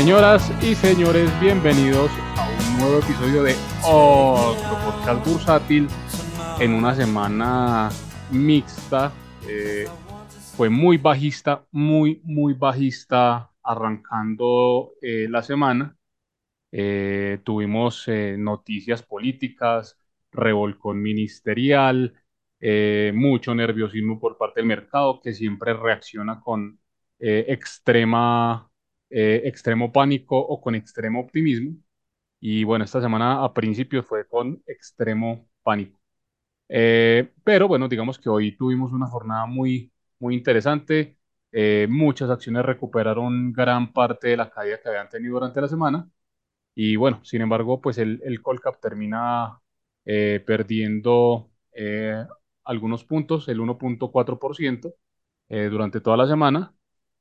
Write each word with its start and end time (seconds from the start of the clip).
Señoras 0.00 0.50
y 0.64 0.74
señores, 0.74 1.30
bienvenidos 1.42 2.10
a 2.38 2.48
un 2.48 2.78
nuevo 2.78 3.00
episodio 3.00 3.42
de 3.42 3.54
otro 3.84 4.78
podcast 4.82 5.28
bursátil 5.28 5.88
en 6.58 6.72
una 6.72 6.94
semana 6.94 7.90
mixta. 8.30 9.12
Eh, 9.46 9.86
fue 10.56 10.70
muy 10.70 10.96
bajista, 10.96 11.66
muy, 11.70 12.22
muy 12.24 12.54
bajista 12.54 13.50
arrancando 13.62 14.92
eh, 15.02 15.26
la 15.28 15.42
semana. 15.42 15.94
Eh, 16.72 17.40
tuvimos 17.44 18.08
noticias 18.38 19.02
políticas, 19.02 19.98
revolcón 20.32 21.02
ministerial, 21.02 22.14
mucho 23.12 23.54
nerviosismo 23.54 24.18
por 24.18 24.38
parte 24.38 24.60
del 24.60 24.66
mercado 24.66 25.20
que 25.20 25.34
siempre 25.34 25.74
reacciona 25.74 26.40
con 26.40 26.80
extrema 27.18 28.69
eh, 29.10 29.42
extremo 29.44 29.92
pánico 29.92 30.38
o 30.38 30.60
con 30.60 30.74
extremo 30.74 31.20
optimismo. 31.20 31.76
Y 32.40 32.64
bueno, 32.64 32.84
esta 32.84 33.00
semana 33.00 33.44
a 33.44 33.52
principios 33.54 34.06
fue 34.06 34.26
con 34.28 34.62
extremo 34.66 35.48
pánico. 35.62 35.98
Eh, 36.68 37.32
pero 37.44 37.68
bueno, 37.68 37.88
digamos 37.88 38.18
que 38.18 38.28
hoy 38.28 38.56
tuvimos 38.56 38.92
una 38.92 39.06
jornada 39.06 39.46
muy, 39.46 39.92
muy 40.20 40.34
interesante. 40.36 41.18
Eh, 41.52 41.86
muchas 41.90 42.30
acciones 42.30 42.64
recuperaron 42.64 43.52
gran 43.52 43.92
parte 43.92 44.28
de 44.28 44.36
la 44.36 44.50
caída 44.50 44.80
que 44.80 44.88
habían 44.88 45.08
tenido 45.08 45.34
durante 45.34 45.60
la 45.60 45.68
semana. 45.68 46.10
Y 46.74 46.96
bueno, 46.96 47.24
sin 47.24 47.42
embargo, 47.42 47.80
pues 47.80 47.98
el, 47.98 48.20
el 48.24 48.42
Colcap 48.42 48.80
termina 48.80 49.60
perdiendo 50.04 51.50
algunos 52.64 53.04
puntos, 53.04 53.48
el 53.48 53.60
1.4% 53.60 54.94
durante 55.48 56.00
toda 56.00 56.16
la 56.16 56.26
semana 56.26 56.74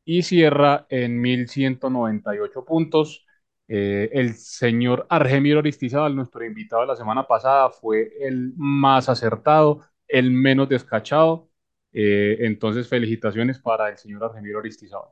y 0.10 0.24
cierra 0.24 0.88
en 0.90 1.22
1198 1.22 2.66
puntos. 2.66 3.28
Eh, 3.68 4.10
el 4.14 4.34
señor 4.34 5.06
Argemiro 5.08 5.60
Aristizábal, 5.60 6.16
nuestro 6.16 6.44
invitado 6.44 6.82
de 6.82 6.88
la 6.88 6.96
semana 6.96 7.28
pasada, 7.28 7.70
fue 7.70 8.10
el 8.20 8.54
más 8.58 9.08
acertado, 9.08 9.82
el 10.08 10.32
menos 10.32 10.68
descachado. 10.68 11.50
Eh, 11.94 12.38
entonces, 12.40 12.88
felicitaciones 12.90 13.60
para 13.60 13.90
el 13.90 13.98
señor 14.00 14.24
Argemiro 14.24 14.58
Aristizábal. 14.60 15.10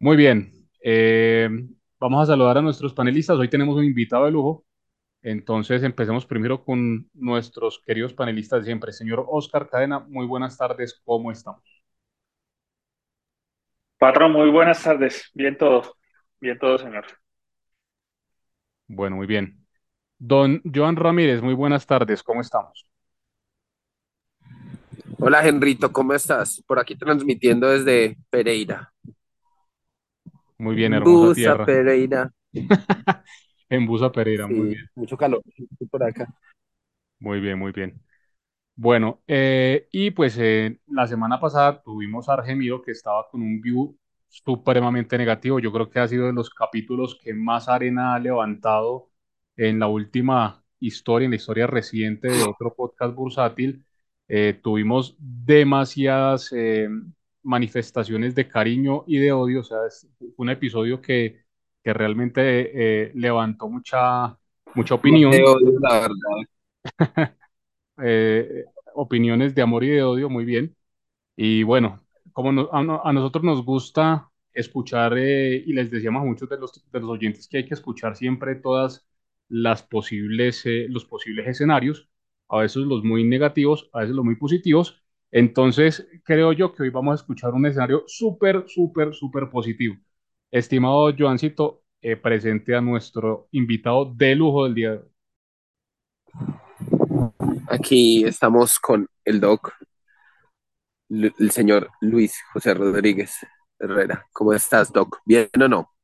Muy 0.00 0.16
bien, 0.16 0.68
eh, 0.82 1.48
vamos 2.00 2.22
a 2.24 2.26
saludar 2.32 2.58
a 2.58 2.62
nuestros 2.62 2.94
panelistas. 2.94 3.38
Hoy 3.38 3.48
tenemos 3.48 3.76
un 3.76 3.84
invitado 3.84 4.24
de 4.26 4.32
lujo. 4.32 4.66
Entonces, 5.22 5.82
empecemos 5.84 6.26
primero 6.26 6.64
con 6.64 7.10
nuestros 7.14 7.82
queridos 7.86 8.14
panelistas 8.14 8.60
de 8.60 8.66
siempre. 8.66 8.92
Señor 8.92 9.26
Oscar 9.28 9.68
Cadena, 9.68 10.00
muy 10.00 10.26
buenas 10.26 10.58
tardes, 10.58 11.00
¿cómo 11.04 11.32
estamos? 11.32 11.77
Patrón, 13.98 14.32
muy 14.32 14.50
buenas 14.50 14.82
tardes. 14.82 15.30
Bien 15.34 15.56
todo. 15.56 15.94
Bien 16.40 16.58
todo, 16.58 16.78
señor. 16.78 17.04
Bueno, 18.86 19.16
muy 19.16 19.26
bien. 19.26 19.66
Don 20.18 20.62
Joan 20.74 20.96
Ramírez, 20.96 21.42
muy 21.42 21.54
buenas 21.54 21.86
tardes. 21.86 22.22
¿Cómo 22.24 22.40
estamos? 22.42 22.88
Hola, 25.18 25.46
Henrito, 25.46 25.92
¿cómo 25.92 26.14
estás? 26.14 26.62
Por 26.66 26.78
aquí 26.78 26.96
transmitiendo 26.96 27.68
desde 27.68 28.16
Pereira. 28.30 28.92
Muy 30.58 30.74
bien, 30.76 30.92
hermosa 30.92 31.32
Busa 31.32 31.32
tierra. 31.32 31.66
Pereira. 31.66 32.30
En 33.70 33.86
Busa 33.86 34.12
Pereira, 34.12 34.46
muy 34.48 34.66
Sí, 34.66 34.76
bien. 34.76 34.90
mucho 34.94 35.16
calor 35.16 35.42
por 35.90 36.02
acá. 36.02 36.26
Muy 37.20 37.40
bien, 37.40 37.58
muy 37.58 37.72
bien. 37.72 38.02
Bueno, 38.80 39.22
eh, 39.26 39.88
y 39.90 40.12
pues 40.12 40.36
eh, 40.38 40.78
la 40.86 41.06
semana 41.08 41.40
pasada 41.40 41.82
tuvimos 41.82 42.28
a 42.28 42.34
Argemiro 42.34 42.80
que 42.80 42.92
estaba 42.92 43.26
con 43.28 43.42
un 43.42 43.60
view 43.60 43.98
supremamente 44.28 45.18
negativo. 45.18 45.58
Yo 45.58 45.72
creo 45.72 45.90
que 45.90 45.98
ha 45.98 46.06
sido 46.06 46.26
de 46.26 46.32
los 46.32 46.48
capítulos 46.50 47.18
que 47.20 47.34
más 47.34 47.68
arena 47.68 48.14
ha 48.14 48.20
levantado 48.20 49.10
en 49.56 49.80
la 49.80 49.88
última 49.88 50.64
historia, 50.78 51.24
en 51.24 51.32
la 51.32 51.36
historia 51.36 51.66
reciente 51.66 52.28
de 52.28 52.44
otro 52.44 52.72
podcast 52.76 53.14
bursátil. 53.16 53.84
Eh, 54.28 54.60
tuvimos 54.62 55.16
demasiadas 55.18 56.52
manifestaciones 57.42 58.34
de 58.36 58.46
cariño 58.48 59.02
y 59.08 59.18
de 59.18 59.32
odio. 59.32 59.60
O 59.60 59.64
sea, 59.64 59.78
es 59.88 60.06
un 60.36 60.50
episodio 60.50 61.00
que, 61.00 61.42
que 61.82 61.92
realmente 61.92 63.10
levantó 63.14 63.68
mucha, 63.68 64.38
mucha 64.74 64.94
No 65.02 65.02
opinión. 65.02 65.32
odio, 65.54 65.78
la 65.80 66.00
verdad. 66.00 66.48
eh, 68.02 68.64
opiniones 68.94 69.54
de 69.54 69.62
amor 69.62 69.84
y 69.84 69.88
de 69.90 70.02
odio, 70.02 70.28
muy 70.30 70.44
bien. 70.44 70.76
Y 71.36 71.62
bueno, 71.62 72.00
como 72.32 72.52
no- 72.52 72.68
a, 72.72 73.08
a 73.10 73.12
nosotros 73.12 73.44
nos 73.44 73.64
gusta 73.64 74.30
escuchar, 74.52 75.14
eh, 75.18 75.62
y 75.66 75.72
les 75.72 75.90
decíamos 75.90 76.22
a 76.22 76.24
muchos 76.26 76.48
de 76.48 76.58
los, 76.58 76.72
de 76.90 77.00
los 77.00 77.10
oyentes 77.10 77.48
que 77.48 77.58
hay 77.58 77.66
que 77.66 77.74
escuchar 77.74 78.16
siempre 78.16 78.56
todas 78.56 79.06
las 79.48 79.82
posibles, 79.82 80.64
eh, 80.66 80.86
los 80.90 81.04
posibles 81.04 81.46
escenarios, 81.48 82.08
a 82.48 82.58
veces 82.58 82.82
los 82.84 83.04
muy 83.04 83.24
negativos, 83.24 83.88
a 83.92 84.00
veces 84.00 84.14
los 84.16 84.24
muy 84.24 84.36
positivos. 84.36 85.02
Entonces, 85.30 86.08
creo 86.24 86.52
yo 86.52 86.72
que 86.72 86.82
hoy 86.84 86.90
vamos 86.90 87.12
a 87.12 87.16
escuchar 87.22 87.52
un 87.54 87.66
escenario 87.66 88.04
súper, 88.06 88.64
súper, 88.68 89.14
súper 89.14 89.50
positivo. 89.50 89.96
Estimado 90.50 91.14
Joancito, 91.18 91.82
eh, 92.02 92.16
presente 92.16 92.74
a 92.74 92.80
nuestro 92.80 93.48
invitado 93.52 94.04
de 94.14 94.34
lujo 94.34 94.64
del 94.64 94.74
día 94.74 94.90
de 94.92 94.98
hoy. 94.98 95.08
Aquí 97.70 98.24
estamos 98.24 98.78
con 98.78 99.06
el 99.26 99.40
doc, 99.40 99.74
el 101.10 101.50
señor 101.50 101.90
Luis 102.00 102.34
José 102.50 102.72
Rodríguez 102.72 103.34
Herrera. 103.78 104.26
¿Cómo 104.32 104.54
estás, 104.54 104.90
doc? 104.90 105.20
¿Bien 105.26 105.50
o 105.60 105.68
no? 105.68 105.94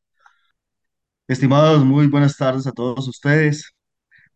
Estimados, 1.27 1.83
muy 1.83 2.07
buenas 2.07 2.37
tardes 2.37 2.67
a 2.67 2.73
todos 2.73 3.09
ustedes. 3.09 3.73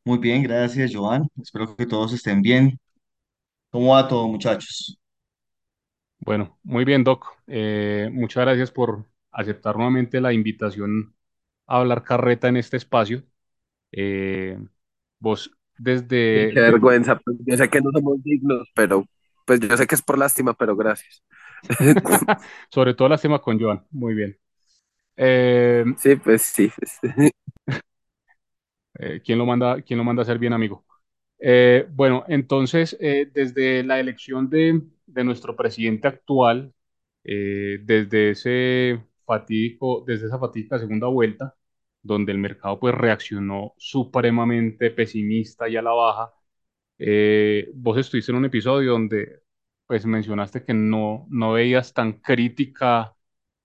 Muy 0.04 0.16
bien, 0.18 0.42
gracias, 0.42 0.90
Joan. 0.94 1.28
Espero 1.42 1.76
que 1.76 1.84
todos 1.84 2.14
estén 2.14 2.40
bien. 2.40 2.80
¿Cómo 3.70 3.92
va 3.92 4.08
todo, 4.08 4.26
muchachos? 4.26 4.98
Bueno, 6.20 6.58
muy 6.62 6.86
bien, 6.86 7.04
Doc. 7.04 7.26
Eh, 7.46 8.08
muchas 8.10 8.42
gracias 8.46 8.70
por 8.70 9.04
aceptar 9.30 9.76
nuevamente 9.76 10.20
la 10.22 10.32
invitación 10.32 11.14
a 11.66 11.80
hablar 11.80 12.04
carreta 12.04 12.48
en 12.48 12.56
este 12.56 12.78
espacio. 12.78 13.22
Eh, 13.92 14.58
vos 15.18 15.50
desde, 15.78 16.52
Qué 16.52 16.60
vergüenza. 16.60 17.18
pues, 17.18 17.36
yo 17.44 17.56
sé 17.56 17.68
que 17.70 17.80
no 17.80 17.90
somos 17.92 18.22
dignos, 18.22 18.68
pero 18.74 19.04
pues 19.46 19.60
yo 19.60 19.76
sé 19.76 19.86
que 19.86 19.94
es 19.94 20.02
por 20.02 20.18
lástima, 20.18 20.54
pero 20.54 20.76
gracias. 20.76 21.22
sobre 22.70 22.94
todo 22.94 23.08
la 23.08 23.18
tema 23.18 23.40
con 23.40 23.58
Joan. 23.60 23.84
Muy 23.90 24.14
bien. 24.14 24.38
Eh, 25.16 25.84
Sí, 25.96 26.16
pues 26.16 26.42
sí. 26.42 26.72
pues, 26.76 27.00
eh, 28.98 29.20
¿quién 29.24 29.38
lo 29.38 29.46
manda, 29.46 29.80
quién 29.82 29.98
lo 29.98 30.04
manda 30.04 30.22
a 30.22 30.26
ser 30.26 30.38
bien 30.38 30.52
amigo? 30.52 30.84
Eh, 31.38 31.86
bueno, 31.90 32.24
entonces, 32.28 32.96
desde 33.00 33.84
la 33.84 34.00
elección 34.00 34.50
de, 34.50 34.82
de 35.06 35.24
nuestro 35.24 35.56
presidente 35.56 36.08
actual, 36.08 36.72
desde 37.24 38.30
ese 38.30 39.04
fatídico, 39.26 40.04
desde 40.06 40.26
esa 40.26 40.38
fatídica 40.38 40.78
segunda 40.78 41.06
vuelta, 41.08 41.54
donde 42.02 42.32
el 42.32 42.38
mercado 42.38 42.78
pues 42.80 42.94
reaccionó 42.94 43.74
supremamente 43.78 44.90
pesimista 44.90 45.68
y 45.68 45.76
a 45.76 45.82
la 45.82 45.92
baja, 45.92 46.32
eh, 46.98 47.70
vos 47.74 47.98
estuviste 47.98 48.32
en 48.32 48.38
un 48.38 48.44
episodio 48.46 48.92
donde 48.92 49.42
pues 49.86 50.04
mencionaste 50.06 50.64
que 50.64 50.74
no, 50.74 51.26
no 51.30 51.52
veías 51.52 51.94
tan 51.94 52.14
crítica 52.20 53.14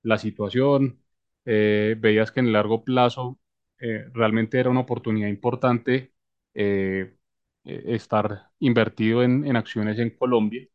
la 0.03 0.17
situación, 0.17 1.01
eh, 1.45 1.95
veías 1.99 2.31
que 2.31 2.39
en 2.41 2.47
el 2.47 2.53
largo 2.53 2.83
plazo 2.83 3.39
eh, 3.79 4.05
realmente 4.13 4.59
era 4.59 4.69
una 4.69 4.81
oportunidad 4.81 5.27
importante 5.29 6.13
eh, 6.53 7.15
eh, 7.65 7.83
estar 7.87 8.49
invertido 8.59 9.23
en, 9.23 9.45
en 9.45 9.55
acciones 9.57 9.99
en 9.99 10.11
Colombia. 10.17 10.65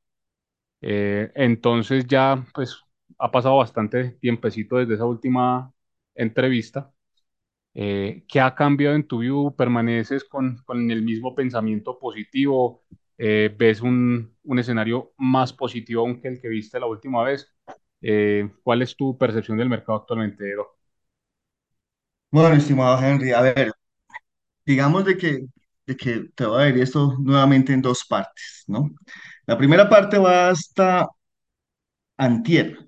Eh, 0.80 1.30
entonces 1.34 2.06
ya 2.06 2.46
pues 2.54 2.76
ha 3.18 3.30
pasado 3.30 3.56
bastante 3.58 4.12
tiempecito 4.20 4.76
desde 4.76 4.94
esa 4.94 5.06
última 5.06 5.72
entrevista. 6.14 6.92
Eh, 7.80 8.24
¿qué 8.28 8.40
ha 8.40 8.54
cambiado 8.56 8.96
en 8.96 9.06
tu 9.06 9.18
view? 9.18 9.54
¿Permaneces 9.56 10.24
con, 10.24 10.58
con 10.64 10.90
el 10.90 11.02
mismo 11.02 11.34
pensamiento 11.34 11.98
positivo? 11.98 12.82
Eh, 13.18 13.54
¿ves 13.56 13.80
un, 13.82 14.36
un 14.44 14.58
escenario 14.58 15.12
más 15.18 15.52
positivo 15.52 16.00
aún 16.02 16.20
que 16.20 16.28
el 16.28 16.40
que 16.40 16.48
viste 16.48 16.80
la 16.80 16.86
última 16.86 17.22
vez? 17.24 17.52
Eh, 18.00 18.50
¿cuál 18.64 18.82
es 18.82 18.96
tu 18.96 19.16
percepción 19.18 19.58
del 19.58 19.68
mercado 19.68 19.98
actualmente, 19.98 20.50
Edo? 20.52 20.76
Bueno, 22.30 22.54
estimado 22.56 22.98
Henry, 23.02 23.32
a 23.32 23.40
ver, 23.40 23.72
digamos 24.66 25.04
de 25.06 25.16
que, 25.18 25.46
de 25.86 25.96
que 25.96 26.30
te 26.34 26.46
voy 26.46 26.62
a 26.62 26.66
ver 26.66 26.78
esto 26.78 27.16
nuevamente 27.20 27.72
en 27.74 27.82
dos 27.82 28.04
partes, 28.08 28.64
¿no? 28.68 28.90
La 29.46 29.58
primera 29.58 29.88
parte 29.90 30.18
va 30.18 30.50
hasta 30.50 31.08
antier, 32.16 32.78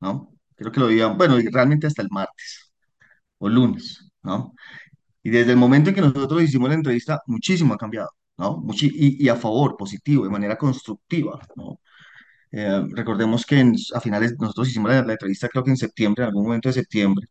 ¿no? 0.00 0.34
Creo 0.56 0.72
que 0.72 0.80
lo 0.80 0.88
digan, 0.88 1.16
bueno, 1.18 1.36
realmente 1.52 1.86
hasta 1.86 2.02
el 2.02 2.08
martes 2.10 2.72
o 3.38 3.48
lunes, 3.48 4.07
¿no? 4.28 4.54
Y 5.22 5.30
desde 5.30 5.52
el 5.52 5.58
momento 5.58 5.90
en 5.90 5.96
que 5.96 6.02
nosotros 6.02 6.42
hicimos 6.42 6.68
la 6.70 6.76
entrevista, 6.76 7.20
muchísimo 7.26 7.74
ha 7.74 7.78
cambiado, 7.78 8.10
¿no? 8.38 8.58
Muchi- 8.58 8.92
y, 8.94 9.24
y 9.24 9.28
a 9.28 9.36
favor, 9.36 9.76
positivo, 9.76 10.24
de 10.24 10.30
manera 10.30 10.58
constructiva, 10.58 11.40
¿no? 11.56 11.80
Eh, 12.50 12.82
recordemos 12.94 13.44
que 13.46 13.60
en- 13.60 13.76
a 13.94 14.00
finales, 14.00 14.34
nosotros 14.38 14.68
hicimos 14.68 14.90
la, 14.90 15.02
la 15.04 15.12
entrevista 15.12 15.48
creo 15.48 15.64
que 15.64 15.70
en 15.70 15.76
septiembre, 15.76 16.22
en 16.24 16.28
algún 16.28 16.44
momento 16.44 16.68
de 16.68 16.74
septiembre, 16.74 17.26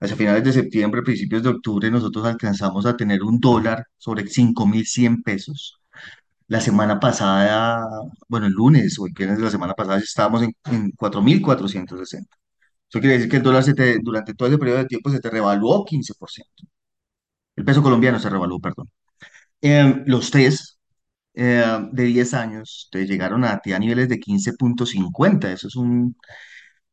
Hacia 0.00 0.16
finales 0.16 0.44
de 0.44 0.52
septiembre, 0.52 1.02
principios 1.02 1.42
de 1.42 1.50
octubre, 1.50 1.90
nosotros 1.90 2.26
alcanzamos 2.26 2.86
a 2.86 2.96
tener 2.96 3.22
un 3.22 3.40
dólar 3.40 3.86
sobre 3.98 4.26
5.100 4.28 5.22
pesos. 5.22 5.80
La 6.48 6.60
semana 6.60 7.00
pasada, 7.00 7.86
bueno, 8.28 8.46
el 8.46 8.52
lunes 8.54 8.98
o 8.98 9.06
el 9.06 9.12
viernes 9.14 9.38
de 9.38 9.44
la 9.44 9.50
semana 9.50 9.74
pasada 9.74 9.98
estábamos 9.98 10.42
en, 10.44 10.54
en 10.72 10.90
4.460. 10.92 12.36
Eso 12.88 13.00
quiere 13.00 13.14
decir 13.16 13.30
que 13.30 13.36
el 13.38 13.42
dólar 13.42 13.64
se 13.64 13.74
te, 13.74 13.98
durante 14.02 14.34
todo 14.34 14.48
ese 14.48 14.58
periodo 14.58 14.78
de 14.78 14.86
tiempo 14.86 15.10
se 15.10 15.20
te 15.20 15.30
revaluó 15.30 15.84
15%. 15.84 16.64
El 17.56 17.64
peso 17.64 17.82
colombiano 17.82 18.18
se 18.18 18.30
revaluó, 18.30 18.60
perdón. 18.60 18.90
Em, 19.60 20.04
los 20.06 20.30
test 20.30 20.78
eh, 21.34 21.64
de 21.92 22.04
10 22.04 22.34
años 22.34 22.88
te 22.92 23.06
llegaron 23.06 23.44
a 23.44 23.58
ti 23.60 23.72
a 23.72 23.78
niveles 23.80 24.08
de 24.08 24.20
quince 24.20 24.54
punto 24.54 24.86
cincuenta 24.86 25.52
Eso 25.52 25.68
es 25.68 25.76
un, 25.76 26.16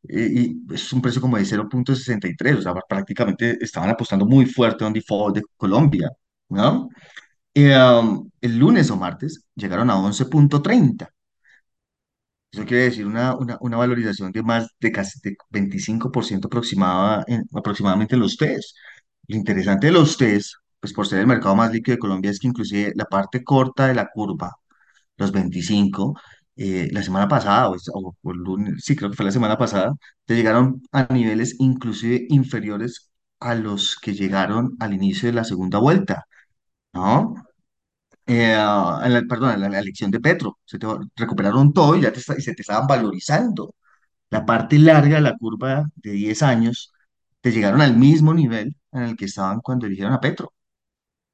eh, 0.10 0.30
y 0.70 0.74
es 0.74 0.92
un 0.94 1.02
precio 1.02 1.22
como 1.22 1.38
de 1.38 1.46
cero 1.46 1.68
punto 1.70 1.96
sesenta 1.96 2.28
y 2.28 2.36
tres 2.36 2.58
O 2.58 2.62
sea, 2.62 2.74
prácticamente 2.88 3.58
estaban 3.62 3.90
apostando 3.90 4.26
muy 4.26 4.46
fuerte 4.46 4.84
a 4.84 4.88
un 4.88 4.94
default 4.94 5.36
de 5.38 5.44
Colombia, 5.58 6.10
¿no? 6.50 6.90
Eh, 7.54 7.76
el 8.42 8.58
lunes 8.60 8.92
o 8.92 8.98
martes 8.98 9.46
llegaron 9.56 9.90
a 9.90 9.98
once 10.00 10.26
punto 10.26 10.62
treinta 10.62 11.10
Eso 12.52 12.66
quiere 12.66 12.84
decir 12.86 13.06
una, 13.06 13.36
una, 13.38 13.58
una 13.62 13.78
valorización 13.78 14.32
de 14.32 14.44
más 14.44 14.68
de 14.80 14.92
casi 14.92 15.20
de 15.22 15.38
25% 15.50 16.48
aproximada 16.48 17.24
en- 17.28 17.44
aproximadamente 17.56 18.16
en 18.16 18.22
los 18.22 18.38
test. 18.38 18.76
Lo 19.28 19.38
interesante 19.38 19.88
de 19.88 19.94
los 19.94 20.18
test, 20.18 20.54
pues 20.80 20.94
por 20.94 21.08
ser 21.08 21.20
el 21.22 21.28
mercado 21.28 21.56
más 21.56 21.72
líquido 21.72 21.96
de 21.96 22.00
Colombia, 22.00 22.32
es 22.32 22.40
que 22.40 22.48
inclusive 22.48 22.92
la 22.96 23.06
parte 23.06 23.44
corta 23.44 23.88
de 23.88 23.96
la 23.96 24.10
curva, 24.14 24.52
los 25.18 25.32
25 25.32 26.16
eh, 26.56 26.90
la 26.92 27.04
semana 27.04 27.28
pasada, 27.28 27.70
o 27.72 28.32
el 28.32 28.38
lunes, 28.40 28.84
sí, 28.86 28.96
creo 28.96 29.10
que 29.10 29.16
fue 29.18 29.26
la 29.26 29.32
semana 29.32 29.58
pasada, 29.58 29.94
te 30.26 30.36
llegaron 30.36 30.82
a 30.92 31.12
niveles 31.14 31.56
inclusive 31.60 32.26
inferiores 32.30 33.12
a 33.40 33.56
los 33.56 33.96
que 33.98 34.14
llegaron 34.14 34.76
al 34.80 34.94
inicio 34.94 35.28
de 35.30 35.34
la 35.34 35.44
segunda 35.46 35.80
vuelta, 35.80 36.26
¿no? 36.94 37.36
Eh, 38.32 38.54
a 38.56 39.08
la- 39.10 39.22
perdón, 39.30 39.50
a 39.52 39.58
la, 39.58 39.70
la 39.70 39.80
elección 39.80 40.12
de 40.12 40.20
Petro. 40.20 40.60
Se 40.66 40.80
te 40.80 40.88
recuperaron 41.16 41.74
todo 41.74 41.96
y 41.96 42.02
ya 42.02 42.12
te, 42.14 42.20
y 42.20 42.42
se 42.42 42.54
te 42.56 42.62
estaban 42.62 42.88
valorizando. 42.88 43.76
La 44.32 44.46
parte 44.46 44.80
larga 44.80 45.18
de 45.18 45.22
la 45.22 45.38
curva 45.38 45.86
de 45.96 46.12
10 46.12 46.44
años 46.44 46.94
te 47.42 47.52
llegaron 47.52 47.82
al 47.82 47.98
mismo 47.98 48.34
nivel 48.34 48.76
en 48.94 49.04
el 49.04 49.18
que 49.18 49.26
estaban 49.26 49.62
cuando 49.62 49.88
eligieron 49.88 50.14
a 50.14 50.20
Petro. 50.22 50.54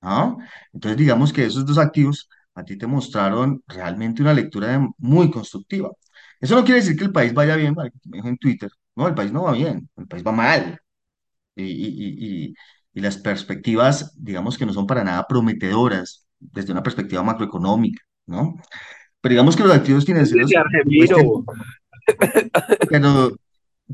¿no? 0.02 0.38
Entonces, 0.74 0.98
digamos 0.98 1.34
que 1.34 1.46
esos 1.46 1.66
dos 1.66 1.78
activos 1.78 2.30
a 2.56 2.64
ti 2.64 2.78
te 2.78 2.88
mostraron 2.88 3.64
realmente 3.68 4.22
una 4.22 4.34
lectura 4.34 4.68
de- 4.78 4.90
muy 4.98 5.30
constructiva. 5.32 5.92
Eso 6.40 6.56
no 6.56 6.64
quiere 6.66 6.82
decir 6.82 6.98
que 6.98 7.06
el 7.06 7.12
país 7.12 7.34
vaya 7.34 7.56
bien, 7.56 7.76
me 8.06 8.18
dijo 8.18 8.28
en 8.28 8.38
Twitter. 8.38 8.72
No, 8.96 9.08
el 9.08 9.16
país 9.16 9.32
no 9.32 9.44
va 9.44 9.54
bien, 9.54 9.90
el 9.98 10.08
país 10.08 10.24
va 10.26 10.32
mal. 10.32 10.80
Y, 11.56 11.64
y, 11.66 12.48
y 12.52 12.56
y 12.94 13.02
las 13.02 13.18
perspectivas, 13.18 14.14
digamos 14.18 14.58
que 14.58 14.66
no 14.66 14.74
son 14.74 14.88
para 14.88 15.04
nada 15.04 15.28
prometedoras 15.28 16.27
desde 16.40 16.72
una 16.72 16.84
perspectiva 16.84 17.24
macroeconómica, 17.24 18.02
¿no? 18.28 18.56
Pero 19.22 19.34
digamos 19.34 19.56
que 19.58 19.64
los 19.64 19.74
activos 19.76 20.06
financieros, 20.06 20.62
pero, 22.88 23.32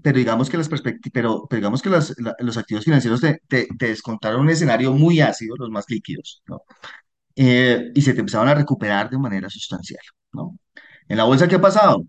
pero 0.01 0.17
digamos 0.17 0.49
que 0.49 0.57
las 0.57 0.69
pero, 1.13 1.47
pero 1.49 1.57
digamos 1.59 1.81
que 1.81 1.89
las- 1.89 2.15
la- 2.19 2.35
los 2.39 2.57
activos 2.57 2.85
financieros 2.85 3.21
te, 3.21 3.41
te, 3.47 3.67
te 3.77 3.87
descontaron 3.87 4.41
un 4.41 4.49
escenario 4.49 4.93
muy 4.93 5.21
ácido, 5.21 5.55
los 5.57 5.69
más 5.69 5.85
líquidos, 5.89 6.41
¿no? 6.47 6.63
Eh, 7.37 7.91
y 7.95 8.01
se 8.01 8.13
te 8.15 8.21
empezaron 8.21 8.49
a 8.49 8.55
recuperar 8.55 9.09
de 9.09 9.17
manera 9.19 9.49
sustancial, 9.49 10.01
¿no? 10.33 10.57
En 11.09 11.17
la 11.17 11.25
bolsa, 11.25 11.47
¿qué 11.47 11.55
ha 11.55 11.61
pasado? 11.61 12.05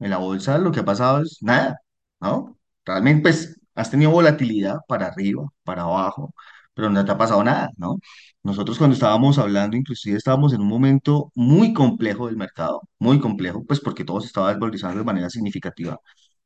En 0.00 0.10
la 0.10 0.18
bolsa 0.18 0.58
lo 0.58 0.72
que 0.72 0.80
ha 0.80 0.84
pasado 0.84 1.22
es 1.22 1.38
nada, 1.42 1.80
¿no? 2.20 2.58
Realmente, 2.84 3.22
pues, 3.22 3.60
has 3.74 3.90
tenido 3.90 4.10
volatilidad 4.12 4.78
para 4.88 5.08
arriba, 5.08 5.44
para 5.64 5.82
abajo, 5.84 6.34
pero 6.76 6.90
no 6.90 7.04
te 7.06 7.12
ha 7.12 7.18
pasado 7.18 7.44
nada, 7.44 7.70
¿no? 7.78 7.98
Nosotros 8.44 8.78
cuando 8.78 8.94
estábamos 8.94 9.38
hablando, 9.38 9.76
inclusive 9.78 10.18
estábamos 10.18 10.54
en 10.54 10.62
un 10.62 10.68
momento 10.68 11.32
muy 11.36 11.74
complejo 11.74 12.28
del 12.28 12.38
mercado, 12.38 12.82
muy 13.00 13.20
complejo, 13.20 13.64
pues 13.66 13.80
porque 13.80 14.04
todo 14.04 14.22
se 14.22 14.28
estaba 14.28 14.50
desvalorizando 14.52 14.98
de 15.00 15.04
manera 15.06 15.30
significativa. 15.30 16.00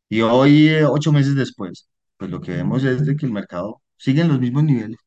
Y 0.09 0.23
hoy, 0.23 0.69
eh, 0.69 0.85
ocho 0.87 1.13
meses 1.13 1.35
después, 1.37 1.89
pues 2.19 2.31
lo 2.31 2.41
que 2.41 2.53
vemos 2.53 2.85
es 2.85 3.07
de 3.07 3.17
que 3.17 3.27
el 3.27 3.33
mercado 3.33 3.83
sigue 3.97 4.23
en 4.23 4.29
los 4.29 4.41
mismos 4.41 4.65
niveles, 4.65 4.99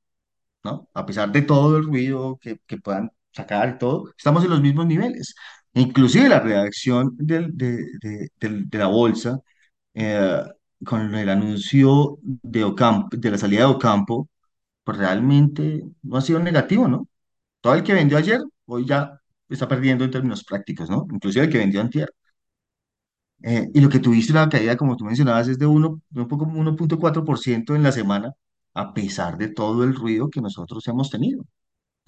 ¿no? 0.63 0.89
A 0.93 1.05
pesar 1.05 1.31
de 1.31 1.41
todo 1.41 1.77
el 1.77 1.83
ruido 1.85 2.37
que, 2.41 2.57
que 2.67 2.77
puedan 2.77 3.11
sacar 3.31 3.69
y 3.75 3.77
todo, 3.79 4.09
estamos 4.17 4.43
en 4.43 4.51
los 4.51 4.61
mismos 4.61 4.85
niveles. 4.87 5.35
Inclusive 5.73 6.29
la 6.29 6.39
reacción 6.39 7.15
del- 7.17 7.55
de, 7.57 7.77
de- 8.01 8.29
del- 8.39 8.69
de 8.69 8.77
la 8.77 8.87
bolsa 8.87 9.39
eh, 9.95 10.43
con 10.85 11.15
el 11.15 11.29
anuncio 11.29 12.19
de 12.23 12.63
Ocampo, 12.65 13.17
de 13.17 13.31
la 13.31 13.37
salida 13.39 13.61
de 13.61 13.65
Ocampo, 13.67 14.29
pues 14.83 14.97
realmente 14.97 15.83
no 16.03 16.17
ha 16.17 16.21
sido 16.21 16.39
negativo, 16.39 16.87
¿no? 16.87 17.07
Todo 17.61 17.75
el 17.75 17.83
que 17.83 17.93
vendió 17.93 18.17
ayer, 18.17 18.41
hoy 18.65 18.85
ya 18.87 19.19
está 19.49 19.67
perdiendo 19.67 20.05
en 20.05 20.11
términos 20.11 20.43
prácticos, 20.45 20.89
¿no? 20.89 21.07
Inclusive 21.13 21.45
el 21.45 21.51
que 21.51 21.59
vendió 21.59 21.81
antier. 21.81 22.09
Eh, 23.43 23.67
y 23.73 23.81
lo 23.81 23.89
que 23.89 23.99
tuviste 23.99 24.31
una 24.31 24.47
caída, 24.49 24.77
como 24.77 24.95
tú 24.95 25.03
mencionabas, 25.05 25.47
es 25.49 25.59
de 25.59 25.65
un 25.67 26.01
poco 26.29 26.39
como 26.45 26.59
uno 26.61 26.75
punto 26.75 26.97
cuatro 26.97 27.25
por 27.25 27.39
ciento 27.39 27.75
en 27.75 27.83
la 27.83 27.91
semana, 27.91 28.31
a 28.73 28.93
pesar 28.93 29.37
de 29.37 29.49
todo 29.49 29.83
el 29.83 29.95
ruido 29.95 30.29
que 30.29 30.41
nosotros 30.41 30.87
hemos 30.87 31.09
tenido. 31.09 31.43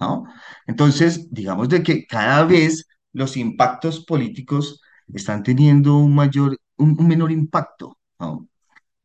¿no? 0.00 0.24
Entonces, 0.66 1.28
digamos 1.32 1.68
de 1.70 1.82
que 1.82 2.06
cada 2.06 2.44
vez 2.44 2.86
los 3.12 3.36
impactos 3.38 4.04
políticos 4.04 4.80
están 5.14 5.42
teniendo 5.44 5.96
un 5.98 6.14
mayor, 6.14 6.58
un, 6.78 6.96
un 7.00 7.08
menor 7.08 7.32
impacto, 7.32 7.98
¿no? 8.20 8.48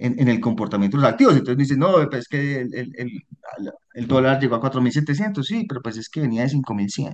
En, 0.02 0.20
en 0.20 0.28
el 0.30 0.40
comportamiento 0.42 0.98
de 0.98 1.04
los 1.04 1.12
activos. 1.12 1.34
Entonces 1.36 1.58
dicen, 1.58 1.80
no, 1.80 1.94
pues 2.10 2.22
es 2.24 2.28
que 2.28 2.62
el, 2.62 2.74
el, 2.76 2.94
el, 2.98 3.12
el 3.94 4.08
dólar 4.08 4.40
llegó 4.42 4.56
a 4.56 4.60
4.700 4.62 5.48
sí, 5.48 5.66
pero 5.68 5.82
pues 5.82 5.98
es 5.98 6.10
que 6.10 6.22
venía 6.22 6.44
de 6.44 6.50
5.100, 6.50 7.14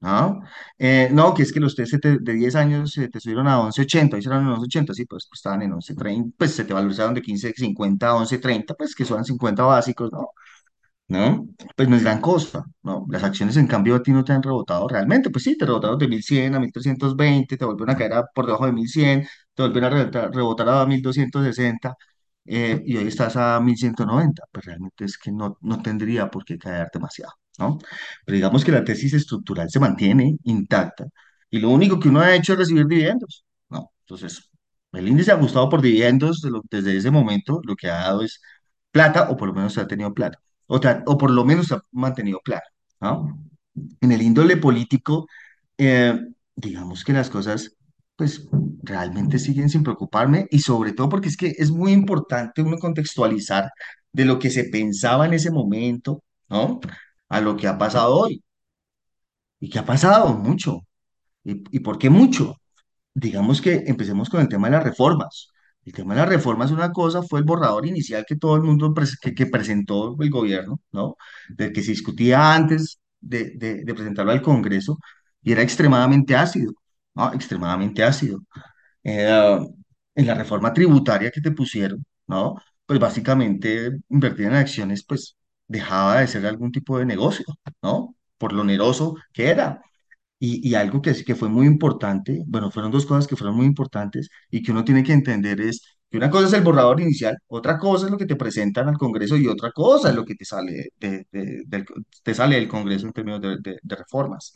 ¿no? 0.00 0.42
Eh, 0.78 1.08
no, 1.12 1.34
que 1.34 1.42
es 1.42 1.52
que 1.52 1.60
los 1.60 1.74
test 1.74 1.94
de 2.04 2.32
10 2.34 2.54
años 2.56 2.92
se 2.92 3.08
te 3.08 3.20
subieron 3.20 3.48
a 3.48 3.60
11.80, 3.60 4.16
ahí 4.16 4.22
serán 4.22 4.42
en 4.42 4.48
11.80, 4.52 4.94
sí, 4.94 5.04
pues, 5.06 5.26
pues 5.28 5.38
estaban 5.38 5.62
en 5.62 5.72
11.30, 5.72 6.34
pues 6.38 6.54
se 6.54 6.64
te 6.64 6.74
valorizaron 6.74 7.14
de 7.14 7.22
15.50 7.22 8.08
a 8.10 8.16
11.30, 8.16 8.74
pues 8.74 8.94
que 8.94 9.04
son 9.04 9.24
50 9.24 9.64
básicos, 9.64 10.10
¿no? 10.12 10.28
¿no? 11.08 11.48
Pues 11.76 11.88
no 11.88 11.96
es 11.96 12.02
gran 12.02 12.20
cosa, 12.20 12.64
¿no? 12.82 13.06
Las 13.10 13.24
acciones, 13.24 13.56
en 13.56 13.66
cambio, 13.68 13.94
a 13.96 14.02
ti 14.02 14.12
no 14.12 14.24
te 14.24 14.32
han 14.32 14.42
rebotado 14.42 14.88
realmente. 14.88 15.30
Pues 15.30 15.44
sí, 15.44 15.56
te 15.56 15.66
rebotaron 15.66 15.98
de 15.98 16.08
1100 16.08 16.54
a 16.54 16.60
1320, 16.60 17.56
te 17.56 17.64
volvieron 17.64 17.90
a 17.94 17.98
caer 17.98 18.12
a- 18.14 18.26
por 18.34 18.46
debajo 18.46 18.66
de 18.66 18.72
1100, 18.72 19.26
te 19.56 19.64
volvieron 19.64 19.92
a 19.94 19.96
rebotar, 19.98 20.32
rebotar 20.34 20.70
a 20.70 20.86
1260, 20.86 21.96
eh, 22.46 22.82
y 22.86 22.96
hoy 22.98 23.08
estás 23.08 23.36
a 23.36 23.60
1190. 23.60 24.44
Pues 24.52 24.66
realmente 24.66 25.04
es 25.06 25.18
que 25.18 25.32
no, 25.32 25.58
no 25.62 25.82
tendría 25.82 26.30
por 26.30 26.44
qué 26.46 26.58
caer 26.58 26.88
demasiado, 26.94 27.32
¿no? 27.58 27.78
Pero 28.24 28.36
digamos 28.36 28.64
que 28.64 28.72
la 28.72 28.84
tesis 28.84 29.14
estructural 29.14 29.70
se 29.70 29.80
mantiene 29.80 30.36
intacta 30.44 31.06
y 31.50 31.58
lo 31.60 31.70
único 31.70 31.98
que 32.00 32.08
uno 32.08 32.20
ha 32.20 32.34
hecho 32.34 32.52
es 32.54 32.58
recibir 32.60 32.86
dividendos, 32.86 33.44
¿no? 33.70 33.92
Entonces, 34.00 34.50
el 34.92 35.08
índice 35.08 35.32
ajustado 35.32 35.68
por 35.68 35.82
dividendos 35.82 36.40
de 36.42 36.50
lo- 36.50 36.62
desde 36.70 36.96
ese 36.96 37.10
momento 37.10 37.60
lo 37.64 37.76
que 37.76 37.88
ha 37.90 37.96
dado 37.96 38.22
es 38.22 38.40
plata, 38.90 39.30
o 39.30 39.36
por 39.36 39.48
lo 39.48 39.54
menos 39.54 39.76
ha 39.78 39.86
tenido 39.86 40.12
plata 40.14 40.38
o, 40.68 40.80
o 41.06 41.18
por 41.18 41.30
lo 41.30 41.44
menos 41.44 41.70
ha 41.72 41.80
mantenido 41.92 42.40
claro, 42.40 42.66
¿no? 43.00 43.38
En 44.00 44.12
el 44.12 44.22
índole 44.22 44.56
político, 44.56 45.26
eh, 45.78 46.18
digamos 46.56 47.04
que 47.04 47.12
las 47.12 47.30
cosas, 47.30 47.75
pues, 48.16 48.48
realmente 48.82 49.38
siguen 49.38 49.68
sin 49.68 49.82
preocuparme 49.82 50.46
y 50.50 50.60
sobre 50.60 50.92
todo 50.92 51.08
porque 51.08 51.28
es 51.28 51.36
que 51.36 51.54
es 51.58 51.70
muy 51.70 51.92
importante 51.92 52.62
uno 52.62 52.78
contextualizar 52.78 53.70
de 54.12 54.24
lo 54.24 54.38
que 54.38 54.50
se 54.50 54.64
pensaba 54.64 55.26
en 55.26 55.34
ese 55.34 55.50
momento, 55.50 56.22
¿no? 56.48 56.80
A 57.28 57.40
lo 57.40 57.56
que 57.56 57.68
ha 57.68 57.78
pasado 57.78 58.16
hoy. 58.16 58.42
¿Y 59.60 59.70
qué 59.70 59.78
ha 59.78 59.84
pasado? 59.86 60.34
Mucho. 60.34 60.80
¿Y, 61.44 61.64
y 61.76 61.80
por 61.80 61.98
qué 61.98 62.10
mucho? 62.10 62.56
Digamos 63.14 63.62
que 63.62 63.84
empecemos 63.88 64.30
con 64.30 64.40
el 64.42 64.48
tema 64.48 64.68
de 64.68 64.76
las 64.76 64.84
reformas. 64.84 65.50
El 65.84 65.92
tema 65.94 66.14
de 66.14 66.20
las 66.22 66.30
reformas, 66.30 66.72
una 66.72 66.92
cosa 66.92 67.22
fue 67.22 67.40
el 67.40 67.46
borrador 67.46 67.86
inicial 67.86 68.24
que 68.28 68.36
todo 68.36 68.56
el 68.56 68.62
mundo 68.62 68.94
que, 69.22 69.34
que 69.34 69.46
presentó 69.46 70.16
el 70.20 70.30
gobierno, 70.30 70.80
¿no? 70.92 71.16
Del 71.50 71.72
que 71.72 71.82
se 71.82 71.92
discutía 71.92 72.54
antes 72.54 73.00
de- 73.20 73.52
de 73.84 73.94
presentarlo 73.94 74.32
al 74.32 74.42
Congreso 74.42 74.98
y 75.42 75.52
era 75.52 75.62
extremadamente 75.62 76.36
ácido, 76.36 76.72
Extremadamente 77.34 78.02
ácido. 78.04 78.40
Eh, 79.04 79.58
en 80.14 80.26
la 80.26 80.34
reforma 80.34 80.72
tributaria 80.72 81.30
que 81.30 81.40
te 81.40 81.52
pusieron, 81.52 82.04
¿no? 82.26 82.56
Pues 82.86 82.98
básicamente 83.00 83.92
invertir 84.08 84.46
en 84.46 84.54
acciones, 84.54 85.04
pues 85.04 85.36
dejaba 85.66 86.20
de 86.20 86.28
ser 86.28 86.46
algún 86.46 86.72
tipo 86.72 86.98
de 86.98 87.06
negocio, 87.06 87.44
¿no? 87.82 88.16
Por 88.38 88.52
lo 88.52 88.62
oneroso 88.62 89.16
que 89.32 89.48
era. 89.48 89.82
Y, 90.38 90.74
algo 90.74 91.02
que, 91.02 91.14
que 91.24 91.34
fue 91.34 91.48
muy 91.48 91.66
importante, 91.66 92.42
bueno, 92.46 92.70
fueron 92.70 92.92
dos 92.92 93.06
cosas 93.06 93.26
que 93.26 93.36
fueron 93.36 93.56
muy 93.56 93.66
importantes 93.66 94.28
y 94.50 94.62
que 94.62 94.72
uno 94.72 94.84
tiene 94.84 95.02
que 95.02 95.12
entender 95.14 95.60
es 95.62 95.82
que 96.10 96.18
una 96.18 96.30
cosa 96.30 96.46
es 96.48 96.52
el 96.52 96.62
borrador 96.62 97.00
inicial, 97.00 97.38
otra 97.48 97.78
cosa 97.78 98.06
es 98.06 98.12
lo 98.12 98.18
que 98.18 98.26
te 98.26 98.36
presentan 98.36 98.88
al 98.88 98.98
Congreso 98.98 99.36
y 99.36 99.46
otra 99.48 99.72
cosa 99.72 100.10
es 100.10 100.14
lo 100.16 100.24
que 100.24 100.34
te 100.34 100.44
sale, 100.44 100.90
te 100.98 102.34
sale 102.34 102.56
del 102.56 102.68
Congreso 102.68 103.06
en 103.06 103.12
términos 103.12 103.40
de 103.40 103.96
reformas. 103.96 104.52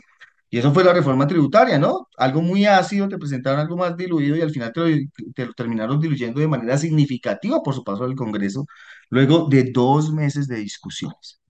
Y 0.51 0.59
eso 0.59 0.73
fue 0.75 0.85
la 0.85 0.93
reforma 0.93 1.27
tributaria, 1.29 1.79
¿no? 1.79 2.09
Algo 2.17 2.43
muy 2.43 2.67
ácido, 2.67 3.09
te 3.09 3.19
presentaron 3.19 3.61
algo 3.61 3.77
más 3.77 3.97
diluido 3.97 4.37
y 4.37 4.41
al 4.43 4.51
final 4.51 4.73
te 4.73 4.81
lo, 4.81 4.97
te 5.35 5.47
lo 5.47 5.53
terminaron 5.55 6.01
diluyendo 6.01 6.41
de 6.41 6.49
manera 6.49 6.77
significativa 6.77 7.63
por 7.63 7.75
su 7.75 7.85
paso 7.85 8.05
al 8.05 8.17
Congreso, 8.17 8.67
luego 9.11 9.49
de 9.49 9.65
dos 9.73 10.13
meses 10.13 10.49
de 10.49 10.57
discusiones. 10.57 11.41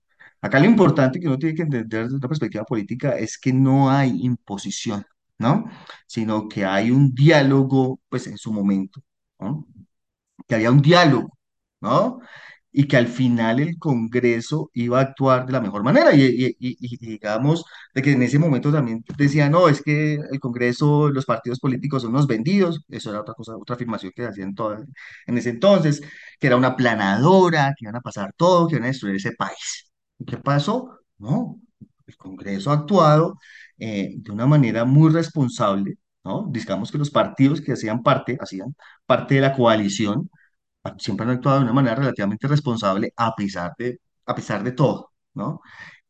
Acá 0.41 0.59
lo 0.59 0.65
importante 0.65 1.19
que 1.19 1.27
uno 1.27 1.37
tiene 1.37 1.55
que 1.55 1.63
entender 1.63 2.03
desde 2.05 2.15
una 2.17 2.27
perspectiva 2.27 2.63
política 2.63 3.11
es 3.17 3.37
que 3.37 3.53
no 3.53 3.89
hay 3.91 4.21
imposición, 4.23 5.05
¿no? 5.37 5.65
Sino 6.07 6.47
que 6.47 6.65
hay 6.65 6.91
un 6.91 7.13
diálogo, 7.13 7.99
pues 8.09 8.27
en 8.27 8.37
su 8.37 8.51
momento, 8.53 9.01
¿no? 9.39 9.67
Que 10.47 10.55
había 10.55 10.71
un 10.71 10.81
diálogo, 10.81 11.37
¿no? 11.81 12.19
Y 12.73 12.87
que 12.87 12.97
al 12.97 13.07
final 13.07 13.59
el 13.59 13.77
Congreso 13.77 14.69
iba 14.73 14.99
a 14.99 15.01
actuar 15.03 15.45
de 15.45 15.51
la 15.53 15.61
mejor 15.61 15.83
manera. 15.83 16.13
Y, 16.15 16.21
y- 16.23 16.55
y- 16.59 16.77
y 16.79 16.97
digamos, 16.97 17.65
de 17.93 18.01
que 18.01 18.11
en 18.13 18.21
ese 18.23 18.39
momento 18.39 18.71
también 18.71 19.03
decían, 19.17 19.51
no, 19.51 19.67
es 19.67 19.81
que 19.81 20.15
el 20.15 20.39
Congreso, 20.39 21.09
los 21.09 21.25
partidos 21.25 21.59
políticos 21.59 22.01
son 22.03 22.11
unos 22.11 22.27
vendidos. 22.27 22.83
Eso 22.89 23.09
era 23.11 23.21
otra 23.21 23.33
cosa, 23.33 23.55
otra 23.57 23.75
afirmación 23.75 24.11
que 24.15 24.25
hacían 24.25 24.55
todas 24.55 24.81
en 25.27 25.37
ese 25.37 25.49
entonces, 25.49 26.01
que 26.39 26.47
era 26.47 26.55
una 26.57 26.75
planadora, 26.75 27.73
que 27.77 27.85
iban 27.85 27.95
a 27.95 28.01
pasar 28.01 28.33
todo, 28.37 28.67
que 28.67 28.75
iban 28.75 28.85
a 28.85 28.87
destruir 28.87 29.15
ese 29.15 29.33
país. 29.33 29.91
¿Y 30.19 30.25
¿Qué 30.25 30.37
pasó? 30.37 30.99
No, 31.17 31.59
el 32.07 32.17
Congreso 32.17 32.71
ha 32.71 32.75
actuado 32.75 33.37
eh, 33.77 34.15
de 34.17 34.31
una 34.31 34.45
manera 34.45 34.85
muy 34.85 35.11
responsable, 35.11 35.95
¿no? 36.23 36.47
Digamos 36.51 36.91
que 36.91 36.97
los 36.97 37.09
partidos 37.11 37.61
que 37.61 37.73
hacían 37.73 38.03
parte, 38.03 38.37
hacían 38.39 38.75
parte 39.05 39.35
de 39.35 39.41
la 39.41 39.53
coalición, 39.55 40.29
siempre 40.99 41.25
han 41.25 41.31
actuado 41.33 41.59
de 41.59 41.63
una 41.65 41.73
manera 41.73 41.95
relativamente 41.95 42.47
responsable 42.47 43.13
a 43.15 43.35
pesar 43.35 43.73
de, 43.77 43.99
a 44.25 44.35
pesar 44.35 44.63
de 44.63 44.71
todo, 44.73 45.11
¿no? 45.33 45.61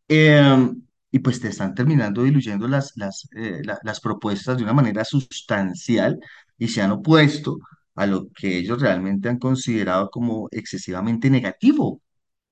Eh, 0.07 0.69
y 1.11 1.19
pues 1.19 1.39
te 1.41 1.49
están 1.49 1.75
terminando 1.75 2.23
diluyendo 2.23 2.67
las, 2.67 2.93
las, 2.95 3.27
eh, 3.35 3.61
la- 3.65 3.79
las 3.83 3.99
propuestas 3.99 4.57
de 4.57 4.63
una 4.63 4.73
manera 4.73 5.03
sustancial 5.05 6.19
y 6.57 6.67
se 6.69 6.81
han 6.81 6.91
opuesto 6.91 7.57
a 7.95 8.05
lo 8.05 8.29
que 8.33 8.57
ellos 8.57 8.81
realmente 8.81 9.29
han 9.29 9.39
considerado 9.39 10.09
como 10.09 10.47
excesivamente 10.51 11.29
negativo, 11.29 12.01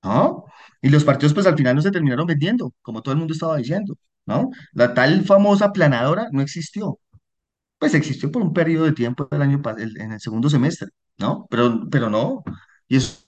¿no? 0.02 0.44
Y 0.82 0.90
los 0.90 1.04
partidos 1.04 1.34
pues 1.34 1.46
al 1.46 1.56
final 1.56 1.76
no 1.76 1.82
se 1.82 1.90
terminaron 1.90 2.26
vendiendo, 2.26 2.74
como 2.82 3.02
todo 3.02 3.12
el 3.14 3.18
mundo 3.18 3.34
estaba 3.34 3.56
diciendo, 3.58 3.96
¿no? 4.26 4.50
La 4.72 4.94
tal 4.94 5.24
famosa 5.24 5.72
planadora 5.72 6.28
no 6.32 6.42
existió, 6.42 6.98
pues 7.80 7.94
existió 7.94 8.30
por 8.32 8.42
un 8.42 8.52
periodo 8.54 8.86
de 8.86 8.92
tiempo 8.92 9.28
el 9.32 9.42
año, 9.42 9.62
en 9.78 10.12
el 10.12 10.20
segundo 10.20 10.50
semestre, 10.50 10.90
¿no? 11.18 11.46
Pero, 11.50 11.88
pero 11.90 12.10
no, 12.10 12.44
y 12.88 12.96
eso 12.98 13.24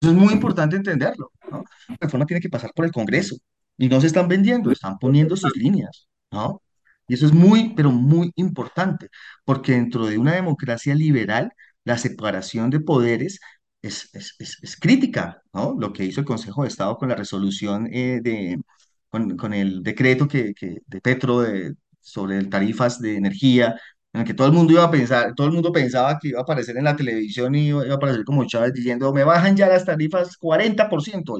eso 0.00 0.12
es 0.12 0.16
muy 0.16 0.32
importante 0.32 0.76
entenderlo, 0.76 1.32
¿no? 1.50 1.64
La 1.88 1.96
reforma 2.00 2.26
tiene 2.26 2.40
que 2.40 2.48
pasar 2.48 2.70
por 2.74 2.84
el 2.84 2.92
Congreso 2.92 3.36
y 3.76 3.88
no 3.88 4.00
se 4.00 4.06
están 4.08 4.28
vendiendo, 4.28 4.70
están 4.70 4.98
poniendo 4.98 5.36
sus 5.36 5.56
líneas, 5.56 6.08
¿no? 6.30 6.62
Y 7.08 7.14
eso 7.14 7.26
es 7.26 7.32
muy, 7.32 7.74
pero 7.74 7.90
muy 7.90 8.32
importante, 8.36 9.08
porque 9.44 9.72
dentro 9.72 10.06
de 10.06 10.18
una 10.18 10.34
democracia 10.34 10.94
liberal, 10.94 11.52
la 11.84 11.98
separación 11.98 12.70
de 12.70 12.80
poderes 12.80 13.40
es, 13.82 14.10
es, 14.14 14.36
es, 14.38 14.76
crítica, 14.76 15.42
¿no? 15.52 15.74
Lo 15.78 15.92
que 15.92 16.04
hizo 16.04 16.20
el 16.20 16.26
Consejo 16.26 16.62
de 16.62 16.68
Estado 16.68 16.96
con 16.96 17.08
la 17.08 17.14
resolución 17.16 17.88
eh, 17.92 18.20
de, 18.22 18.58
con, 19.08 19.36
con 19.36 19.54
el 19.54 19.82
decreto 19.82 20.28
que, 20.28 20.54
que, 20.54 20.78
de 20.86 21.00
Petro 21.00 21.42
sobre 22.00 22.44
tarifas 22.44 23.00
de 23.00 23.16
energía, 23.16 23.76
en 24.12 24.20
el 24.22 24.26
que 24.26 24.34
todo 24.34 24.46
el 24.48 24.52
mundo 24.54 24.72
iba 24.72 24.84
a 24.84 24.90
pensar, 24.90 25.34
todo 25.34 25.46
el 25.48 25.52
mundo 25.52 25.72
pensaba 25.72 26.18
que 26.18 26.28
iba 26.28 26.40
a 26.40 26.42
aparecer 26.42 26.76
en 26.76 26.84
la 26.84 26.96
televisión 26.96 27.54
y 27.54 27.68
iba, 27.68 27.84
iba 27.84 27.94
a 27.94 27.96
aparecer 27.96 28.24
como 28.24 28.44
Chávez 28.46 28.72
diciendo, 28.74 29.12
me 29.12 29.24
bajan 29.24 29.56
ya 29.56 29.68
las 29.68 29.84
tarifas 29.84 30.36
40%. 30.38 31.36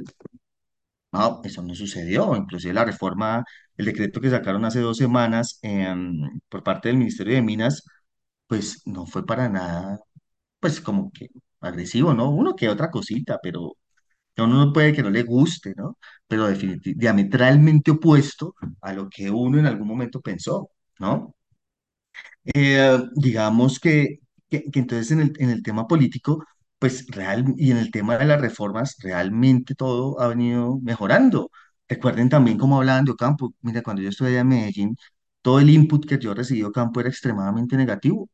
No, 1.13 1.41
eso 1.45 1.63
no 1.63 1.75
sucedió. 1.75 2.37
Inclusive 2.37 2.75
la 2.75 2.85
reforma, 2.85 3.45
el 3.77 3.87
decreto 3.87 4.21
que 4.21 4.31
sacaron 4.31 4.65
hace 4.65 4.81
dos 4.81 4.99
semanas 4.99 5.59
em, 5.63 6.41
por 6.49 6.63
parte 6.63 6.89
del 6.89 6.99
Ministerio 6.99 7.35
de 7.35 7.43
Minas, 7.43 7.85
pues 8.47 8.83
no 8.87 9.07
fue 9.07 9.27
para 9.27 9.49
nada, 9.49 10.01
pues 10.61 10.81
como 10.81 11.13
que 11.13 11.29
agresivo, 11.61 12.15
¿no? 12.15 12.31
Uno 12.31 12.57
que 12.57 12.69
otra 12.71 12.91
cosita, 12.91 13.41
pero 13.43 13.77
a 14.43 14.45
uno 14.45 14.67
no 14.67 14.73
puede 14.73 14.93
que 14.93 15.03
no 15.03 15.11
le 15.11 15.23
guste, 15.23 15.75
¿no? 15.77 15.99
Pero 16.27 16.49
diametralmente 16.51 17.91
opuesto 17.93 18.55
a 18.81 18.93
lo 18.93 19.09
que 19.09 19.31
uno 19.31 19.59
en 19.59 19.67
algún 19.67 19.89
momento 19.89 20.21
pensó, 20.21 20.71
¿no? 20.99 21.35
Eh, 22.55 22.99
digamos 23.17 23.79
que, 23.81 24.19
entonces 24.51 25.11
en 25.13 25.21
el, 25.21 25.33
en 25.39 25.51
el 25.51 25.63
tema 25.63 25.87
político, 25.87 26.45
pues 26.79 27.07
real, 27.09 27.45
y 27.57 27.71
en 27.73 27.79
el 27.79 27.91
tema 27.91 28.17
de 28.19 28.25
las 28.27 28.41
reformas, 28.41 28.97
realmente 29.01 29.75
todo 29.75 30.21
ha 30.21 30.29
venido 30.29 30.79
mejorando. 30.81 31.51
Recuerden 31.89 32.29
también 32.29 32.59
cómo 32.59 32.79
hablaban 32.79 33.05
de 33.05 33.13
Ocampo. 33.13 33.55
Mira, 33.63 33.83
cuando 33.83 34.03
yo 34.03 34.09
estuve 34.11 34.29
allá 34.31 34.41
en 34.41 34.49
Medellín, 34.49 34.97
todo 35.43 35.61
el 35.61 35.71
input 35.71 36.07
que 36.07 36.19
yo 36.19 36.35
recibí 36.35 36.61
de 36.61 36.67
Ocampo 36.67 37.01
era 37.01 37.09
extremadamente 37.09 37.77
negativo 37.77 38.29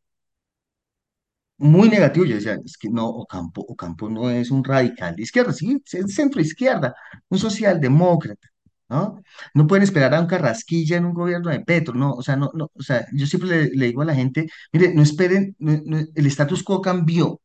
muy 1.64 1.88
negativo. 1.88 2.26
Yo 2.26 2.37
decía, 2.37 2.59
es 2.64 2.76
que 2.76 2.90
no, 2.90 3.09
Ocampo, 3.09 3.62
Ocampo 3.68 4.11
no 4.11 4.30
es 4.30 4.50
un 4.50 4.62
radical 4.64 5.16
de 5.16 5.23
izquierda, 5.23 5.52
sí, 5.52 5.83
es 5.92 6.14
centro 6.14 6.40
izquierda, 6.40 6.94
un 7.28 7.38
socialdemócrata, 7.38 8.49
¿no? 8.88 9.23
No 9.54 9.66
pueden 9.66 9.83
esperar 9.85 10.14
a 10.14 10.21
un 10.21 10.26
Carrasquilla 10.26 10.97
en 10.99 11.06
un 11.06 11.14
gobierno 11.14 11.50
de 11.50 11.61
Petro, 11.61 11.94
no, 11.94 12.12
o 12.12 12.23
sea, 12.23 12.37
no, 12.37 12.50
no, 12.54 12.71
o 12.75 12.83
sea, 12.83 13.06
yo 13.12 13.26
siempre 13.26 13.71
le, 13.71 13.87
digo 13.87 14.02
a 14.02 14.04
la 14.04 14.14
gente, 14.14 14.47
mire, 14.73 14.94
no 14.94 15.02
esperen, 15.02 15.56
el 15.61 16.26
status 16.26 16.62
quo 16.62 16.80
cambió, 16.83 17.40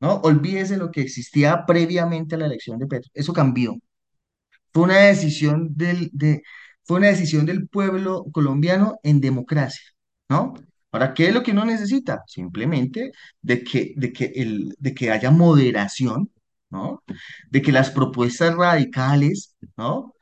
¿no? 0.00 0.16
Olvídese 0.22 0.76
lo 0.78 0.90
que 0.90 1.02
existía 1.02 1.64
previamente 1.66 2.36
a 2.36 2.38
la 2.38 2.46
elección 2.46 2.78
de 2.78 2.86
Petro, 2.86 3.10
eso 3.14 3.32
cambió. 3.32 3.76
Fue 4.72 4.84
una 4.84 4.98
decisión 4.98 5.74
del, 5.76 6.10
de, 6.12 6.42
fue 6.84 6.98
una 6.98 7.08
decisión 7.08 7.46
del 7.46 7.68
pueblo 7.68 8.26
colombiano 8.32 8.98
en 9.02 9.20
democracia, 9.20 9.82
¿no? 10.28 10.54
Ahora, 10.92 11.14
¿qué 11.14 11.28
es 11.28 11.34
lo 11.34 11.42
que 11.42 11.52
uno 11.52 11.64
necesita? 11.64 12.22
Simplemente 12.26 13.12
de 13.42 13.62
que, 13.64 13.94
de 13.96 14.12
que, 14.12 14.26
el, 14.36 14.74
de 14.78 14.94
que 14.94 15.10
haya 15.10 15.30
moderación, 15.30 16.30
¿no? 16.70 17.02
De 17.50 17.62
que 17.62 17.72
las 17.72 17.90
propuestas 17.90 18.54
radicales, 18.54 19.56
¿no? 19.76 20.14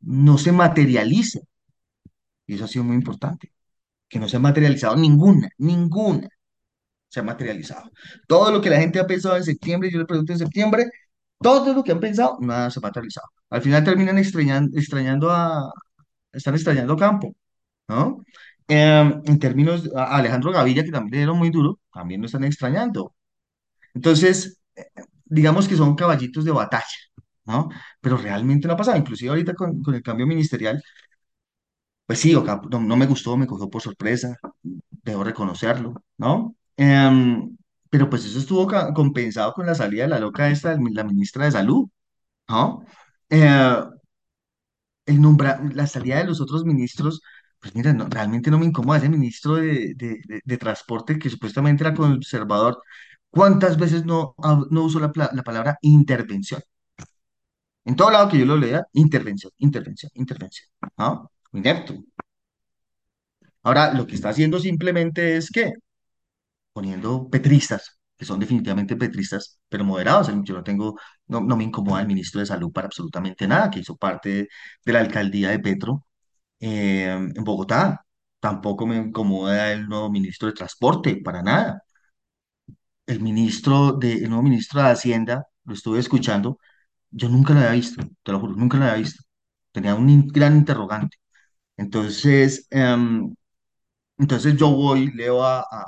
No 0.00 0.38
se 0.38 0.52
materialicen. 0.52 1.42
Y 2.46 2.54
eso 2.54 2.64
ha 2.64 2.68
sido 2.68 2.84
muy 2.84 2.96
importante, 2.96 3.52
que 4.08 4.18
no 4.20 4.28
se 4.28 4.36
ha 4.36 4.40
materializado 4.40 4.96
ninguna, 4.96 5.48
ninguna 5.58 6.28
se 7.08 7.20
ha 7.20 7.22
materializado. 7.22 7.90
Todo 8.26 8.50
lo 8.52 8.60
que 8.60 8.70
la 8.70 8.78
gente 8.80 8.98
ha 9.00 9.06
pensado 9.06 9.36
en 9.36 9.44
septiembre, 9.44 9.90
yo 9.90 9.98
le 9.98 10.06
pregunto 10.06 10.32
en 10.32 10.38
septiembre, 10.38 10.86
todo 11.40 11.74
lo 11.74 11.84
que 11.84 11.92
han 11.92 12.00
pensado, 12.00 12.38
nada 12.40 12.70
se 12.70 12.80
ha 12.80 12.82
materializado. 12.82 13.28
Al 13.50 13.62
final 13.62 13.84
terminan 13.84 14.18
extrañando, 14.18 14.78
extrañando 14.78 15.30
a, 15.30 15.72
están 16.32 16.54
extrañando 16.54 16.96
Campo, 16.96 17.34
¿no? 17.88 18.24
Em, 18.68 19.20
en 19.26 19.38
términos, 19.38 19.90
a 19.94 20.16
Alejandro 20.16 20.50
Gaviria, 20.52 20.84
que 20.84 20.90
también 20.90 21.12
le 21.12 21.18
dieron 21.18 21.38
muy 21.38 21.50
duro, 21.50 21.80
también 21.92 22.20
lo 22.20 22.26
están 22.26 22.44
extrañando. 22.44 23.14
Entonces, 23.94 24.60
eh, 24.76 24.86
digamos 25.26 25.68
que 25.68 25.76
son 25.76 25.96
caballitos 25.96 26.44
de 26.44 26.52
batalla, 26.52 26.86
¿no? 27.46 27.68
Pero 28.00 28.16
realmente 28.18 28.68
no 28.68 28.74
ha 28.74 28.76
pasado. 28.78 28.98
Inclusive 28.98 29.30
ahorita 29.30 29.54
con, 29.54 29.82
con 29.82 29.94
el 29.94 30.02
cambio 30.02 30.26
ministerial, 30.26 30.82
pues 32.06 32.20
sí, 32.20 32.34
Ocampo 32.34 32.68
no, 32.68 32.80
no 32.80 32.96
me 32.96 33.06
gustó, 33.06 33.36
me 33.36 33.46
cogió 33.46 33.70
por 33.70 33.80
sorpresa, 33.82 34.36
debo 34.90 35.24
reconocerlo, 35.24 35.94
¿no? 36.18 36.56
Em, 36.76 37.56
pero 37.90 38.10
pues 38.10 38.24
eso 38.24 38.38
estuvo 38.38 38.68
compensado 38.94 39.52
con 39.54 39.66
la 39.66 39.74
salida 39.74 40.02
de 40.04 40.08
la 40.10 40.20
loca 40.20 40.50
esta, 40.50 40.76
la 40.78 41.04
ministra 41.04 41.44
de 41.46 41.52
Salud, 41.52 41.86
¿no? 42.48 42.84
Eh, 43.30 43.80
el 45.06 45.20
nombra, 45.20 45.60
la 45.72 45.86
salida 45.86 46.18
de 46.18 46.24
los 46.24 46.40
otros 46.40 46.64
ministros, 46.64 47.20
pues 47.64 47.74
mira, 47.74 47.92
no, 47.94 48.06
realmente 48.08 48.50
no 48.50 48.58
me 48.58 48.66
incomoda 48.66 48.98
ese 48.98 49.08
ministro 49.08 49.54
de, 49.56 49.94
de, 49.96 50.20
de- 50.44 50.58
Transporte 50.58 51.18
que 51.18 51.30
supuestamente 51.30 51.82
era 51.84 51.94
conservador. 51.94 52.82
¿Cuántas 53.30 53.78
veces 53.78 54.04
no, 54.04 54.34
no 54.70 54.82
usó 54.84 55.00
la, 55.00 55.10
la 55.32 55.42
palabra 55.42 55.78
intervención? 55.82 56.60
En 57.86 57.96
todo 57.96 58.10
lado 58.10 58.28
que 58.28 58.38
yo 58.38 58.44
lo 58.46 58.56
lea, 58.56 58.82
intervención, 58.92 59.52
intervención, 59.58 60.10
intervención, 60.14 60.68
¿no? 60.98 61.30
Inepto. 61.52 61.94
Ahora, 63.62 63.92
lo 63.94 64.06
que 64.06 64.14
está 64.14 64.28
haciendo 64.30 64.58
simplemente 64.60 65.36
es 65.36 65.50
que 65.50 65.72
poniendo 66.72 67.28
petristas, 67.30 67.98
que 68.16 68.24
son 68.24 68.40
definitivamente 68.40 68.96
petristas, 68.96 69.58
pero 69.68 69.84
moderados. 69.84 70.28
Yo 70.44 70.54
no 70.54 70.64
tengo, 70.64 70.98
no, 71.26 71.40
no 71.40 71.56
me 71.56 71.64
incomoda 71.64 72.00
el 72.02 72.06
ministro 72.08 72.40
de 72.40 72.46
Salud 72.46 72.72
para 72.72 72.86
absolutamente 72.86 73.46
nada, 73.48 73.70
que 73.70 73.80
hizo 73.80 73.96
parte 73.96 74.48
de 74.84 74.92
la 74.92 75.00
alcaldía 75.00 75.50
de 75.50 75.58
Petro 75.60 76.06
eh, 76.60 77.04
en 77.34 77.44
Bogotá. 77.44 78.04
Tampoco 78.40 78.86
me 78.86 78.96
incomoda 78.96 79.72
el 79.72 79.88
nuevo 79.88 80.10
ministro 80.10 80.48
de 80.48 80.54
Transporte, 80.54 81.16
para 81.16 81.42
nada. 81.42 81.82
El 83.06 83.20
ministro 83.20 83.92
de, 83.92 84.14
el 84.14 84.28
nuevo 84.30 84.42
ministro 84.42 84.80
de 84.82 84.88
Hacienda, 84.90 85.46
lo 85.64 85.74
estuve 85.74 85.98
escuchando, 86.00 86.58
yo 87.10 87.28
nunca 87.30 87.54
lo 87.54 87.60
había 87.60 87.72
visto, 87.72 88.02
te 88.22 88.32
lo 88.32 88.40
juro, 88.40 88.54
nunca 88.56 88.78
lo 88.78 88.84
había 88.84 88.96
visto. 88.98 89.24
Tenía 89.72 89.94
un 89.96 90.10
in- 90.10 90.28
gran 90.28 90.56
interrogante. 90.56 91.18
Entonces, 91.78 92.66
em, 92.70 93.34
entonces 94.18 94.56
yo 94.56 94.70
voy, 94.72 95.12
leo 95.14 95.44
a, 95.44 95.60
a- 95.60 95.86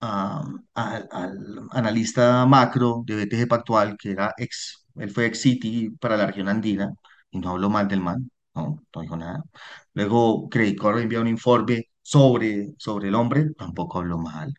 a- 0.00 0.42
al 0.74 1.08
al 1.12 1.68
analista 1.72 2.46
macro 2.46 3.02
de 3.06 3.16
BTG 3.16 3.48
Pactual, 3.48 3.96
que 3.98 4.10
era 4.12 4.34
ex, 4.36 4.86
él 4.96 5.10
fue 5.10 5.26
ex 5.26 5.40
Citi 5.42 5.90
para 6.00 6.16
la 6.16 6.26
región 6.26 6.48
andina, 6.48 6.92
y 7.30 7.38
no 7.40 7.50
hablo 7.50 7.70
mal 7.70 7.88
del 7.88 8.00
man, 8.00 8.30
No, 8.54 8.82
no 8.94 9.00
dijo 9.02 9.16
nada. 9.16 9.42
Luego 9.94 10.48
Credit 10.50 10.78
Corp 10.78 10.98
envía 10.98 11.20
un 11.20 11.28
informe 11.28 11.84
sobre, 12.02 12.74
sobre 12.78 13.08
el 13.08 13.14
hombre, 13.14 13.50
tampoco 13.56 13.98
habló 13.98 14.18
mal. 14.18 14.52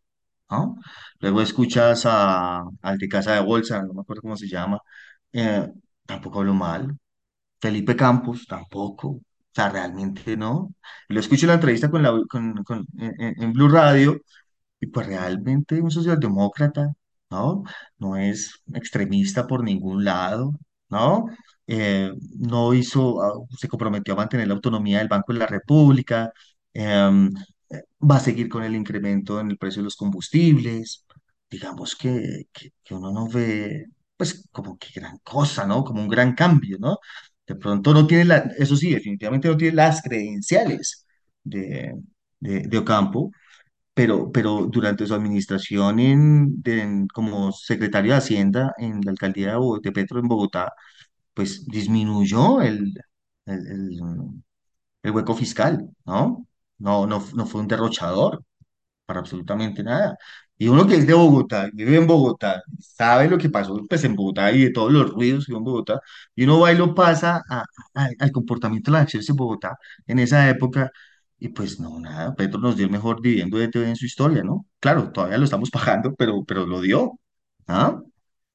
¿no? 0.52 0.78
Luego 1.20 1.42
escuchas 1.42 2.06
a, 2.08 2.64
al 2.84 2.98
de 3.00 3.10
Casa 3.10 3.34
de 3.36 3.42
Bolsa, 3.42 3.84
no 3.84 3.94
me 3.96 4.02
acuerdo 4.02 4.22
cómo 4.24 4.38
se 4.38 4.48
llama, 4.50 4.80
eh, 5.34 5.68
tampoco 6.06 6.40
habló 6.40 6.54
mal. 6.56 6.98
Felipe 7.62 7.96
Campos, 7.96 8.46
tampoco. 8.48 9.10
O 9.10 9.22
sea, 9.54 9.70
realmente 9.70 10.38
no. 10.38 10.74
Lo 11.10 11.20
escucho 11.20 11.46
en 11.46 11.50
la 11.50 11.54
entrevista 11.56 11.90
con 11.92 12.04
la, 12.04 12.12
con, 12.30 12.56
en- 13.00 13.42
en 13.44 13.54
Blue 13.54 13.70
Radio 13.70 14.20
y 14.80 14.88
pues 14.88 15.08
realmente 15.08 15.82
un 15.82 15.92
socialdemócrata, 15.92 16.94
¿no? 17.30 17.64
No 17.98 18.18
es 18.18 18.62
extremista 18.74 19.48
por 19.48 19.64
ningún 19.64 20.04
lado, 20.06 20.54
¿no? 20.90 21.26
Eh, 21.68 22.12
no 22.40 22.74
hizo, 22.74 23.22
ah, 23.22 23.34
se 23.58 23.68
comprometió 23.68 24.14
a 24.14 24.18
mantener 24.18 24.48
la 24.48 24.54
autonomía 24.56 25.00
del 25.00 25.08
Banco 25.08 25.34
de 25.34 25.40
la 25.40 25.48
República, 25.48 26.32
em, 26.74 27.30
eh, 27.70 27.84
va 28.10 28.18
a 28.18 28.20
seguir 28.20 28.50
con 28.50 28.64
el 28.64 28.76
incremento 28.76 29.40
en 29.40 29.52
el 29.52 29.58
precio 29.58 29.82
de 29.82 29.86
los 29.86 29.96
combustibles. 29.96 31.06
Digamos 31.50 31.96
que, 31.96 32.46
que, 32.52 32.94
uno 32.96 33.12
no 33.12 33.28
ve, 33.30 33.86
pues, 34.18 34.48
como 34.52 34.78
que 34.78 34.88
gran 35.00 35.18
cosa, 35.20 35.66
¿no? 35.68 35.84
Como 35.84 36.02
un 36.02 36.10
gran 36.10 36.34
cambio, 36.36 36.78
¿no? 36.80 36.98
De 37.46 37.56
pronto 37.56 37.94
no 37.94 38.08
tiene 38.08 38.26
la, 38.26 38.38
eso 38.58 38.76
sí, 38.76 38.94
definitivamente 38.94 39.48
no 39.48 39.58
tiene 39.58 39.76
las 39.76 40.02
credenciales 40.02 41.06
de, 41.44 41.94
de, 42.40 42.62
de 42.62 42.78
Ocampo 42.78 43.32
pero, 43.94 44.32
pero 44.32 44.68
durante 44.68 45.06
su 45.06 45.14
administración 45.14 46.00
en, 46.00 47.08
como 47.14 47.52
secretario 47.52 48.12
de 48.14 48.18
Hacienda 48.18 48.74
en 48.78 49.02
la 49.02 49.12
alcaldía 49.12 49.54
de, 49.54 49.60
de 49.82 49.92
Petro 49.92 50.20
en 50.20 50.28
Bogotá, 50.28 50.74
pues 51.34 51.66
disminuyó 51.68 52.62
el, 52.62 52.94
el, 53.46 53.68
el- 55.04 55.12
hueco 55.12 55.36
fiscal, 55.36 55.90
¿no? 56.06 56.48
No, 56.80 57.08
no, 57.08 57.24
no 57.36 57.46
fue 57.46 57.62
un 57.62 57.68
derrochador 57.68 58.44
para 59.06 59.20
absolutamente 59.22 59.84
nada. 59.84 60.18
Y 60.58 60.68
uno 60.70 60.88
que 60.88 60.96
es 60.96 61.08
de 61.08 61.14
Bogotá, 61.14 61.70
vive 61.74 61.98
en 61.98 62.08
Bogotá, 62.08 62.64
sabe 62.80 63.30
lo 63.30 63.38
que 63.38 63.50
pasó 63.50 63.78
pues, 63.90 64.04
en 64.06 64.16
Bogotá 64.16 64.52
y 64.52 64.66
de 64.66 64.72
todos 64.72 64.92
los 64.94 65.12
ruidos 65.12 65.46
que 65.46 65.54
hubo 65.54 65.60
en 65.60 65.66
Bogotá, 65.66 66.02
y 66.36 66.44
uno 66.46 66.60
va 66.62 66.72
y 66.74 66.78
lo 66.78 66.96
pasa 66.96 67.42
a- 67.50 67.66
al 68.20 68.32
comportamiento 68.32 68.92
de 68.92 68.94
las 68.98 69.04
acciones 69.04 69.30
en 69.30 69.36
Bogotá 69.38 69.78
en 70.08 70.20
esa 70.20 70.50
época, 70.50 70.92
y 71.40 71.50
pues 71.50 71.80
no, 71.80 72.00
nada, 72.00 72.36
Petro 72.36 72.60
nos 72.60 72.78
dio 72.78 72.86
el 72.86 72.92
mejor 72.92 73.22
dividendo 73.22 73.58
de 73.58 73.68
TV 73.70 73.90
en 73.90 73.96
su 73.98 74.06
historia, 74.06 74.44
¿no? 74.44 74.66
Claro, 74.80 75.12
todavía 75.12 75.38
lo 75.38 75.46
estamos 75.46 75.70
pagando, 75.72 76.14
pero, 76.16 76.44
pero 76.46 76.66
lo 76.66 76.82
dio, 76.82 77.20
¿ah? 77.68 78.00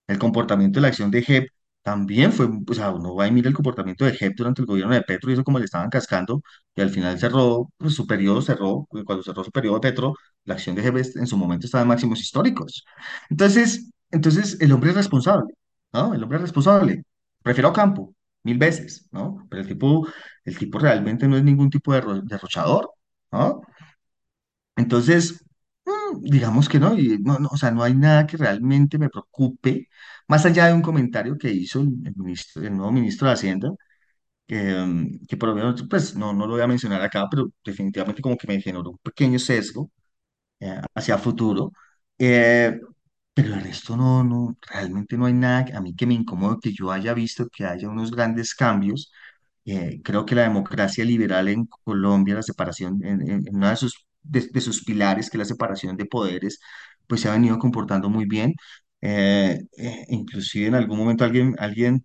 El 0.06 0.18
comportamiento 0.18 0.78
de 0.78 0.82
la 0.82 0.88
acción 0.88 1.10
de 1.10 1.22
JEP 1.22 1.50
también 1.90 2.32
fue, 2.32 2.46
o 2.46 2.74
sea, 2.74 2.90
uno 2.90 3.14
va 3.14 3.26
y 3.26 3.32
mira 3.32 3.48
el 3.48 3.54
comportamiento 3.54 4.04
de 4.04 4.12
JEP 4.12 4.34
durante 4.36 4.60
el 4.62 4.66
gobierno 4.66 4.94
de 4.94 5.02
Petro 5.02 5.30
y 5.30 5.34
eso 5.34 5.44
como 5.44 5.58
le 5.58 5.64
estaban 5.64 5.88
cascando, 5.90 6.42
y 6.74 6.80
al 6.82 6.90
final 6.90 7.18
cerró, 7.18 7.70
pues, 7.76 7.94
su 7.94 8.06
periodo 8.06 8.42
cerró, 8.42 8.86
cuando 9.06 9.22
cerró 9.22 9.44
su 9.44 9.50
periodo 9.50 9.76
de 9.76 9.80
Petro, 9.90 10.14
la 10.44 10.54
acción 10.54 10.76
de 10.76 10.82
JEP 10.82 10.96
en 11.16 11.26
su 11.26 11.36
momento 11.36 11.66
estaba 11.66 11.82
en 11.82 11.88
máximos 11.88 12.20
históricos. 12.20 12.84
Entonces, 13.30 13.90
entonces 14.10 14.58
el 14.60 14.72
hombre 14.72 14.90
es 14.90 14.96
responsable, 14.96 15.54
¿no? 15.92 16.14
El 16.14 16.22
hombre 16.22 16.36
es 16.38 16.42
responsable. 16.42 17.04
Prefiero 17.42 17.68
a 17.68 17.70
Ocampo, 17.72 18.14
mil 18.42 18.58
veces, 18.58 19.08
¿no? 19.12 19.46
Pero 19.50 19.62
el 19.62 19.68
tipo, 19.68 20.06
el 20.44 20.58
tipo 20.58 20.78
realmente 20.78 21.26
no 21.28 21.36
es 21.36 21.44
ningún 21.44 21.70
tipo 21.70 21.92
de 21.92 22.02
derro- 22.02 22.22
derrochador, 22.22 22.90
¿no? 23.32 23.62
Entonces, 24.76 25.44
digamos 26.20 26.68
que 26.68 26.78
no, 26.80 26.98
y 26.98 27.18
no, 27.18 27.38
no, 27.38 27.48
o 27.52 27.56
sea, 27.56 27.70
no 27.70 27.82
hay 27.82 27.94
nada 27.94 28.26
que 28.26 28.36
realmente 28.36 28.98
me 28.98 29.08
preocupe, 29.10 29.88
más 30.28 30.44
allá 30.46 30.66
de 30.66 30.74
un 30.74 30.82
comentario 30.82 31.36
que 31.38 31.50
hizo 31.50 31.80
el, 31.80 31.88
el 32.06 32.14
ministro, 32.16 32.62
el 32.62 32.76
nuevo 32.76 32.92
ministro 32.92 33.28
de 33.28 33.34
Hacienda, 33.34 33.70
que, 34.46 34.56
mm, 34.76 35.26
que 35.28 35.36
por 35.36 35.50
lo 35.50 35.54
menos, 35.56 35.84
pues 35.90 36.16
no, 36.16 36.32
no 36.32 36.46
lo 36.46 36.54
voy 36.54 36.62
a 36.62 36.66
mencionar 36.68 37.02
acá, 37.02 37.26
pero 37.30 37.50
definitivamente 37.64 38.22
como 38.22 38.36
que 38.38 38.46
me 38.48 38.60
generó 38.62 38.90
un 38.90 38.98
pequeño 38.98 39.38
sesgo 39.38 39.90
eh, 40.60 40.80
hacia 40.94 41.18
futuro. 41.18 41.72
Eh, 42.18 42.80
pero 43.34 43.54
el 43.54 43.60
resto 43.62 43.96
no, 43.96 44.24
no, 44.24 44.56
realmente 44.68 45.16
no 45.16 45.26
hay 45.26 45.32
nada 45.34 45.64
que- 45.64 45.72
a 45.74 45.80
mí 45.80 45.94
que 45.94 46.06
me 46.06 46.14
incomode 46.14 46.58
que 46.62 46.72
yo 46.72 46.90
haya 46.90 47.14
visto 47.14 47.48
que 47.48 47.64
haya 47.64 47.88
unos 47.88 48.10
grandes 48.10 48.54
cambios 48.54 49.12
eh, 49.66 50.00
creo 50.04 50.26
que 50.26 50.34
la 50.34 50.42
democracia 50.44 51.04
liberal 51.04 51.48
en 51.48 51.66
Colombia, 51.66 52.34
la 52.36 52.42
separación, 52.42 53.04
en, 53.04 53.22
en, 53.22 53.48
en 53.48 53.56
una 53.56 53.70
de 53.70 53.76
sus, 53.76 54.06
de, 54.28 54.60
sus 54.60 54.84
pilares, 54.84 55.30
que 55.30 55.36
es 55.36 55.40
la 55.40 55.44
separación 55.44 55.96
de 55.96 56.06
poderes, 56.06 56.60
pues 57.06 57.20
se 57.22 57.28
ha 57.28 57.32
venido 57.32 57.58
comportando 57.58 58.08
muy 58.10 58.26
bien. 58.26 58.54
Eh, 59.00 59.60
eh, 59.76 60.06
inclusive 60.08 60.66
en 60.66 60.74
algún 60.74 60.98
momento 60.98 61.24
alguien, 61.24 61.54
alguien 61.58 62.04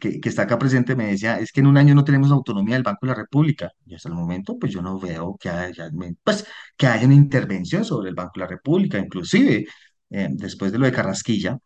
que, 0.00 0.20
que 0.20 0.28
está 0.28 0.42
acá 0.42 0.58
presente 0.58 0.96
me 0.96 1.06
decía, 1.08 1.38
es 1.38 1.52
que 1.52 1.60
en 1.60 1.66
un 1.66 1.76
año 1.76 1.94
no 1.94 2.04
tenemos 2.04 2.30
autonomía 2.30 2.74
del 2.76 2.82
Banco 2.84 3.06
de 3.06 3.08
la 3.08 3.14
República. 3.14 3.70
Y 3.86 3.94
hasta 3.94 4.08
el 4.08 4.14
momento, 4.14 4.58
pues 4.58 4.72
yo 4.72 4.82
no 4.82 4.98
veo 4.98 5.36
que 5.38 5.48
haya, 5.50 5.90
pues, 6.22 6.46
que 6.76 6.86
haya 6.86 7.06
una 7.06 7.14
intervención 7.14 7.84
sobre 7.84 8.08
el 8.10 8.14
Banco 8.14 8.32
de 8.36 8.40
la 8.40 8.46
República, 8.48 8.98
inclusive 8.98 9.66
eh, 10.10 10.28
después 10.30 10.72
de 10.72 10.78
lo 10.78 10.86
de 10.86 10.92
Carrasquilla, 10.92 11.58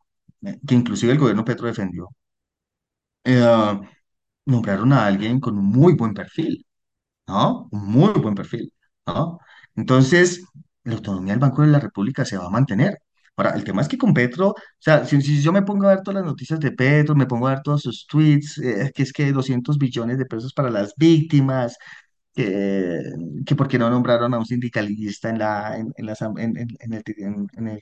eh, 0.43 0.59
que 0.67 0.75
inclusive 0.75 1.13
el 1.13 1.19
gobierno 1.19 1.45
Petro 1.45 1.67
defendió. 1.67 2.09
nombraron 4.47 4.93
a 4.93 5.07
alguien 5.07 5.41
con 5.41 5.59
un 5.59 5.67
muy 5.67 5.95
buen 5.95 6.15
perfil, 6.15 6.67
¿no? 7.27 7.69
Un 7.73 7.87
muy 7.87 8.13
buen 8.15 8.35
perfil, 8.35 8.73
¿no? 9.07 9.39
Entonces, 9.79 10.45
la 10.85 10.95
autonomía 10.97 11.33
del 11.35 11.41
Banco 11.41 11.63
de 11.63 11.69
la 11.69 11.81
República 11.81 12.25
se 12.25 12.37
va 12.39 12.47
a 12.47 12.51
mantener. 12.51 12.99
Ahora, 13.37 13.53
el 13.53 13.65
tema 13.65 13.83
es 13.83 13.89
que 13.89 13.99
con 13.99 14.13
Petro, 14.15 14.49
o 14.51 14.55
sea, 14.81 15.05
si, 15.07 15.21
si 15.23 15.41
yo 15.43 15.53
me 15.53 15.63
pongo 15.63 15.87
a 15.87 15.91
ver 15.95 16.03
todas 16.03 16.17
las 16.23 16.25
noticias 16.27 16.59
de 16.61 16.73
Petro, 16.73 17.15
me 17.15 17.27
pongo 17.27 17.47
a 17.49 17.53
ver 17.55 17.63
todos 17.63 17.83
sus 17.83 18.07
tweets, 18.07 18.59
eh, 18.59 18.91
que 18.95 19.03
es 19.05 19.13
que 19.13 19.33
200 19.33 19.79
billones 19.79 20.19
de 20.19 20.27
pesos 20.27 20.53
para 20.55 20.71
las 20.71 20.95
víctimas, 20.97 21.77
que, 22.35 23.01
que 23.47 23.57
por 23.57 23.69
qué 23.69 23.79
no 23.79 23.91
nombraron 23.91 24.35
a 24.35 24.39
un 24.39 24.47
sindicalista 24.47 25.31
en 25.31 25.39
la, 25.39 25.77
en, 25.79 25.93
en 25.97 26.07
la, 26.07 26.17
en, 26.39 26.57
en- 26.59 26.69
en 26.81 26.93
el, 26.95 27.03
en, 27.57 27.69
el- 27.69 27.81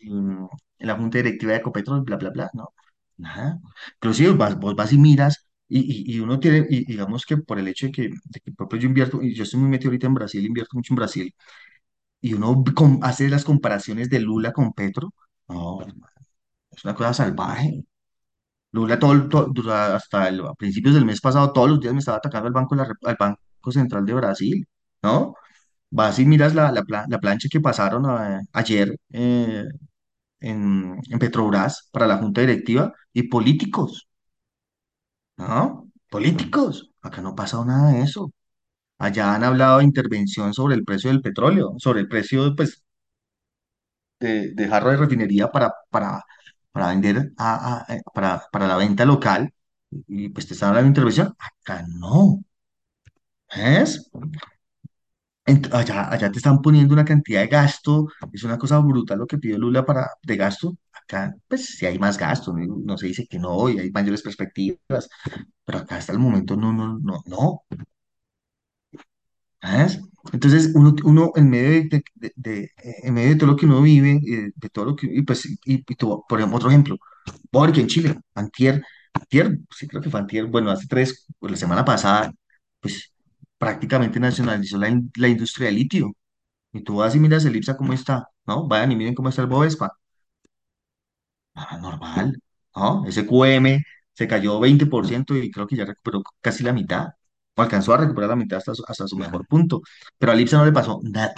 en 0.78 0.86
la 0.88 0.96
junta 0.96 1.18
directiva 1.18 1.52
de 1.52 1.58
Ecopetrol, 1.58 2.02
bla, 2.02 2.16
bla, 2.16 2.30
bla, 2.30 2.50
no, 2.54 2.68
nada. 3.18 3.58
Inclusive 3.96 4.32
vas, 4.34 4.58
vos 4.58 4.74
vas 4.76 4.92
y 4.92 4.98
miras 4.98 5.46
y, 5.68 5.80
y, 6.12 6.16
y 6.16 6.20
uno 6.20 6.38
tiene, 6.40 6.66
y 6.70 6.84
digamos 6.84 7.24
que 7.26 7.36
por 7.38 7.58
el 7.58 7.68
hecho 7.68 7.86
de 7.86 7.92
que, 7.92 8.02
de 8.08 8.40
que 8.40 8.52
yo 8.78 8.86
invierto, 8.88 9.22
y 9.22 9.34
yo 9.34 9.42
estoy 9.44 9.60
muy 9.60 9.68
metido 9.70 9.90
ahorita 9.90 10.06
en 10.06 10.14
Brasil, 10.14 10.44
invierto 10.46 10.76
mucho 10.76 10.92
en 10.94 10.96
Brasil, 10.96 11.34
y 12.26 12.34
uno 12.34 12.64
hace 13.02 13.28
las 13.28 13.44
comparaciones 13.44 14.10
de 14.10 14.20
Lula 14.20 14.52
con 14.52 14.72
Petro, 14.72 15.12
no, 15.48 15.80
es 16.70 16.84
una 16.84 16.94
cosa 16.94 17.14
salvaje. 17.14 17.84
Lula 18.72 18.98
todo, 18.98 19.12
hasta 19.94 20.30
principios 20.58 20.94
del 20.94 21.04
mes 21.06 21.20
pasado, 21.20 21.52
todos 21.52 21.70
los 21.70 21.80
días 21.80 21.94
me 21.94 22.00
estaba 22.00 22.18
atacando 22.18 22.48
al 22.48 22.52
Banco, 22.54 22.76
al 23.04 23.16
Banco 23.18 23.72
Central 23.72 24.04
de 24.06 24.14
Brasil, 24.14 24.66
¿no? 25.02 25.34
Vas 25.90 26.18
y 26.20 26.26
miras 26.26 26.54
la, 26.54 26.72
la, 26.72 26.82
pla- 26.84 27.06
la 27.08 27.20
plancha 27.20 27.48
que 27.50 27.60
pasaron 27.60 28.04
ayer 28.52 28.96
eh, 29.12 29.64
en, 30.40 30.98
en 31.10 31.18
Petrobras 31.20 31.88
para 31.92 32.06
la 32.08 32.18
junta 32.18 32.42
directiva 32.42 32.92
y 33.12 33.24
políticos, 33.24 34.08
¿no? 35.36 35.90
Políticos. 36.10 36.90
Acá 37.02 37.22
no 37.22 37.30
ha 37.30 37.34
pasado 37.36 37.64
nada 37.64 37.92
de 37.92 38.02
eso. 38.02 38.30
Allá 38.98 39.34
han 39.34 39.44
hablado 39.44 39.78
de 39.78 39.84
intervención 39.84 40.52
sobre 40.54 40.74
el 40.74 40.84
precio 40.84 41.10
del 41.10 41.22
petróleo, 41.22 41.74
sobre 41.78 42.00
el 42.00 42.08
precio, 42.08 42.54
pues, 42.56 42.82
de, 44.20 44.68
jarro 44.68 44.90
de 44.90 44.96
refinería 44.96 45.50
para, 45.50 45.72
para, 45.90 46.24
para 46.72 46.88
vender 46.88 47.16
eh, 47.88 48.00
para, 48.14 48.42
para 48.52 48.66
la 48.68 48.76
venta 48.76 49.04
local. 49.04 49.52
Y 50.08 50.28
pues 50.30 50.46
te 50.46 50.54
están 50.54 50.70
hablando 50.70 50.86
de 50.86 50.90
intervención. 50.90 51.34
Acá 51.38 51.84
no. 51.88 52.42
¿Es? 53.50 54.08
Allá, 55.72 56.10
allá 56.10 56.30
te 56.32 56.38
están 56.38 56.60
poniendo 56.60 56.92
una 56.92 57.04
cantidad 57.04 57.40
de 57.40 57.46
gasto, 57.46 58.08
es 58.32 58.42
una 58.42 58.58
cosa 58.58 58.78
brutal 58.80 59.18
lo 59.20 59.26
que 59.28 59.38
pidió 59.38 59.56
Lula 59.58 59.84
para, 59.86 60.08
de 60.22 60.36
gasto. 60.36 60.76
Acá, 60.92 61.36
pues 61.46 61.66
sí 61.66 61.86
hay 61.86 61.98
más 62.00 62.18
gasto, 62.18 62.52
no, 62.52 62.76
no 62.84 62.98
se 62.98 63.06
dice 63.06 63.26
que 63.28 63.38
no, 63.38 63.68
y 63.68 63.78
hay 63.78 63.90
mayores 63.92 64.22
perspectivas, 64.22 65.08
pero 65.64 65.78
acá 65.78 65.96
hasta 65.96 66.12
el 66.12 66.18
momento 66.18 66.56
no, 66.56 66.72
no, 66.72 66.98
no, 66.98 67.22
no. 67.26 67.62
Entonces, 70.32 70.72
uno, 70.74 71.32
en 71.36 71.50
medio 71.50 71.88
de, 72.36 72.70
medio 73.12 73.30
de 73.30 73.36
todo 73.36 73.50
lo 73.50 73.56
que 73.56 73.66
uno 73.66 73.80
vive, 73.82 74.20
eh, 74.26 74.50
de 74.54 74.68
todo 74.70 74.84
lo 74.86 74.96
que, 74.96 75.06
y 75.10 75.22
pues, 75.22 75.46
y, 75.46 75.58
y 75.64 75.78
por 76.28 76.38
ejemplo, 76.38 76.56
otro 76.56 76.68
ejemplo, 76.70 76.96
Boric 77.52 77.78
en 77.78 77.86
Chile, 77.88 78.20
antier, 78.34 78.82
antier, 79.14 79.58
sí 79.70 79.86
creo 79.88 80.02
que 80.02 80.10
fue 80.10 80.20
antier, 80.20 80.46
bueno, 80.46 80.70
hace 80.70 80.86
tres, 80.88 81.26
pues 81.38 81.52
la 81.52 81.56
semana 81.58 81.84
pasada, 81.84 82.32
pues 82.80 83.12
prácticamente 83.58 84.20
nacionalizó 84.20 84.78
la, 84.78 84.88
in- 84.88 85.10
la 85.16 85.28
industria 85.28 85.66
del 85.68 85.76
litio. 85.76 86.12
Y 86.72 86.82
tú 86.82 86.96
vas 86.98 87.14
y 87.16 87.20
miras 87.20 87.44
el 87.46 87.56
IPSA 87.56 87.76
cómo 87.76 87.92
está, 87.94 88.28
¿no? 88.46 88.68
Vayan 88.68 88.92
y 88.92 88.96
miren 88.96 89.14
cómo 89.14 89.28
está 89.30 89.42
el 89.42 89.48
Bovespa. 89.48 89.92
Ah, 91.54 91.78
normal, 91.78 92.34
¿no? 92.74 93.04
Ese 93.06 93.26
QM 93.26 93.82
se 94.12 94.28
cayó 94.28 94.60
20% 94.60 95.36
y 95.36 95.50
creo 95.50 95.66
que 95.66 95.76
ya 95.76 95.84
recuperó 95.84 96.22
casi 96.40 96.62
la 96.64 96.72
mitad. 96.72 97.08
Alcanzó 97.56 97.94
a 97.94 97.98
recuperar 97.98 98.30
la 98.30 98.36
mitad 98.36 98.58
hasta 98.58 98.74
su, 98.74 98.84
hasta 98.86 99.06
su 99.08 99.16
mejor 99.16 99.46
punto. 99.46 99.80
Pero 100.18 100.32
al 100.32 100.40
IPSA 100.40 100.58
no 100.58 100.64
le 100.66 100.72
pasó 100.72 101.00
nada, 101.02 101.34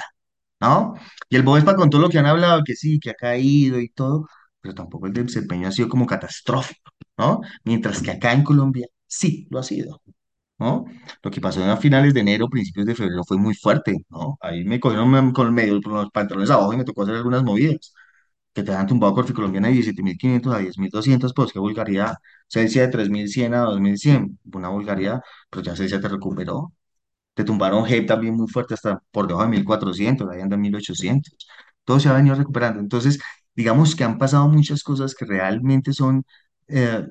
¿no? 0.61 0.94
Y 1.28 1.37
el 1.37 1.42
Bovespa 1.42 1.76
con 1.76 1.90
todo 1.90 2.00
lo 2.02 2.09
que 2.11 2.18
han 2.18 2.26
hablado, 2.26 2.62
que 2.64 2.74
sí, 2.76 2.98
que 3.00 3.11
ha 3.11 3.14
caído 3.14 3.81
y 3.81 3.88
todo, 3.90 4.26
pero 4.61 4.74
tampoco 4.74 5.07
el 5.07 5.12
desempeño 5.12 5.68
ha 5.68 5.72
sido 5.72 5.88
como 5.88 6.07
catastrófico, 6.07 6.90
¿no? 7.18 7.40
Mientras 7.64 8.02
que 8.02 8.11
acá 8.12 8.33
en 8.33 8.44
Colombia 8.44 8.87
sí 9.07 9.46
lo 9.50 9.59
ha 9.61 9.62
sido. 9.62 10.02
¿no? 10.59 10.85
Lo 11.22 11.31
que 11.31 11.40
pasó 11.40 11.64
a 11.64 11.76
finales 11.76 12.14
de 12.14 12.20
enero, 12.20 12.48
principios 12.48 12.87
de 12.87 12.94
febrero 12.94 13.22
fue 13.26 13.37
muy 13.38 13.54
fuerte, 13.54 13.96
¿no? 14.11 14.38
Ahí 14.40 14.64
me 14.64 14.81
cogieron 14.81 15.33
con 15.33 15.54
medio, 15.54 15.81
los 15.81 16.11
pantalones 16.11 16.50
abajo 16.50 16.72
y 16.72 16.76
me 16.76 16.85
tocó 16.85 17.02
hacer 17.02 17.14
algunas 17.16 17.42
movidas, 17.44 17.92
que 18.58 18.64
te 18.64 18.74
han 18.74 18.86
tumbado 18.86 19.14
Corfi 19.14 19.32
Colombiana 19.32 19.68
de 19.68 19.74
17.500 19.74 20.54
a 20.54 20.58
10.200, 20.58 21.32
pues 21.34 21.52
qué 21.52 21.58
vulgaridad. 21.58 22.14
Decía 22.52 22.82
de 22.82 22.88
3.100 22.88 23.54
a 23.54 23.62
2.100, 23.64 24.38
una 24.52 24.68
vulgaridad, 24.68 25.20
pero 25.50 25.62
ya 25.62 25.74
decía 25.74 26.00
te 26.00 26.08
recuperó. 26.08 26.72
Te 27.34 27.44
tumbaron 27.44 27.86
Head 27.86 28.06
también 28.06 28.34
muy 28.36 28.48
fuerte 28.48 28.74
hasta 28.74 29.00
por 29.12 29.26
debajo 29.28 29.44
de 29.46 29.50
1400, 29.52 30.28
ahí 30.30 30.40
anda 30.40 30.56
en 30.56 30.62
1800. 30.62 31.36
Todo 31.84 32.00
se 32.00 32.08
ha 32.08 32.12
venido 32.14 32.34
recuperando. 32.36 32.80
Entonces, 32.80 33.20
digamos 33.54 33.94
que 33.96 34.04
han 34.04 34.18
pasado 34.18 34.48
muchas 34.48 34.82
cosas 34.82 35.14
que 35.14 35.24
realmente 35.24 35.92
son, 35.92 36.24
eh, 36.68 37.06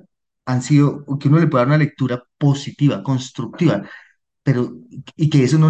han 0.46 0.62
sido, 0.62 1.06
que 1.20 1.28
uno 1.30 1.40
le 1.40 1.48
puede 1.48 1.62
dar 1.64 1.68
una 1.68 1.78
lectura 1.78 2.24
positiva, 2.38 3.04
constructiva, 3.04 3.84
pero 4.44 4.74
y 5.16 5.30
que 5.30 5.44
eso 5.44 5.58
no 5.58 5.70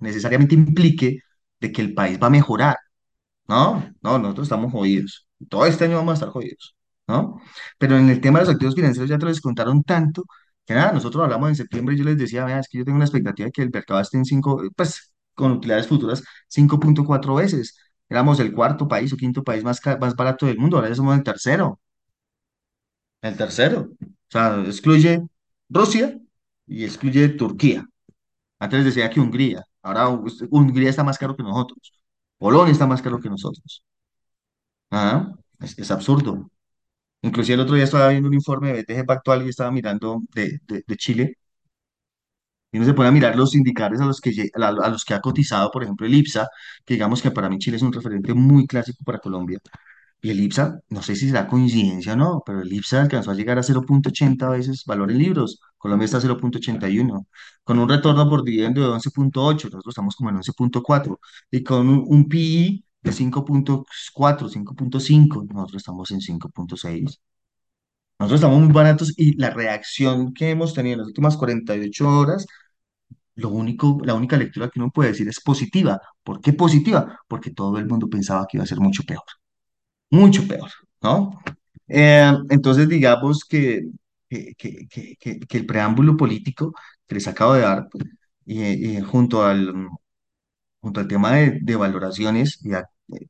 necesariamente 0.00 0.54
implique 0.54 1.20
de 1.60 1.72
que 1.72 1.82
el 1.82 1.94
país 1.94 2.18
va 2.22 2.28
a 2.28 2.30
mejorar. 2.30 2.76
No, 3.50 3.82
no, 4.02 4.18
nosotros 4.18 4.46
estamos 4.46 4.70
jodidos. 4.72 5.26
Todo 5.48 5.66
este 5.66 5.84
año 5.84 5.96
vamos 5.96 6.12
a 6.12 6.14
estar 6.14 6.28
jodidos, 6.30 6.76
¿no? 7.08 7.40
Pero 7.78 7.96
en 7.98 8.08
el 8.08 8.20
tema 8.20 8.38
de 8.38 8.44
los 8.46 8.54
activos 8.54 8.74
financieros 8.76 9.10
ya 9.10 9.18
te 9.18 9.24
lo 9.24 9.30
descontaron 9.30 9.82
tanto 9.82 10.24
que 10.66 10.74
nada, 10.74 10.92
nosotros 10.92 11.24
hablamos 11.24 11.48
en 11.48 11.56
septiembre 11.56 11.94
y 11.94 11.98
yo 11.98 12.04
les 12.04 12.16
decía, 12.18 12.44
vea, 12.44 12.60
es 12.60 12.68
que 12.68 12.78
yo 12.78 12.84
tengo 12.84 12.96
una 12.96 13.04
expectativa 13.06 13.46
de 13.46 13.52
que 13.52 13.62
el 13.62 13.70
mercado 13.70 14.00
esté 14.00 14.18
en 14.18 14.24
5, 14.24 14.62
pues 14.76 15.12
con 15.34 15.50
utilidades 15.52 15.88
futuras 15.88 16.22
cinco 16.48 16.78
punto 16.78 17.04
cuatro 17.04 17.34
veces. 17.36 17.76
Éramos 18.08 18.38
el 18.40 18.52
cuarto 18.54 18.86
país 18.86 19.12
o 19.12 19.16
quinto 19.16 19.42
país 19.42 19.64
más, 19.64 19.80
más 20.00 20.14
barato 20.14 20.46
del 20.46 20.58
mundo, 20.58 20.76
ahora 20.76 20.88
ya 20.90 20.94
somos 20.94 21.16
el 21.16 21.24
tercero, 21.24 21.80
el 23.22 23.36
tercero. 23.36 23.90
O 24.00 24.06
sea, 24.30 24.62
excluye 24.66 25.22
Rusia 25.68 26.18
y 26.66 26.84
excluye 26.84 27.28
Turquía. 27.30 27.86
Antes 28.60 28.80
les 28.84 28.94
decía 28.94 29.10
que 29.10 29.20
Hungría, 29.20 29.64
ahora 29.82 30.08
Hungría 30.50 30.90
está 30.90 31.04
más 31.04 31.18
caro 31.18 31.36
que 31.36 31.44
nosotros. 31.44 31.92
Polonia 32.40 32.72
está 32.72 32.86
más 32.88 33.02
caro 33.02 33.20
que 33.20 33.28
nosotros. 33.30 33.84
Ah, 34.90 35.32
es, 35.60 35.90
absurdo. 35.90 36.50
Inclusive 37.22 37.54
el 37.56 37.60
otro 37.62 37.76
día 37.76 37.84
estaba 37.84 38.10
viendo 38.10 38.28
un 38.28 38.34
informe 38.34 38.68
de 38.72 38.82
BTG 38.82 39.06
Pactual 39.06 39.46
y 39.46 39.50
estaba 39.50 39.70
mirando 39.72 40.22
de, 40.34 40.60
Chile 40.96 41.36
y 42.72 42.78
uno 42.78 42.86
se 42.86 42.94
pone 42.94 43.08
a 43.08 43.12
mirar 43.12 43.36
los 43.36 43.54
indicadores 43.54 44.00
a 44.00 44.06
los 44.06 44.20
que, 44.20 44.48
a, 44.54 44.68
a 44.68 44.88
los 44.90 45.04
que 45.04 45.14
ha 45.14 45.20
cotizado, 45.20 45.70
por 45.70 45.82
ejemplo, 45.82 46.06
el 46.06 46.14
IPSA, 46.14 46.48
que 46.84 46.94
digamos 46.94 47.20
que 47.22 47.30
para 47.32 47.48
mí 47.48 47.58
Chile 47.58 47.76
es 47.76 47.82
un 47.82 47.92
referente 47.92 48.32
muy 48.34 48.66
clásico 48.66 49.02
para 49.04 49.18
Colombia. 49.18 49.58
Y 50.22 50.30
el 50.30 50.40
IPSA, 50.40 50.80
no 50.90 51.02
sé 51.02 51.16
si 51.16 51.28
será 51.28 51.46
coincidencia 51.48 52.14
o 52.14 52.16
no, 52.16 52.42
pero 52.46 52.62
el 52.62 52.72
IPSA 52.72 53.02
alcanzó 53.02 53.30
a 53.32 53.34
llegar 53.34 53.58
a 53.58 53.62
cero 53.62 53.82
punto 53.86 54.10
ochenta 54.10 54.48
veces 54.50 54.84
valor 54.86 55.10
en 55.10 55.18
libros. 55.18 55.60
Colombia 55.80 56.04
está 56.06 56.18
a 56.18 56.22
cero 56.22 56.36
punto 56.38 56.58
ochenta 56.58 56.88
y 56.88 56.98
uno 57.00 57.26
con 57.64 57.78
un 57.80 57.88
retorno 57.88 58.28
por 58.30 58.44
dividendo 58.44 58.80
de 58.82 58.88
once 58.88 59.10
punto 59.10 59.44
ocho 59.44 59.68
nosotros 59.68 59.92
estamos 59.94 60.16
como 60.16 60.30
en 60.30 60.36
once 60.36 60.52
punto 60.54 60.82
cuatro 60.82 61.20
y 61.50 61.62
con 61.64 61.88
un, 61.88 62.04
un 62.06 62.28
PI 62.28 62.84
de 63.02 63.12
cinco 63.12 63.44
punto 63.44 63.84
cuatro 64.14 64.48
cinco 64.48 64.74
punto 64.74 65.00
cinco 65.00 65.44
nosotros 65.48 65.78
estamos 65.82 66.10
en 66.12 66.20
cinco 66.20 66.48
punto 66.50 66.76
seis 66.76 67.20
Nosotros 68.18 68.40
estamos 68.40 68.60
muy 68.62 68.72
baratos 68.72 69.14
y 69.16 69.36
la 69.38 69.50
reacción 69.50 70.34
que 70.34 70.50
hemos 70.50 70.74
tenido 70.74 70.94
en 70.94 70.98
las 71.00 71.08
últimas 71.08 71.36
48 71.38 72.08
horas, 72.08 72.46
lo 73.36 73.50
único, 73.50 74.00
la 74.04 74.14
única 74.14 74.36
lectura 74.36 74.70
que 74.70 74.80
uno 74.80 74.90
puede 74.92 75.10
decir 75.10 75.28
es 75.28 75.40
positiva. 75.40 76.00
¿Por 76.24 76.40
qué 76.40 76.52
positiva? 76.54 77.20
Porque 77.28 77.50
todo 77.52 77.78
el 77.78 77.86
mundo 77.88 78.08
pensaba 78.10 78.46
que 78.48 78.58
iba 78.58 78.64
a 78.64 78.66
ser 78.68 78.80
mucho 78.80 79.04
peor, 79.04 79.22
mucho 80.10 80.46
peor, 80.48 80.70
¿no? 81.02 81.40
Eh, 81.88 82.32
entonces, 82.50 82.88
digamos 82.88 83.44
que, 83.44 83.82
que, 84.30 84.54
que, 84.56 85.16
que, 85.20 85.40
que- 85.40 85.58
el 85.58 85.66
preámbulo 85.66 86.16
político 86.18 86.74
que 87.08 87.16
les 87.16 87.28
acabo 87.28 87.54
de 87.54 87.62
dar, 87.62 87.88
y, 88.46 88.96
y 88.98 89.02
junto 89.02 89.44
al, 89.44 89.74
junto 90.80 91.00
al 91.00 91.08
tema 91.08 91.32
de, 91.36 91.58
de 91.62 91.76
valoraciones 91.76 92.58
y, 92.64 92.74
a- 92.74 92.84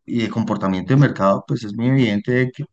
y 0.06 0.22
de 0.22 0.28
comportamiento 0.30 0.94
de 0.94 1.00
mercado, 1.00 1.44
pues 1.46 1.64
es 1.64 1.74
muy 1.74 1.88
evidente 1.88 2.32
de 2.32 2.50
que, 2.52 2.64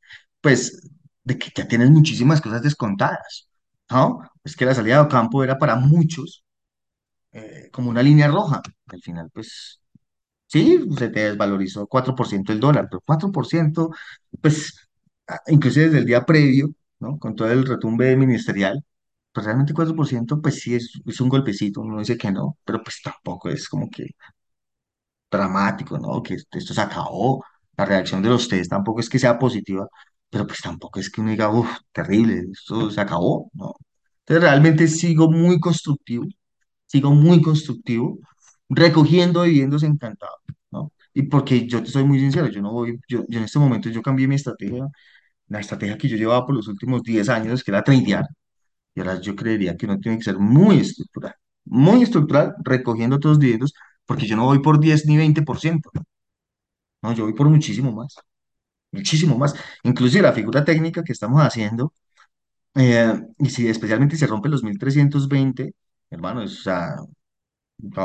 pues, 0.42 0.90
de 1.24 1.38
que 1.38 1.52
ya 1.56 1.68
tienes 1.68 1.90
muchísimas 1.90 2.42
cosas 2.42 2.62
descontadas, 2.62 3.50
¿no? 3.90 4.20
Es 4.44 4.56
que 4.56 4.66
la 4.66 4.76
salida 4.76 4.96
de 4.98 5.02
Ocampo 5.04 5.44
era 5.44 5.58
para 5.58 5.76
muchos 5.76 6.44
eh, 7.32 7.70
como 7.72 7.90
una 7.90 8.04
línea 8.04 8.28
roja. 8.28 8.62
Al 8.88 9.02
final, 9.02 9.30
pues, 9.34 9.80
sí, 10.48 10.80
se 10.98 11.10
te 11.10 11.22
desvalorizó 11.32 11.88
4% 11.88 12.54
el 12.54 12.60
dólar, 12.60 12.88
pero 12.90 13.02
4% 13.06 13.92
pues, 14.42 14.90
a- 15.28 15.42
inclusive 15.50 15.88
desde 15.88 16.00
el 16.00 16.06
día 16.06 16.26
previo, 16.26 16.70
¿no? 17.00 17.20
Con 17.20 17.36
todo 17.36 17.52
el 17.52 17.66
retumbe 17.66 18.16
ministerial, 18.18 18.84
pues 19.32 19.46
realmente 19.46 19.74
4% 19.74 20.42
pues 20.42 20.60
sí 20.62 20.76
es, 20.76 20.92
es 21.06 21.22
un 21.22 21.30
golpecito, 21.30 21.82
uno 21.82 22.00
dice 22.00 22.18
que 22.18 22.32
no, 22.32 22.58
pero 22.66 22.84
pues 22.84 23.02
tampoco 23.04 23.50
es 23.50 23.68
como 23.70 23.90
que 23.90 24.08
dramático, 25.32 25.98
¿no? 25.98 26.22
Que 26.24 26.36
esto 26.36 26.74
se 26.74 26.82
acabó. 26.82 27.44
La 27.78 27.86
reacción 27.86 28.22
de 28.24 28.30
los 28.30 28.48
test 28.48 28.70
tampoco 28.72 29.00
es 29.02 29.10
que 29.10 29.20
sea 29.20 29.38
positiva, 29.38 29.88
pero 30.30 30.48
pues 30.48 30.62
tampoco 30.62 31.00
es 31.00 31.10
que 31.12 31.22
uno 31.22 31.30
diga, 31.32 31.50
uff, 31.50 31.70
terrible, 31.92 32.44
esto 32.52 32.90
se 32.92 33.02
acabó, 33.02 33.50
¿no? 33.54 33.74
Entonces 34.20 34.44
realmente 34.44 34.88
sigo 34.88 35.30
muy 35.32 35.60
constructivo, 35.60 36.26
sigo 36.88 37.12
muy 37.14 37.42
constructivo, 37.42 38.20
recogiendo 38.70 39.44
dividendos 39.44 39.84
encantado, 39.84 40.34
¿no? 40.72 40.92
Y 41.14 41.24
porque 41.24 41.68
yo 41.68 41.84
te 41.84 41.92
soy 41.92 42.04
muy 42.06 42.20
sincero, 42.20 42.48
yo 42.48 42.62
no 42.62 42.72
voy, 42.74 43.00
yo, 43.08 43.26
yo 43.28 43.40
en 43.40 43.46
este 43.46 43.60
momento 43.60 43.90
yo 43.90 44.02
cambié 44.02 44.28
mi 44.28 44.36
estrategia, 44.36 44.88
la 45.48 45.60
estrategia 45.60 45.98
que 45.98 46.08
yo 46.10 46.18
llevaba 46.18 46.46
por 46.46 46.56
los 46.56 46.68
últimos 46.68 47.04
10 47.04 47.30
años, 47.30 47.64
que 47.64 47.72
era 47.72 47.84
tradear, 47.84 48.26
y 48.96 49.02
ahora 49.02 49.22
yo 49.22 49.36
creería 49.36 49.76
que 49.78 49.86
uno 49.86 50.00
tiene 50.00 50.18
que 50.18 50.24
ser 50.26 50.40
muy 50.40 50.80
estructural, 50.80 51.36
muy 51.66 52.04
estructural, 52.04 52.56
recogiendo 52.64 53.20
todos 53.20 53.36
los 53.38 53.42
dividendos, 53.42 53.74
porque 54.06 54.28
yo 54.28 54.36
no 54.38 54.46
voy 54.46 54.60
por 54.62 54.80
10 54.80 55.06
ni 55.08 55.18
20%, 55.18 55.92
no, 57.02 57.14
yo 57.14 57.24
voy 57.26 57.34
por 57.34 57.50
muchísimo 57.50 57.92
más, 57.92 58.16
muchísimo 58.92 59.38
más. 59.38 59.56
Inclusive 59.84 60.24
la 60.24 60.34
figura 60.34 60.66
técnica 60.66 61.04
que 61.04 61.14
estamos 61.14 61.42
haciendo, 61.42 61.94
eh, 62.76 63.14
y 63.40 63.50
si 63.50 63.68
especialmente 63.70 64.18
se 64.18 64.28
rompe 64.28 64.50
los 64.50 64.64
1320, 64.64 65.74
hermano, 66.12 66.44
es, 66.44 66.60
o 66.62 66.64
sea, 66.64 66.96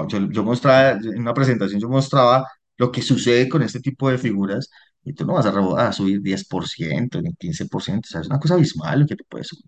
yo, 0.09 0.31
yo 0.31 0.44
mostraba, 0.44 0.92
en 0.92 1.20
una 1.20 1.35
presentación 1.35 1.81
yo 1.81 1.88
mostraba 1.88 2.46
lo 2.76 2.90
que 2.92 3.02
sucede 3.02 3.48
con 3.48 3.62
este 3.62 3.81
tipo 3.81 4.11
de 4.11 4.18
figuras, 4.18 4.70
y 5.04 5.12
tú 5.14 5.24
no 5.26 5.34
vas 5.34 5.46
a, 5.46 5.88
a 5.88 5.92
subir 5.92 6.20
10% 6.22 7.20
ni 7.22 7.34
15%, 7.34 8.06
o 8.08 8.10
sea, 8.12 8.20
es 8.22 8.28
una 8.28 8.38
cosa 8.40 8.54
abismal 8.54 9.00
lo 9.00 9.06
que 9.06 9.16
te 9.16 9.24
puedes 9.24 9.48
subir, 9.48 9.64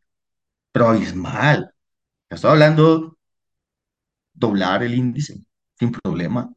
pero 0.73 0.89
abismal. 0.89 1.73
Estoy 2.31 2.53
hablando 2.53 3.19
doblar 4.33 4.83
el 4.85 4.95
índice 4.95 5.43
sin 5.79 5.91
problema. 5.91 6.49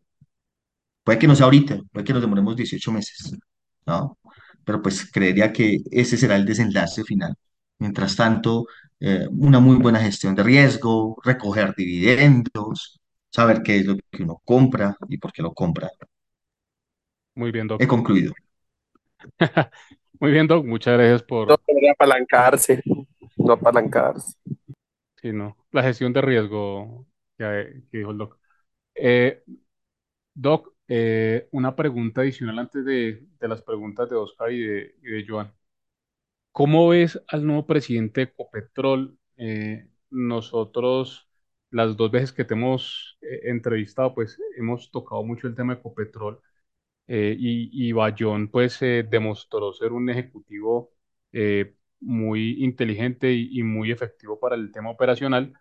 Puede 1.03 1.19
que 1.19 1.27
no 1.27 1.35
sea 1.35 1.45
ahorita, 1.45 1.79
puede 1.91 2.05
que 2.05 2.13
nos 2.13 2.21
demoremos 2.21 2.55
18 2.55 2.91
meses, 2.91 3.31
¿no? 3.85 4.17
Pero 4.65 4.81
pues 4.81 5.09
creería 5.11 5.53
que 5.53 5.77
ese 5.91 6.17
será 6.17 6.35
el 6.35 6.45
desenlace 6.45 7.03
final. 7.03 7.33
Mientras 7.79 8.15
tanto, 8.15 8.65
eh, 8.99 9.27
una 9.31 9.59
muy 9.59 9.77
buena 9.77 9.99
gestión 9.99 10.35
de 10.35 10.43
riesgo, 10.43 11.17
recoger 11.23 11.73
dividendos, 11.75 12.99
saber 13.31 13.61
qué 13.63 13.77
es 13.77 13.85
lo 13.85 13.95
que 14.11 14.23
uno 14.23 14.41
compra 14.43 14.95
y 15.07 15.17
por 15.17 15.31
qué 15.31 15.41
lo 15.43 15.53
compra. 15.53 15.89
Muy 17.35 17.51
bien, 17.53 17.67
He 17.79 17.87
Doc. 17.87 17.87
concluido. 17.87 18.33
Muy 20.19 20.31
bien, 20.31 20.47
Doc. 20.47 20.65
Muchas 20.65 20.93
gracias 20.97 21.23
No 21.47 21.55
por, 21.55 21.57
poder 21.57 21.89
apalancarse, 21.91 22.81
no 23.37 23.53
apalancarse. 23.53 24.33
sí, 25.21 25.31
no, 25.33 25.57
la 25.71 25.83
gestión 25.83 26.13
de 26.13 26.21
riesgo 26.21 27.07
que, 27.37 27.83
que 27.91 27.97
dijo 27.99 28.11
el 28.11 28.17
Doc. 28.17 28.39
Eh, 28.95 29.43
Doc, 30.33 30.73
eh, 30.87 31.49
una 31.51 31.75
pregunta 31.75 32.21
adicional 32.21 32.59
antes 32.59 32.85
de, 32.85 33.27
de 33.39 33.47
las 33.47 33.61
preguntas 33.63 34.09
de 34.09 34.15
Oscar 34.17 34.51
y 34.51 34.61
de, 34.63 34.95
y 35.03 35.07
de 35.11 35.25
Joan. 35.27 35.53
¿Cómo 36.51 36.89
ves 36.89 37.21
al 37.27 37.45
nuevo 37.45 37.67
presidente 37.67 38.21
de 38.21 38.25
Ecopetrol? 38.31 39.17
Eh, 39.37 39.89
nosotros, 40.09 41.29
las 41.69 41.95
dos 41.97 42.11
veces 42.11 42.31
que 42.33 42.45
te 42.45 42.55
hemos 42.55 43.17
eh, 43.21 43.41
entrevistado, 43.45 44.13
pues 44.15 44.39
hemos 44.57 44.89
tocado 44.91 45.23
mucho 45.23 45.47
el 45.47 45.55
tema 45.55 45.73
de 45.75 45.79
Ecopetrol 45.81 46.41
eh, 47.07 47.35
y, 47.37 47.89
y 47.89 47.91
Bayón, 47.93 48.49
pues 48.49 48.81
eh, 48.81 49.05
demostró 49.09 49.73
ser 49.73 49.91
un 49.93 50.09
ejecutivo 50.09 50.91
eh, 51.31 51.75
muy 51.99 52.63
inteligente 52.63 53.33
y, 53.33 53.63
muy 53.63 53.91
efectivo 53.91 54.39
para 54.39 54.55
el 54.55 54.71
tema 54.71 54.91
operacional 54.91 55.53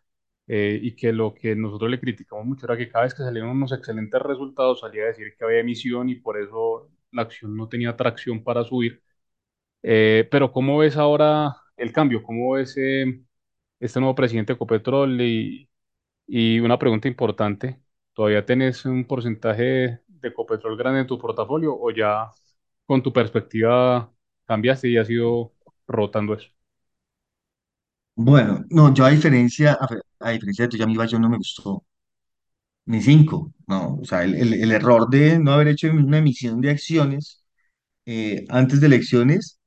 eh, 0.46 0.78
y 0.82 0.94
que 0.96 1.12
lo 1.12 1.34
que 1.34 1.56
nosotros 1.56 1.90
le 1.90 2.00
criticamos 2.00 2.44
mucho 2.46 2.66
era 2.66 2.76
que 2.76 2.88
cada 2.88 3.04
vez 3.04 3.14
que 3.14 3.22
salían 3.22 3.48
unos 3.48 3.72
excelentes 3.72 4.20
resultados 4.22 4.80
salía 4.80 5.04
a 5.04 5.06
decir 5.06 5.34
que 5.38 5.44
había 5.44 5.60
emisión 5.60 6.08
y 6.08 6.16
por 6.16 6.38
eso 6.40 6.90
la 7.12 7.22
acción 7.22 7.56
no 7.56 7.68
tenía 7.68 7.96
tracción 7.96 8.44
para 8.44 8.64
subir. 8.64 9.02
Eh, 9.82 10.28
pero 10.30 10.52
¿cómo 10.52 10.78
ves 10.78 10.96
ahora 10.96 11.56
el 11.76 11.92
cambio? 11.92 12.22
¿Cómo 12.22 12.52
ves 12.52 12.76
este 13.80 14.00
nuevo 14.00 14.14
presidente 14.14 14.52
de 14.52 14.56
Ecopetrol? 14.56 15.20
Y, 15.20 15.68
y 16.26 16.60
una 16.60 16.78
pregunta 16.78 17.08
importante, 17.08 17.80
¿todavía 18.14 18.46
tienes 18.46 18.84
un 18.86 19.06
porcentaje 19.06 20.00
de 20.20 20.28
Ecopetrol 20.28 20.76
grande 20.76 21.00
en 21.00 21.06
tu 21.06 21.18
portafolio 21.18 21.76
o 21.78 21.90
ya 21.90 22.30
con 22.86 23.02
tu 23.02 23.12
perspectiva 23.12 24.12
cambiaste 24.46 24.88
y 24.88 24.98
has 24.98 25.10
ido 25.10 25.52
rotando 25.86 26.34
eso? 26.34 26.50
Bueno, 28.14 28.64
no, 28.70 28.92
yo 28.94 29.04
a 29.06 29.10
diferencia, 29.10 29.78
a, 30.20 30.30
diferencia 30.32 30.64
de 30.64 30.68
tuya, 30.70 30.84
a 30.84 30.86
mí 30.86 30.96
Bayón 30.96 31.22
no 31.22 31.28
me 31.30 31.36
gustó 31.38 31.84
ni 32.86 33.00
cinco, 33.02 33.52
no, 33.66 33.96
o 34.00 34.04
sea, 34.04 34.22
el, 34.24 34.34
el- 34.54 34.72
error 34.72 35.08
de 35.10 35.38
no 35.38 35.52
haber 35.52 35.68
hecho 35.68 35.88
una 35.90 36.18
emisión 36.18 36.60
de 36.60 36.70
acciones 36.70 37.44
eh, 38.06 38.44
antes 38.50 38.80
de 38.80 38.86
elecciones 38.88 39.60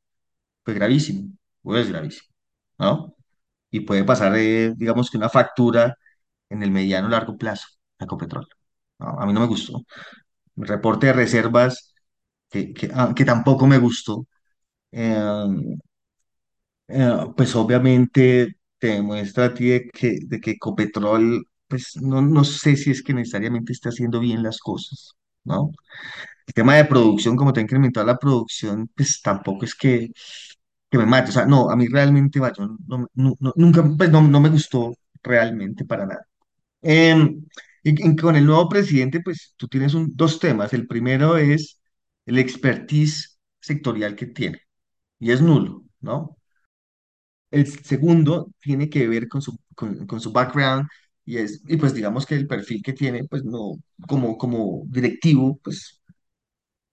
fue 0.65 0.73
gravísimo, 0.75 1.31
pues 1.63 1.89
gravísimo, 1.89 2.27
¿no? 2.79 3.15
Y 3.71 3.81
puede 3.81 4.03
pasar, 4.05 4.33
digamos 4.35 5.11
que 5.11 5.17
una 5.17 5.29
factura 5.29 5.97
en 6.49 6.63
el 6.63 6.71
mediano 6.71 7.09
largo 7.09 7.37
plazo 7.37 7.67
a 7.99 8.05
Ecopetrol. 8.05 8.47
No, 8.99 9.07
a 9.19 9.25
mí 9.27 9.33
no 9.33 9.41
me 9.41 9.47
gustó. 9.47 9.83
Reporte 10.59 11.07
de 11.07 11.13
reservas, 11.13 11.93
que, 12.49 12.73
que, 12.73 12.89
ah, 12.93 13.13
tampoco 13.25 13.67
me 13.67 13.77
gustó, 13.79 14.27
eh, 14.91 15.15
eh, 16.87 17.11
pues 17.35 17.55
obviamente 17.55 18.55
te 18.77 18.87
demuestra 18.87 19.45
a 19.45 19.53
ti 19.53 19.69
de 19.69 19.89
que, 19.89 20.19
de 20.25 20.39
que 20.39 20.51
Ecopetrol, 20.51 21.45
pues 21.67 21.95
no, 22.01 22.21
no 22.21 22.43
sé 22.43 22.75
si 22.75 22.91
es 22.91 23.03
que 23.03 23.13
necesariamente 23.13 23.73
está 23.73 23.89
haciendo 23.89 24.19
bien 24.19 24.41
las 24.43 24.59
cosas, 24.59 25.13
¿no? 25.43 25.71
El 26.47 26.53
tema 26.55 26.75
de 26.77 26.85
producción, 26.85 27.35
como 27.37 27.53
te 27.53 27.61
ha 27.61 27.63
incrementado 27.63 28.07
la 28.07 28.17
producción, 28.17 28.89
pues 28.95 29.21
tampoco 29.23 29.65
es 29.65 29.75
que, 29.75 30.09
que 30.91 30.97
me 30.99 31.05
mate. 31.07 31.29
O 31.31 31.33
sea, 31.33 31.45
no, 31.45 31.69
a 31.71 31.75
mí 31.77 31.87
realmente, 31.87 32.39
vaya, 32.39 32.55
no- 32.87 33.07
no- 33.15 33.35
no- 33.39 33.53
nunca, 33.57 33.83
pues 33.97 34.09
no, 34.11 34.21
no 34.23 34.39
me 34.41 34.49
gustó 34.49 34.93
realmente 35.23 35.85
para 35.85 36.05
nada. 36.07 36.27
Em, 36.81 37.45
y, 37.83 38.15
con 38.15 38.35
el 38.35 38.45
nuevo 38.45 38.69
presidente, 38.69 39.21
pues 39.21 39.53
tú 39.57 39.67
tienes 39.67 39.93
un- 39.93 40.11
dos 40.15 40.39
temas. 40.39 40.73
El 40.73 40.87
primero 40.87 41.37
es 41.37 41.79
el 42.25 42.37
expertise 42.39 43.39
sectorial 43.59 44.15
que 44.15 44.27
tiene, 44.27 44.61
y 45.19 45.31
es 45.31 45.41
nulo, 45.41 45.85
¿no? 46.01 46.37
El 47.51 47.67
segundo 47.67 48.51
tiene 48.61 48.89
que 48.89 49.07
ver 49.07 49.27
con 49.27 49.41
su, 49.41 49.57
con, 49.75 50.07
su 50.21 50.31
background, 50.31 50.87
y 51.25 51.37
es, 51.37 51.61
y 51.67 51.77
pues 51.77 51.93
digamos 51.93 52.25
que 52.25 52.35
el 52.35 52.47
perfil 52.47 52.81
que 52.83 52.93
tiene, 52.93 53.23
pues 53.25 53.43
no, 53.43 53.73
como, 54.07 54.37
como 54.37 54.83
directivo, 54.87 55.59
pues 55.63 56.01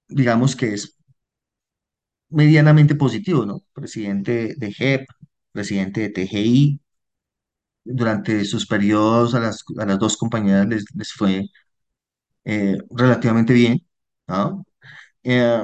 digamos 0.09 0.57
que 0.57 0.75
es 0.75 0.97
medianamente 2.31 2.95
positivo, 2.95 3.47
¿no? 3.47 3.63
Presidente 3.73 4.55
de 4.57 4.73
JEP, 4.73 5.07
presidente 5.53 6.01
de 6.03 6.11
TGI, 6.11 6.81
durante 7.87 8.45
sus 8.45 8.67
periodos 8.67 9.35
a 9.35 9.41
las, 9.41 9.65
a 9.79 9.87
las 9.87 9.99
dos 9.99 10.17
compañías 10.17 10.67
les, 10.69 10.85
les 10.95 11.13
fue 11.13 11.49
eh, 12.45 12.79
relativamente 12.91 13.53
bien, 13.55 13.87
¿no? 14.27 14.65
Eh, 15.23 15.63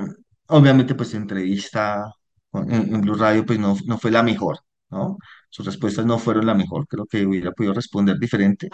obviamente, 0.48 0.94
pues 0.94 1.14
entrevista 1.14 2.12
en, 2.52 3.00
Blue 3.00 3.14
Radio, 3.14 3.46
pues 3.46 3.58
no, 3.58 3.76
no 3.86 3.98
fue 3.98 4.10
la 4.10 4.22
mejor, 4.22 4.60
¿no? 4.90 5.18
Sus 5.50 5.66
respuestas 5.66 6.06
no 6.06 6.18
fueron 6.18 6.46
la 6.46 6.54
mejor, 6.54 6.86
creo 6.88 7.06
que 7.06 7.26
hubiera 7.26 7.52
podido 7.52 7.74
responder 7.74 8.18
diferente, 8.18 8.70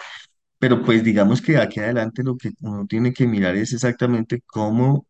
pero 0.59 0.83
pues 0.83 1.03
digamos 1.03 1.41
que 1.41 1.57
aquí 1.57 1.79
adelante 1.79 2.23
lo 2.23 2.37
que 2.37 2.51
uno 2.61 2.85
tiene 2.87 3.13
que 3.13 3.27
mirar 3.27 3.55
es 3.55 3.73
exactamente 3.73 4.43
cómo, 4.47 5.07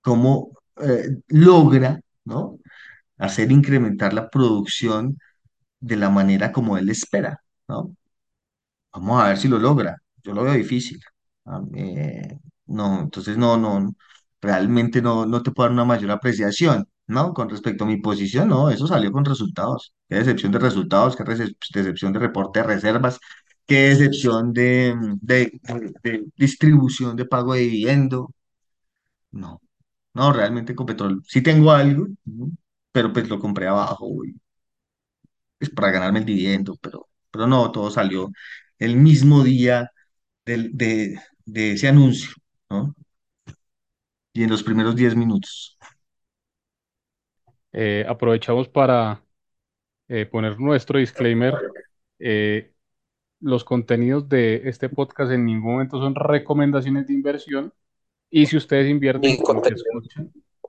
cómo 0.00 0.52
eh, 0.82 1.08
logra, 1.28 2.00
¿no? 2.24 2.58
Hacer 3.18 3.52
incrementar 3.52 4.14
la 4.14 4.30
producción 4.30 5.18
de 5.86 5.96
la 5.96 6.10
manera 6.10 6.52
como 6.52 6.76
él 6.78 6.88
espera, 6.90 7.42
¿no? 7.68 7.96
Vamos 8.92 9.22
a 9.22 9.28
ver 9.28 9.38
si 9.38 9.48
lo 9.48 9.58
logra. 9.58 9.96
Yo 10.24 10.32
lo 10.34 10.42
veo 10.44 10.54
difícil. 10.54 11.00
No, 12.66 13.00
entonces 13.00 13.36
no, 13.38 13.56
no, 13.56 13.94
realmente 14.40 15.00
no, 15.02 15.24
no 15.26 15.42
te 15.42 15.50
puedo 15.52 15.68
dar 15.68 15.72
una 15.74 15.84
mayor 15.84 16.10
apreciación, 16.10 16.88
¿no? 17.06 17.32
Con 17.32 17.48
respecto 17.48 17.84
a 17.84 17.86
mi 17.86 17.98
posición, 17.98 18.48
no, 18.48 18.70
eso 18.70 18.86
salió 18.86 19.12
con 19.12 19.24
resultados. 19.24 19.94
Qué 20.08 20.16
decepción 20.16 20.52
de 20.52 20.58
resultados, 20.58 21.16
qué 21.16 21.24
decepción 21.24 22.12
de 22.12 22.18
reporte 22.18 22.60
de 22.60 22.66
reservas, 22.66 23.20
qué 23.66 23.88
decepción 23.90 24.52
de, 24.52 24.96
de, 25.20 25.52
de- 26.02 26.24
distribución 26.36 27.14
de 27.16 27.24
pago 27.26 27.54
de 27.54 27.60
dividendo. 27.60 28.30
No, 29.32 29.60
no, 30.14 30.32
realmente 30.32 30.74
con 30.74 30.86
petróleo 30.86 31.20
sí 31.26 31.42
tengo 31.42 31.72
algo, 31.72 32.06
pero 32.92 33.12
pues 33.12 33.28
lo 33.28 33.38
compré 33.40 33.68
abajo 33.68 34.08
pues, 35.58 35.70
para 35.70 35.90
ganarme 35.90 36.20
el 36.20 36.24
dividendo, 36.24 36.76
pero, 36.80 37.08
pero 37.30 37.46
no, 37.46 37.70
todo 37.72 37.90
salió 37.90 38.30
el 38.78 38.96
mismo 38.96 39.42
día 39.42 39.90
del, 40.44 40.76
de, 40.76 41.18
de 41.44 41.72
ese 41.72 41.88
anuncio, 41.88 42.32
¿no? 42.70 42.94
Y 44.32 44.42
en 44.44 44.50
los 44.50 44.62
primeros 44.62 44.94
10 44.94 45.16
minutos. 45.16 45.78
Eh, 47.72 48.04
aprovechamos 48.08 48.68
para 48.68 49.22
eh, 50.08 50.26
poner 50.26 50.58
nuestro 50.58 50.98
disclaimer. 50.98 51.54
Eh, 52.18 52.72
los 53.40 53.64
contenidos 53.64 54.28
de 54.28 54.62
este 54.64 54.88
podcast 54.88 55.30
en 55.32 55.44
ningún 55.44 55.72
momento 55.72 55.98
son 56.00 56.14
recomendaciones 56.14 57.06
de 57.06 57.12
inversión 57.12 57.72
y 58.30 58.46
si 58.46 58.56
ustedes 58.56 58.88
invierten 58.88 59.36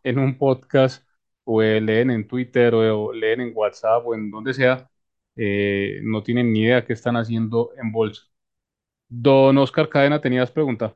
en 0.04 0.20
un 0.20 0.38
podcast 0.38 1.07
o 1.48 1.62
leen 1.64 2.12
en 2.12 2.28
Twitter 2.28 2.74
o, 2.76 3.14
leen 3.14 3.42
en 3.42 3.54
WhatsApp 3.56 4.06
o 4.08 4.16
en 4.16 4.32
donde 4.32 4.54
sea, 4.54 4.90
eh, 5.36 6.00
no 6.04 6.24
tienen 6.24 6.54
ni 6.54 6.64
idea 6.64 6.86
qué 6.86 6.94
están 6.94 7.18
haciendo 7.18 7.72
en 7.78 7.92
bolsa. 7.92 8.24
Don 9.10 9.58
Oscar 9.60 9.90
Cadena, 9.90 10.22
tenías 10.22 10.52
pregunta. 10.52 10.96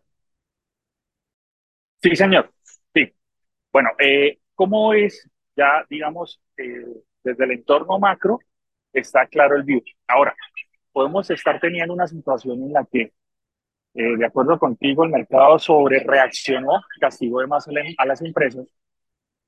Sí, 2.02 2.16
señor. 2.16 2.52
Sí. 2.94 3.14
Bueno, 3.74 3.92
eh, 4.00 4.40
¿cómo 4.56 4.94
es 4.94 5.30
ya, 5.56 5.86
digamos, 5.90 6.42
eh, 6.58 6.86
desde 7.24 7.46
el 7.46 7.52
entorno 7.52 8.00
macro, 8.00 8.40
está 8.94 9.28
claro 9.28 9.56
el 9.58 9.64
view? 9.64 9.82
Ahora, 10.08 10.36
podemos 10.94 11.30
estar 11.32 11.60
teniendo 11.62 11.94
una 11.94 12.08
situación 12.08 12.64
en 12.64 12.74
la 12.74 12.86
que, 12.92 13.14
eh, 13.96 14.18
de 14.18 14.26
acuerdo 14.26 14.60
contigo, 14.60 15.04
el 15.06 15.12
mercado 15.12 15.60
sobre 15.60 16.02
reaccionó, 16.04 16.82
castigó 17.02 17.42
de 17.42 17.48
más 17.48 17.68
a 17.68 17.74
la- 17.74 17.84
a 17.98 18.06
las 18.08 18.22
empresas 18.22 18.68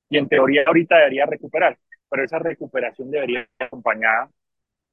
y 0.08 0.18
en 0.18 0.28
teoría 0.28 0.64
ahorita 0.66 0.96
debería 0.96 1.26
recuperar, 1.26 1.78
pero 2.08 2.24
esa 2.24 2.38
recuperación 2.38 3.10
debería 3.10 3.48
acompañada 3.58 4.30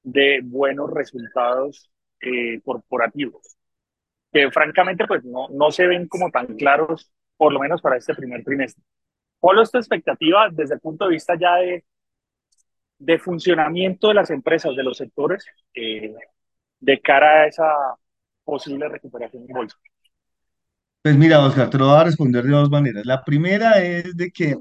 de 0.03 0.41
buenos 0.43 0.91
resultados 0.91 1.91
eh, 2.21 2.61
corporativos, 2.61 3.57
que 4.31 4.49
francamente 4.51 5.05
pues 5.07 5.23
no, 5.23 5.47
no 5.49 5.71
se 5.71 5.87
ven 5.87 6.07
como 6.07 6.31
tan 6.31 6.47
claros, 6.55 7.11
por 7.37 7.53
lo 7.53 7.59
menos 7.59 7.81
para 7.81 7.97
este 7.97 8.15
primer 8.15 8.43
trimestre. 8.43 8.83
¿Cuál 9.39 9.61
es 9.61 9.71
tu 9.71 9.77
expectativa 9.77 10.49
desde 10.51 10.75
el 10.75 10.79
punto 10.79 11.05
de 11.05 11.11
vista 11.11 11.35
ya 11.35 11.55
de, 11.55 11.83
de 12.99 13.19
funcionamiento 13.19 14.09
de 14.09 14.13
las 14.13 14.29
empresas, 14.29 14.75
de 14.75 14.83
los 14.83 14.97
sectores, 14.97 15.45
eh, 15.73 16.13
de 16.79 17.01
cara 17.01 17.41
a 17.41 17.47
esa 17.47 17.65
posible 18.43 18.87
recuperación 18.87 19.43
en 19.47 19.55
bolsa? 19.55 19.77
Pues 21.01 21.17
mira, 21.17 21.43
Oscar, 21.43 21.67
te 21.69 21.79
lo 21.79 21.87
voy 21.87 21.99
a 21.99 22.03
responder 22.03 22.43
de 22.43 22.51
dos 22.51 22.69
maneras. 22.69 23.03
La 23.07 23.23
primera 23.23 23.81
es 23.81 24.15
de 24.15 24.31
que, 24.31 24.55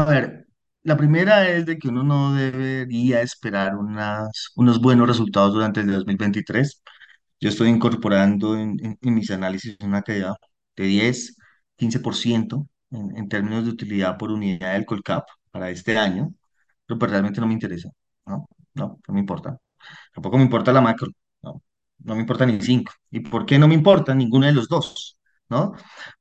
a 0.00 0.04
ver, 0.04 0.46
la 0.82 0.96
primera 0.96 1.48
es 1.48 1.66
de 1.66 1.78
que 1.78 1.88
uno 1.88 2.02
no 2.02 2.34
debería 2.34 3.20
esperar 3.22 3.76
unas, 3.76 4.52
unos 4.56 4.80
buenos 4.80 5.08
resultados 5.08 5.52
durante 5.54 5.80
el 5.80 5.90
2023. 5.92 6.82
Yo 7.40 7.48
estoy 7.48 7.68
incorporando 7.68 8.56
en, 8.58 8.76
en- 8.84 8.98
en 9.00 9.14
mis 9.14 9.30
análisis 9.30 9.76
una 9.82 10.02
caída 10.02 10.36
de 10.76 10.84
10, 10.84 11.36
15% 11.76 12.68
en, 12.90 13.16
en 13.16 13.28
términos 13.28 13.64
de 13.64 13.70
utilidad 13.72 14.16
por 14.18 14.30
unidad 14.32 14.72
del 14.74 14.86
Colcap 14.86 15.26
para 15.50 15.70
este 15.70 15.96
año, 15.98 16.32
pero 16.86 16.98
pues 16.98 17.10
realmente 17.10 17.40
no 17.40 17.46
me 17.46 17.54
interesa, 17.54 17.90
¿no? 18.26 18.48
No, 18.74 19.00
no 19.06 19.14
me 19.14 19.20
importa. 19.20 19.58
Tampoco 20.14 20.38
me 20.38 20.44
importa 20.44 20.72
la 20.74 20.82
macro, 20.82 21.08
¿no? 21.42 21.62
No 22.00 22.14
me 22.16 22.22
importa 22.22 22.46
ni 22.46 22.60
5. 22.62 22.92
¿Y 23.12 23.20
por 23.22 23.46
qué 23.46 23.58
no 23.60 23.68
me 23.68 23.74
importa 23.76 24.14
ninguno 24.16 24.46
de 24.46 24.54
los 24.54 24.68
dos? 24.68 25.17
¿No? 25.50 25.72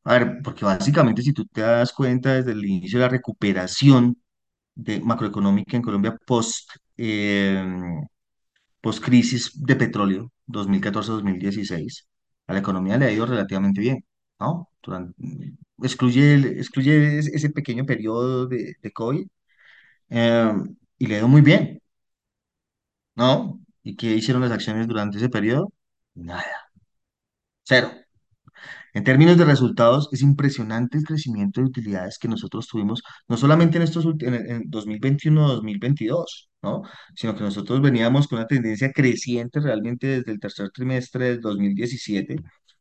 A 0.05 0.13
ver, 0.13 0.37
porque 0.43 0.63
básicamente 0.65 1.21
si 1.21 1.33
tú 1.33 1.45
te 1.45 1.61
das 1.61 1.91
cuenta 1.93 2.33
desde 2.35 2.51
el 2.53 2.63
inicio 2.65 2.99
de 2.99 3.05
la 3.05 3.09
recuperación 3.09 4.17
de 4.75 5.01
macroeconómica 5.01 5.77
en 5.77 5.83
Colombia 5.83 6.17
post, 6.27 6.71
eh, 6.97 7.63
post-crisis 8.81 9.51
de 9.55 9.75
petróleo, 9.75 10.31
2014-2016, 10.45 12.07
a 12.47 12.53
la 12.53 12.59
economía 12.59 12.97
le 12.97 13.05
ha 13.05 13.11
ido 13.11 13.25
relativamente 13.25 13.81
bien, 13.81 14.05
¿no? 14.39 14.69
Durante- 14.83 15.15
excluye, 15.83 16.35
excluye 16.59 17.19
ese 17.19 17.49
pequeño 17.51 17.85
periodo 17.85 18.47
de, 18.47 18.75
COVID 18.93 19.27
eh, 20.11 20.53
y 20.99 21.07
le 21.07 21.15
ha 21.15 21.19
ido 21.19 21.27
muy 21.29 21.41
bien, 21.41 21.81
¿no? 23.15 23.59
¿Y 23.83 23.95
qué 23.95 24.07
hicieron 24.15 24.41
las 24.43 24.51
acciones 24.51 24.87
durante 24.87 25.17
ese 25.17 25.29
periodo? 25.29 25.71
Nada, 26.15 26.69
cero. 27.63 28.06
En 28.97 29.03
términos 29.03 29.37
de 29.37 29.45
resultados, 29.45 30.09
es 30.11 30.21
impresionante 30.23 30.97
el 30.97 31.03
crecimiento 31.03 31.61
de 31.61 31.67
utilidades 31.67 32.17
que 32.19 32.27
nosotros 32.27 32.67
tuvimos, 32.67 33.03
no 33.27 33.37
solamente 33.37 33.77
en 33.77 33.83
estos 33.83 34.05
en, 34.21 34.33
en 34.33 34.63
2021-2022, 34.71 36.49
¿no? 36.63 36.81
Sino 37.15 37.35
que 37.35 37.43
nosotros 37.43 37.81
veníamos 37.81 38.27
con 38.27 38.39
una 38.39 38.47
tendencia 38.47 38.91
creciente 38.91 39.59
realmente 39.59 40.07
desde 40.07 40.31
el 40.31 40.39
tercer 40.39 40.69
trimestre 40.71 41.25
del 41.29 41.41
2017. 41.41 42.37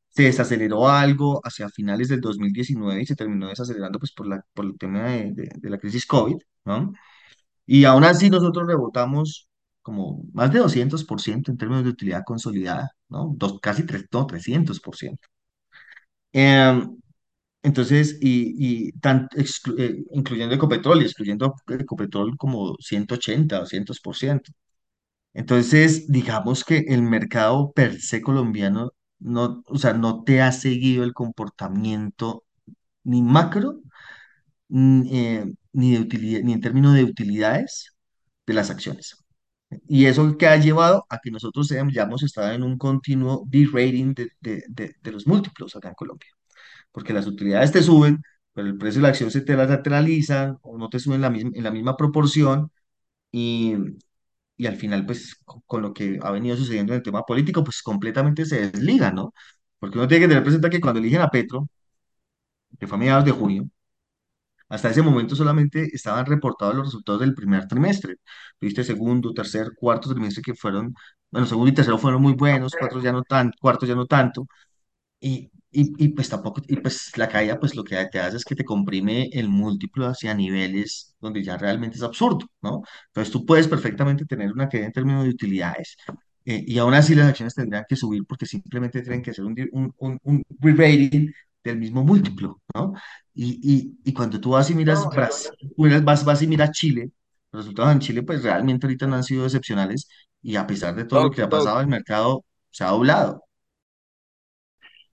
Se 0.09 0.23
desaceleró 0.25 0.89
algo 0.89 1.41
hacia 1.45 1.69
finales 1.69 2.09
del 2.09 2.21
2019 2.23 3.03
y 3.03 3.07
se 3.07 3.17
terminó 3.17 3.49
desacelerando 3.49 3.99
pues 3.99 4.13
por 4.13 4.27
la, 4.29 4.43
por 4.55 4.65
el 4.67 4.79
tema 4.79 5.05
de, 5.11 5.33
de- 5.33 5.51
de 5.55 5.71
la 5.71 5.79
crisis 5.79 6.07
COVID, 6.07 6.37
¿no? 6.65 6.93
Y 7.67 7.85
aún 7.85 8.05
así 8.05 8.31
nosotros 8.31 8.67
rebotamos 8.69 9.49
como 9.83 10.25
más 10.33 10.53
de 10.53 10.61
200% 10.61 11.51
en 11.53 11.59
términos 11.59 11.85
de 11.85 11.91
utilidad 11.91 12.23
consolidada, 12.27 12.91
¿no? 13.09 13.33
Dos, 13.37 13.61
casi 13.61 13.85
tres, 13.87 14.07
no, 14.13 14.27
300%. 14.27 15.29
Em, 16.37 16.99
entonces, 17.63 18.19
y, 18.21 18.89
y 18.89 18.93
tan, 19.01 19.29
eh, 19.79 20.05
incluyendo 20.13 20.55
Ecopetrol 20.55 21.03
y 21.03 21.07
excluyendo 21.07 21.55
Ecopetrol 21.69 22.37
como 22.39 22.77
180 22.81 23.59
o 23.59 23.61
200%. 23.63 24.53
Entonces, 25.35 26.09
digamos 26.09 26.65
que 26.65 26.79
el 26.89 27.03
mercado 27.03 27.73
per 27.73 28.01
se 28.01 28.23
colombiano 28.23 28.93
no, 29.21 29.63
o 29.69 29.79
sea, 29.79 29.95
no 29.95 30.25
te 30.25 30.43
ha 30.43 30.53
seguido 30.53 31.05
el 31.05 31.15
comportamiento 31.15 32.45
ni 33.05 33.23
macro, 33.23 33.81
ni, 34.69 35.11
eh, 35.19 35.47
ni 35.73 35.93
de 35.95 36.01
utilidad, 36.01 36.43
ni 36.43 36.53
en 36.55 36.61
términos 36.63 36.95
de 36.95 37.05
utilidades 37.05 37.97
de 38.47 38.55
las 38.55 38.71
acciones. 38.71 39.26
Y 39.89 40.07
eso 40.07 40.37
que 40.39 40.47
ha 40.47 40.57
llevado 40.57 41.07
a 41.11 41.19
que 41.19 41.31
nosotros 41.31 41.71
hayamos- 41.73 42.23
estado 42.23 42.53
en 42.53 42.63
un 42.63 42.79
continuo 42.79 43.45
de-rating 43.47 44.15
de, 44.15 44.31
de, 44.41 44.65
de, 44.69 44.95
de 45.03 45.13
los 45.13 45.27
múltiplos 45.27 45.77
acá 45.77 45.89
en 45.89 45.95
Colombia, 45.95 46.29
porque 46.93 47.13
las 47.15 47.27
utilidades 47.27 47.73
te 47.73 47.83
suben, 47.83 48.23
pero 48.55 48.69
el 48.69 48.79
precio 48.79 49.01
de 49.01 49.05
la 49.05 49.09
acción 49.11 49.31
se 49.31 49.43
te 49.43 49.57
lateralizan 49.57 50.59
o 50.63 50.79
no 50.79 50.89
te 50.91 50.99
suben 51.01 51.21
la 51.23 51.31
misma, 51.31 51.51
en 51.55 51.65
la 51.65 51.71
misma 51.73 51.97
proporción 51.97 52.71
y, 53.33 53.75
y 54.57 54.67
al 54.67 54.77
final, 54.77 55.07
pues, 55.07 55.37
con 55.67 55.83
lo 55.83 55.93
que 55.95 56.19
ha 56.23 56.31
venido 56.31 56.57
sucediendo 56.57 56.93
en 56.93 56.99
el 56.99 57.03
tema 57.05 57.23
político, 57.25 57.65
pues 57.65 57.83
completamente 57.83 58.45
se 58.47 58.71
desliga, 58.71 59.11
¿no? 59.13 59.33
Porque 59.79 59.99
uno 59.99 60.09
tiene 60.09 60.25
que 60.25 60.29
tener 60.29 60.43
presente 60.45 60.71
que 60.71 60.81
cuando 60.81 61.01
eligen 61.01 61.21
a 61.23 61.31
Petro, 61.31 61.69
que 62.79 62.87
fue 62.87 62.97
a 62.97 62.99
mediados 63.01 63.25
de 63.25 63.33
junio, 63.33 63.69
hasta 64.69 64.91
ese 64.91 65.03
momento 65.03 65.37
solamente 65.37 65.89
estaban 65.93 66.27
reportados 66.27 66.75
los 66.75 66.87
resultados 66.87 67.21
del 67.21 67.35
primer 67.35 67.67
trimestre. 67.69 68.17
Viste 68.61 68.85
segundo, 68.85 69.33
tercer, 69.33 69.69
cuarto 69.77 70.11
trimestre 70.13 70.43
que 70.43 70.55
fueron, 70.55 70.95
bueno, 71.31 71.47
segundo 71.47 71.71
y 71.71 71.75
tercero 71.75 71.99
fueron 71.99 72.23
muy 72.23 72.35
buenos, 72.35 72.75
cuatro 72.79 73.01
ya 73.01 73.13
no 73.13 73.23
tan, 73.23 73.53
cuarto 73.61 73.87
ya 73.87 73.95
no 73.95 74.07
tanto. 74.07 74.47
Y, 75.21 75.51
y, 75.71 75.93
y 76.05 76.09
pues 76.11 76.29
tampoco, 76.29 76.63
y 76.69 76.77
pues 76.77 77.17
la 77.17 77.29
caída 77.29 77.59
pues 77.59 77.75
lo 77.75 77.85
que 77.85 77.97
te 78.11 78.21
hace 78.21 78.37
es 78.37 78.45
que 78.45 78.55
te 78.55 78.65
comprime 78.65 79.29
el 79.33 79.49
múltiplo 79.49 80.07
hacia 80.07 80.35
niveles 80.35 81.15
donde 81.21 81.43
ya 81.43 81.57
realmente 81.57 81.97
es 81.97 82.03
absurdo, 82.03 82.47
¿no? 82.63 82.83
Entonces 83.09 83.33
tú 83.33 83.45
puedes 83.47 83.67
perfectamente 83.69 84.25
tener 84.27 84.53
una 84.53 84.69
caída 84.69 84.87
en 84.87 84.93
términos 84.93 85.25
de 85.25 85.31
utilidades 85.31 85.97
eh, 86.45 86.63
y 86.67 86.79
aún 86.79 86.95
así 86.95 87.15
las 87.15 87.29
acciones 87.29 87.55
tendrían 87.55 87.85
que 87.89 87.97
subir 87.97 88.23
porque 88.29 88.47
simplemente 88.47 89.03
tienen 89.03 89.23
que 89.23 89.31
hacer 89.31 89.45
un, 89.45 89.55
un, 89.73 89.93
un, 89.99 90.19
un 90.23 90.43
re-rating 90.61 91.31
del 91.71 91.79
mismo 91.79 92.05
múltiplo, 92.05 92.61
¿no? 92.75 92.95
Y, 93.35 93.61
y, 93.63 94.11
y 94.11 94.13
cuando 94.15 94.41
tú 94.41 94.51
vas 94.51 94.71
y 94.71 94.75
miras 94.75 95.09
Brasil, 95.09 95.51
vas, 96.05 96.25
vas 96.25 96.43
y 96.43 96.47
miras 96.47 96.73
Chile, 96.73 97.11
los 97.53 97.63
resultados 97.65 97.93
en 97.93 98.01
Chile 98.01 98.23
pues 98.23 98.43
realmente 98.43 98.87
ahorita 98.87 99.07
no 99.07 99.17
han 99.17 99.25
sido 99.25 99.45
excepcionales 99.45 100.09
y 100.43 100.57
a 100.57 100.67
pesar 100.67 100.95
de 100.95 101.05
todo 101.05 101.21
lo 101.21 101.31
Doc, 101.31 101.35
que 101.35 101.43
ha 101.43 101.49
Doc, 101.49 101.51
pasado, 101.51 101.81
el 101.81 101.87
mercado 101.89 102.45
se 102.71 102.85
ha 102.85 102.89
doblado. 102.89 103.45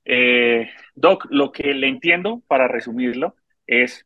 Eh, 0.06 0.70
Doc, 0.96 1.26
lo 1.30 1.52
que 1.52 1.74
le 1.74 1.88
entiendo, 1.88 2.42
para 2.48 2.68
resumirlo, 2.68 3.36
es 3.68 4.06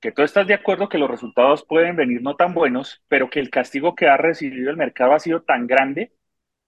que 0.00 0.12
tú 0.12 0.22
estás 0.22 0.46
de 0.48 0.54
acuerdo 0.54 0.88
que 0.88 0.98
los 0.98 1.10
resultados 1.10 1.64
pueden 1.66 1.96
venir 1.96 2.22
no 2.22 2.36
tan 2.36 2.54
buenos, 2.54 3.02
pero 3.08 3.30
que 3.30 3.40
el 3.40 3.50
castigo 3.50 3.94
que 3.94 4.08
ha 4.08 4.16
recibido 4.16 4.70
el 4.70 4.76
mercado 4.76 5.14
ha 5.14 5.20
sido 5.20 5.42
tan 5.42 5.66
grande 5.66 6.12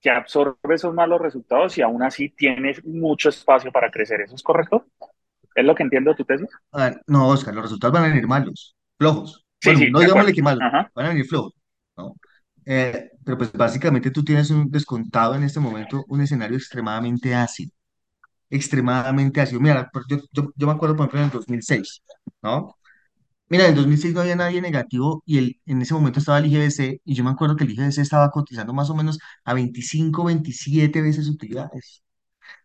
que 0.03 0.11
absorbe 0.11 0.75
esos 0.75 0.95
malos 0.95 1.21
resultados 1.23 1.79
y 1.79 1.83
aún 1.83 2.03
así 2.05 2.31
tienes 2.31 2.85
mucho 2.85 3.31
espacio 3.31 3.73
para 3.73 3.91
crecer. 3.91 4.21
¿Eso 4.23 4.37
es 4.37 4.43
correcto? 4.45 4.87
¿Es 5.55 5.65
lo 5.65 5.75
que 5.75 5.85
entiendo 5.85 6.11
de 6.11 6.17
tu 6.17 6.25
tesis? 6.25 6.49
No, 7.07 7.29
Oscar, 7.29 7.55
los 7.55 7.65
resultados 7.65 7.93
van 7.95 8.05
a 8.05 8.09
venir 8.09 8.27
malos, 8.27 8.77
flojos. 8.99 9.45
Sí, 9.61 9.71
Bueno, 9.71 9.79
sí, 9.79 9.91
no 9.91 10.01
digámosle 10.01 10.33
que 10.33 10.43
malos, 10.43 10.65
Ajá. 10.65 10.91
van 10.95 11.07
a 11.07 11.09
venir 11.11 11.27
flojos, 11.27 11.53
¿no? 11.97 12.15
Eh, 12.65 13.11
pero 13.25 13.37
pues 13.39 13.53
básicamente 13.53 14.11
tú 14.11 14.25
tienes 14.25 14.51
un 14.51 14.71
descontado 14.71 15.35
en 15.35 15.43
este 15.43 15.61
momento 15.61 16.05
un 16.09 16.21
escenario 16.23 16.57
extremadamente 16.57 17.35
ácido, 17.35 17.73
extremadamente 18.51 19.41
ácido. 19.41 19.61
Mira, 19.61 19.91
yo, 20.09 20.19
yo, 20.33 20.53
yo 20.57 20.67
me 20.67 20.73
acuerdo, 20.75 20.97
por 20.97 21.07
ejemplo, 21.09 21.21
en 21.21 21.27
el 21.27 21.33
2006, 21.33 22.03
¿no? 22.43 22.77
Mira, 23.53 23.65
en 23.65 23.71
el 23.71 23.77
2006 23.77 24.15
no 24.15 24.21
había 24.23 24.35
nadie 24.37 24.61
negativo 24.63 25.23
y 25.27 25.37
el, 25.39 25.61
en 25.67 25.83
ese 25.83 25.93
momento 25.95 26.19
estaba 26.19 26.39
el 26.39 26.47
IGBC 26.47 27.01
y 27.05 27.15
yo 27.15 27.23
me 27.25 27.31
acuerdo 27.31 27.55
que 27.57 27.65
el 27.65 27.71
IGBC 27.71 28.01
estaba 28.01 28.31
cotizando 28.31 28.73
más 28.73 28.89
o 28.91 28.95
menos 28.95 29.19
a 29.45 29.53
25, 29.55 30.25
27 30.25 31.03
veces 31.03 31.29
utilidades. 31.29 32.03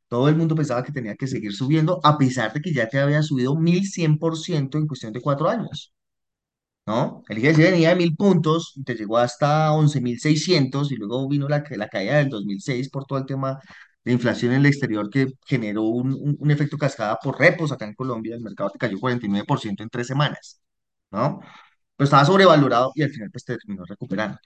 Todo 0.09 0.29
el 0.29 0.35
mundo 0.37 0.55
pensaba 0.55 0.83
que 0.83 0.91
tenía 0.93 1.15
que 1.15 1.27
seguir 1.27 1.53
subiendo, 1.53 1.99
a 2.03 2.17
pesar 2.17 2.53
de 2.53 2.61
que 2.61 2.73
ya 2.73 2.89
te 2.89 2.99
había 2.99 3.23
subido 3.23 3.55
1100% 3.57 4.77
en 4.79 4.87
cuestión 4.87 5.13
de 5.13 5.21
cuatro 5.21 5.49
años, 5.49 5.93
¿no? 6.85 7.23
El 7.29 7.39
IGS 7.39 7.63
venía 7.71 7.89
de 7.89 7.95
1000 7.95 8.15
puntos 8.15 8.73
y 8.75 8.83
te 8.83 8.95
llegó 8.95 9.17
hasta 9.17 9.71
11.600 9.73 10.91
y 10.91 10.95
luego 10.95 11.27
vino 11.27 11.47
la, 11.49 11.63
la 11.71 11.87
caída 11.89 12.17
del 12.17 12.29
2006 12.29 12.89
por 12.89 13.05
todo 13.05 13.19
el 13.19 13.25
tema 13.25 13.59
de 14.03 14.13
inflación 14.13 14.53
en 14.53 14.59
el 14.61 14.65
exterior 14.67 15.09
que 15.09 15.27
generó 15.45 15.83
un- 15.83 16.37
un 16.39 16.51
efecto 16.51 16.77
cascada 16.77 17.17
por 17.21 17.37
repos 17.39 17.71
acá 17.71 17.85
en 17.85 17.93
Colombia. 17.95 18.35
El 18.35 18.41
mercado 18.41 18.69
te 18.71 18.77
cayó 18.79 18.99
49% 18.99 19.83
en 19.83 19.89
tres 19.89 20.07
semanas, 20.07 20.61
¿no? 21.11 21.39
Pero 21.95 22.05
estaba 22.05 22.25
sobrevalorado 22.25 22.91
y 22.95 23.03
al 23.03 23.09
final 23.11 23.29
pues 23.31 23.45
te 23.45 23.57
terminó 23.57 23.85
recuperando. 23.85 24.37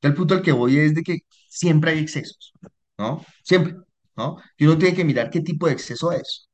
El 0.00 0.14
punto 0.14 0.34
al 0.34 0.42
que 0.42 0.52
voy 0.52 0.78
es 0.78 0.94
de 0.94 1.02
que 1.02 1.20
siempre 1.48 1.92
hay 1.92 1.98
excesos, 2.00 2.52
¿no? 2.98 3.24
Siempre, 3.42 3.76
¿no? 4.16 4.36
Y 4.56 4.66
uno 4.66 4.78
tiene 4.78 4.96
que 4.96 5.04
mirar 5.04 5.30
qué 5.30 5.40
tipo 5.40 5.66
de 5.66 5.72
exceso 5.74 6.12
es. 6.12 6.48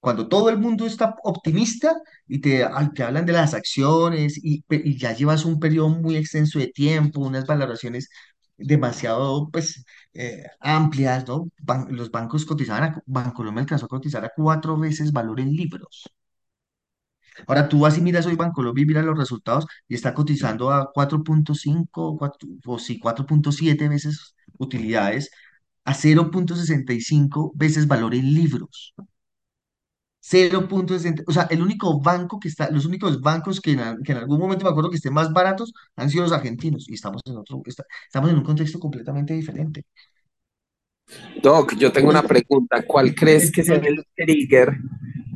Cuando 0.00 0.28
todo 0.28 0.48
el 0.50 0.58
mundo 0.58 0.86
está 0.86 1.14
optimista 1.24 1.94
y 2.26 2.40
te, 2.40 2.66
te 2.94 3.02
hablan 3.02 3.26
de 3.26 3.32
las 3.32 3.54
acciones 3.54 4.38
y, 4.42 4.64
ya 4.98 5.12
llevas 5.14 5.44
un 5.44 5.60
periodo 5.60 5.90
muy 5.90 6.16
extenso 6.16 6.58
de 6.58 6.68
tiempo, 6.68 7.20
unas 7.20 7.46
valoraciones 7.46 8.08
demasiado, 8.56 9.50
pues, 9.50 9.84
eh, 10.14 10.44
amplias, 10.60 11.26
¿no? 11.28 11.48
Los 11.90 12.10
bancos 12.10 12.44
cotizaban, 12.46 12.84
a, 12.84 13.02
Bancolombia 13.06 13.62
alcanzó 13.62 13.86
a 13.86 13.88
cotizar 13.88 14.24
a 14.24 14.32
cuatro 14.34 14.76
veces 14.78 15.12
valor 15.12 15.40
en 15.40 15.52
libros. 15.52 16.04
Ahora 17.46 17.68
tú 17.68 17.80
vas 17.80 17.98
y 17.98 18.00
miras 18.02 18.26
hoy 18.26 18.36
Bancolombia 18.36 18.82
y 18.82 18.86
miras 18.86 19.04
los 19.04 19.18
resultados 19.18 19.66
y 19.88 19.94
está 19.94 20.14
cotizando 20.14 20.70
a 20.70 20.90
4.5 20.92 22.16
cuatro- 22.18 22.48
o 22.66 22.78
sí, 22.78 22.98
4.7 22.98 23.88
veces 23.88 24.34
utilidades, 24.58 25.30
a 25.84 25.94
0.65 25.94 27.52
veces 27.54 27.86
valor 27.88 28.14
en 28.14 28.34
libros. 28.34 28.94
0.60, 30.22 31.22
o 31.26 31.32
sea, 31.32 31.44
el 31.50 31.62
único 31.62 31.98
banco 32.00 32.38
que 32.38 32.48
está, 32.48 32.70
los 32.70 32.84
únicos 32.84 33.20
bancos 33.20 33.60
que 33.60 33.72
en, 33.72 33.80
a- 33.80 33.96
que 34.04 34.12
en 34.12 34.18
algún 34.18 34.38
momento 34.38 34.64
me 34.64 34.70
acuerdo 34.70 34.90
que 34.90 34.96
estén 34.96 35.14
más 35.14 35.32
baratos 35.32 35.72
han 35.96 36.10
sido 36.10 36.24
los 36.24 36.32
argentinos 36.32 36.88
y 36.88 36.94
estamos 36.94 37.22
en 37.24 37.36
otro, 37.38 37.62
está- 37.66 37.84
estamos 38.06 38.30
en 38.30 38.36
un 38.36 38.44
contexto 38.44 38.78
completamente 38.78 39.32
diferente. 39.34 39.84
Doc, 41.42 41.74
yo 41.76 41.92
tengo 41.92 42.10
una 42.10 42.22
pregunta. 42.22 42.82
¿Cuál 42.86 43.14
crees 43.14 43.50
que 43.50 43.62
sea 43.64 43.76
el 43.76 44.04
trigger 44.16 44.78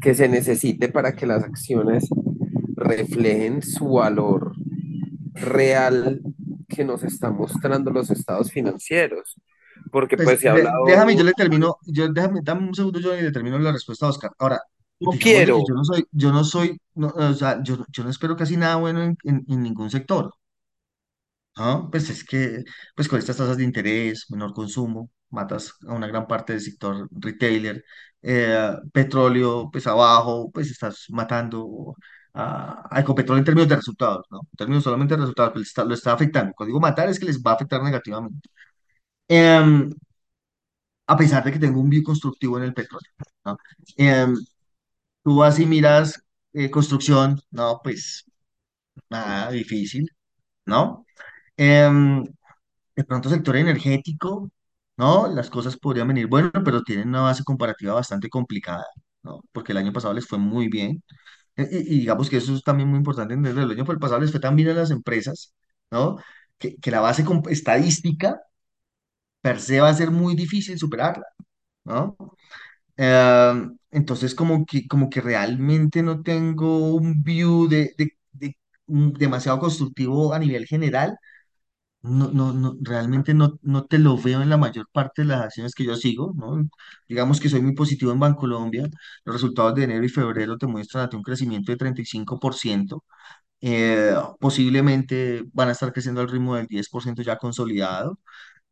que 0.01 0.15
se 0.15 0.29
necesite 0.29 0.89
para 0.89 1.15
que 1.17 1.27
las 1.27 1.45
acciones 1.45 2.09
reflejen 2.77 3.63
su 3.63 3.89
valor 3.89 4.53
real 5.35 6.21
que 6.69 6.85
nos 6.85 7.03
están 7.05 7.37
mostrando 7.37 7.91
los 7.91 8.11
estados 8.11 8.51
financieros? 8.53 9.37
Porque 9.91 10.17
pues 10.17 10.27
pues, 10.27 10.41
se 10.41 10.49
ha 10.49 10.55
de- 10.55 10.73
déjame, 10.83 11.17
yo 11.17 11.25
hablado, 11.25 11.25
le 11.25 11.33
termino, 11.35 11.77
yo, 11.87 12.09
déjame, 12.13 12.41
dame 12.43 12.69
un 12.69 12.75
segundo, 12.75 13.01
yo 13.01 13.17
y 13.17 13.23
le 13.23 13.33
termino 13.33 13.59
la 13.59 13.73
respuesta 13.73 14.07
a 14.07 14.11
Oscar. 14.11 14.33
Ahora, 14.39 14.61
no 15.01 15.19
quiero, 15.19 15.59
yo 15.67 15.75
no 15.75 15.85
soy, 15.85 16.05
yo 16.13 16.33
no 16.33 16.45
soy, 16.45 16.81
no, 16.95 17.09
o 17.09 17.35
sea, 17.35 17.63
yo, 17.63 17.85
yo 17.91 18.05
no 18.05 18.11
espero 18.11 18.37
casi 18.37 18.57
nada 18.57 18.77
bueno 18.77 19.03
en, 19.03 19.17
en- 19.25 19.45
en 19.49 19.63
ningún 19.63 19.91
sector, 19.91 20.33
¿no? 21.57 21.91
Pues 21.91 22.11
es 22.11 22.25
que, 22.25 22.65
pues 22.95 23.09
con 23.09 23.19
estas 23.19 23.37
tasas 23.37 23.57
de 23.57 23.65
interés, 23.65 24.27
menor 24.31 24.53
consumo, 24.55 25.11
matas 25.31 25.75
a 25.87 25.93
una 25.95 26.07
gran 26.07 26.27
parte 26.27 26.53
del 26.55 26.63
sector 26.63 27.09
retailer, 27.13 27.85
eh, 28.23 28.71
petróleo, 28.93 29.69
pues 29.71 29.87
abajo, 29.87 30.51
pues 30.53 30.71
estás 30.71 31.07
matando 31.11 31.95
a, 32.35 32.87
a 32.91 33.01
Ecopetrol 33.01 33.39
en 33.39 33.45
términos 33.45 33.69
de 33.69 33.77
resultados, 33.77 34.27
¿no? 34.31 34.41
En 34.53 34.57
términos 34.57 34.85
solamente 34.85 35.15
de 35.15 35.21
resultados, 35.21 35.53
pues 35.53 35.67
está- 35.69 35.85
lo 35.85 35.95
está 35.95 36.13
afectando. 36.13 36.53
Cuando 36.55 36.69
digo 36.69 36.81
matar 36.81 37.09
es 37.09 37.19
que 37.19 37.27
les 37.27 37.41
va 37.43 37.53
a 37.53 37.55
afectar 37.55 37.83
negativamente. 37.83 38.49
Em, 39.29 39.91
a 41.07 41.17
pesar 41.17 41.45
de 41.45 41.53
que 41.53 41.59
tengo 41.59 41.81
un 41.81 41.91
view 41.91 42.03
constructivo 42.03 42.59
en 42.59 42.65
el 42.65 42.75
petróleo, 42.75 43.11
¿no? 43.45 43.59
Em, 43.97 44.35
tú 45.25 45.39
vas 45.39 45.59
y 45.61 45.67
miras 45.67 46.23
eh, 46.55 46.71
construcción, 46.71 47.41
no, 47.51 47.81
pues 47.85 48.25
nada, 49.11 49.51
difícil, 49.53 50.09
¿no? 50.67 51.04
Em, 51.57 52.25
de 52.97 53.05
pronto 53.05 53.29
sector 53.31 53.57
energético, 53.57 54.51
¿no? 54.97 55.29
Las 55.29 55.51
cosas 55.51 55.77
podrían 55.79 56.09
venir 56.09 56.27
bueno, 56.29 56.51
pero 56.65 56.83
tienen 56.83 57.09
una 57.09 57.23
base 57.23 57.45
comparativa 57.45 57.95
bastante 57.95 58.29
complicada, 58.29 58.85
¿no? 59.23 59.43
Porque 59.53 59.73
el 59.73 59.79
año 59.79 59.93
pasado 59.93 60.15
les 60.15 60.27
fue 60.27 60.39
muy 60.39 60.69
bien. 60.69 61.03
E- 61.57 61.69
Y, 61.73 61.97
y 61.97 62.01
digamos 62.01 62.31
que 62.31 62.39
eso 62.39 62.55
es 62.55 62.63
también 62.65 62.89
muy 62.91 62.99
importante 62.99 63.35
entenderlo. 63.35 63.73
El 63.73 63.79
año 63.81 63.87
pasado 64.01 64.21
les 64.21 64.31
fue 64.33 64.41
tan 64.41 64.57
bien 64.57 64.71
a 64.71 64.75
las 64.75 64.91
empresas, 64.93 65.55
¿no? 65.91 66.19
Que, 66.59 66.77
que 66.79 66.91
la 66.93 67.01
base 67.01 67.25
estadística 67.51 68.41
per 69.43 69.61
se 69.61 69.81
va 69.81 69.89
a 69.91 69.95
ser 69.95 70.11
muy 70.11 70.35
difícil 70.35 70.79
superarla, 70.79 71.27
¿no? 71.85 72.17
Eh, 72.97 73.55
entonces, 73.93 74.35
como 74.35 74.67
que, 74.67 74.87
como 74.89 75.11
que 75.11 75.21
realmente 75.21 76.03
no 76.05 76.23
tengo 76.23 76.95
un 76.97 77.23
view 77.25 77.69
de, 77.69 77.95
de- 77.99 78.17
de- 78.33 78.59
un- 78.87 79.13
demasiado 79.15 79.59
constructivo 79.61 80.35
a 80.35 80.39
nivel 80.39 80.67
general, 80.67 81.19
no, 82.05 82.31
no, 82.31 82.53
no, 82.53 82.77
realmente 82.83 83.35
no, 83.35 83.59
no 83.63 83.85
te 83.87 83.99
lo 83.99 84.19
veo 84.19 84.43
en 84.43 84.51
la 84.51 84.57
mayor 84.59 84.87
parte 84.93 85.23
de 85.23 85.29
las 85.29 85.43
acciones 85.43 85.75
que 85.75 85.85
yo 85.85 85.97
sigo, 85.97 86.33
¿no? 86.37 86.63
Digamos 87.09 87.41
que 87.41 87.49
soy 87.49 87.63
muy 87.63 87.75
positivo 87.75 88.13
en 88.13 88.21
Bancolombia. 88.21 88.89
Los 89.25 89.35
resultados 89.37 89.75
de 89.75 89.85
enero 89.85 90.05
y 90.05 90.09
febrero 90.11 90.59
te 90.59 90.67
muestran 90.67 91.09
un 91.15 91.23
crecimiento 91.23 91.73
de 91.73 91.79
35%. 91.79 93.05
Eh, 93.61 94.15
posiblemente 94.41 95.45
van 95.53 95.69
a 95.71 95.73
estar 95.73 95.93
creciendo 95.93 96.21
al 96.21 96.29
ritmo 96.29 96.57
del 96.57 96.67
10% 96.67 97.23
ya 97.23 97.39
consolidado. 97.39 98.19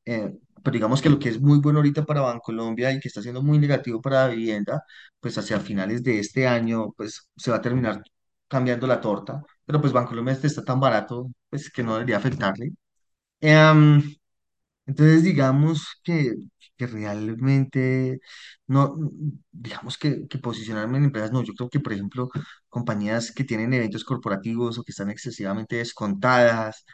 Eh, 0.04 0.32
pero 0.62 0.74
digamos 0.74 1.02
que 1.02 1.10
lo 1.10 1.18
que 1.18 1.28
es 1.30 1.40
muy 1.40 1.58
bueno 1.60 1.78
ahorita 1.80 2.04
para 2.04 2.20
Bancolombia 2.22 2.92
y 2.92 3.00
que 3.00 3.08
está 3.08 3.22
siendo 3.22 3.42
muy 3.42 3.58
negativo 3.58 4.00
para 4.00 4.28
la 4.28 4.34
vivienda, 4.34 4.84
pues 5.20 5.36
hacia 5.38 5.60
finales 5.60 6.02
de 6.02 6.18
este 6.20 6.46
año, 6.46 6.92
pues 6.96 7.28
se 7.36 7.50
va 7.50 7.58
a 7.58 7.60
terminar 7.62 8.02
cambiando 8.48 8.86
la 8.86 9.00
torta. 9.00 9.42
Pero 9.64 9.80
pues 9.80 9.92
Bancolombia 9.92 10.32
este 10.34 10.46
está 10.48 10.64
tan 10.64 10.80
barato, 10.80 11.30
pues 11.50 11.70
que 11.70 11.82
no 11.82 11.94
debería 11.94 12.16
afectarle. 12.18 12.72
Em, 13.42 14.02
entonces, 14.86 15.24
digamos 15.24 15.86
que, 16.04 16.34
que 16.76 16.86
realmente 16.88 18.20
no, 18.68 18.94
digamos 19.52 19.98
que, 19.98 20.28
que 20.28 20.38
posicionarme 20.38 20.98
en 20.98 21.04
empresas, 21.06 21.32
no, 21.32 21.42
yo 21.44 21.54
creo 21.54 21.70
que, 21.70 21.80
por 21.80 21.92
ejemplo, 21.94 22.30
compañías 22.68 23.32
que 23.32 23.44
tienen 23.44 23.72
eventos 23.74 24.04
corporativos 24.04 24.78
o 24.78 24.84
que 24.84 24.92
están 24.92 25.10
excesivamente 25.10 25.76
descontadas, 25.76 26.84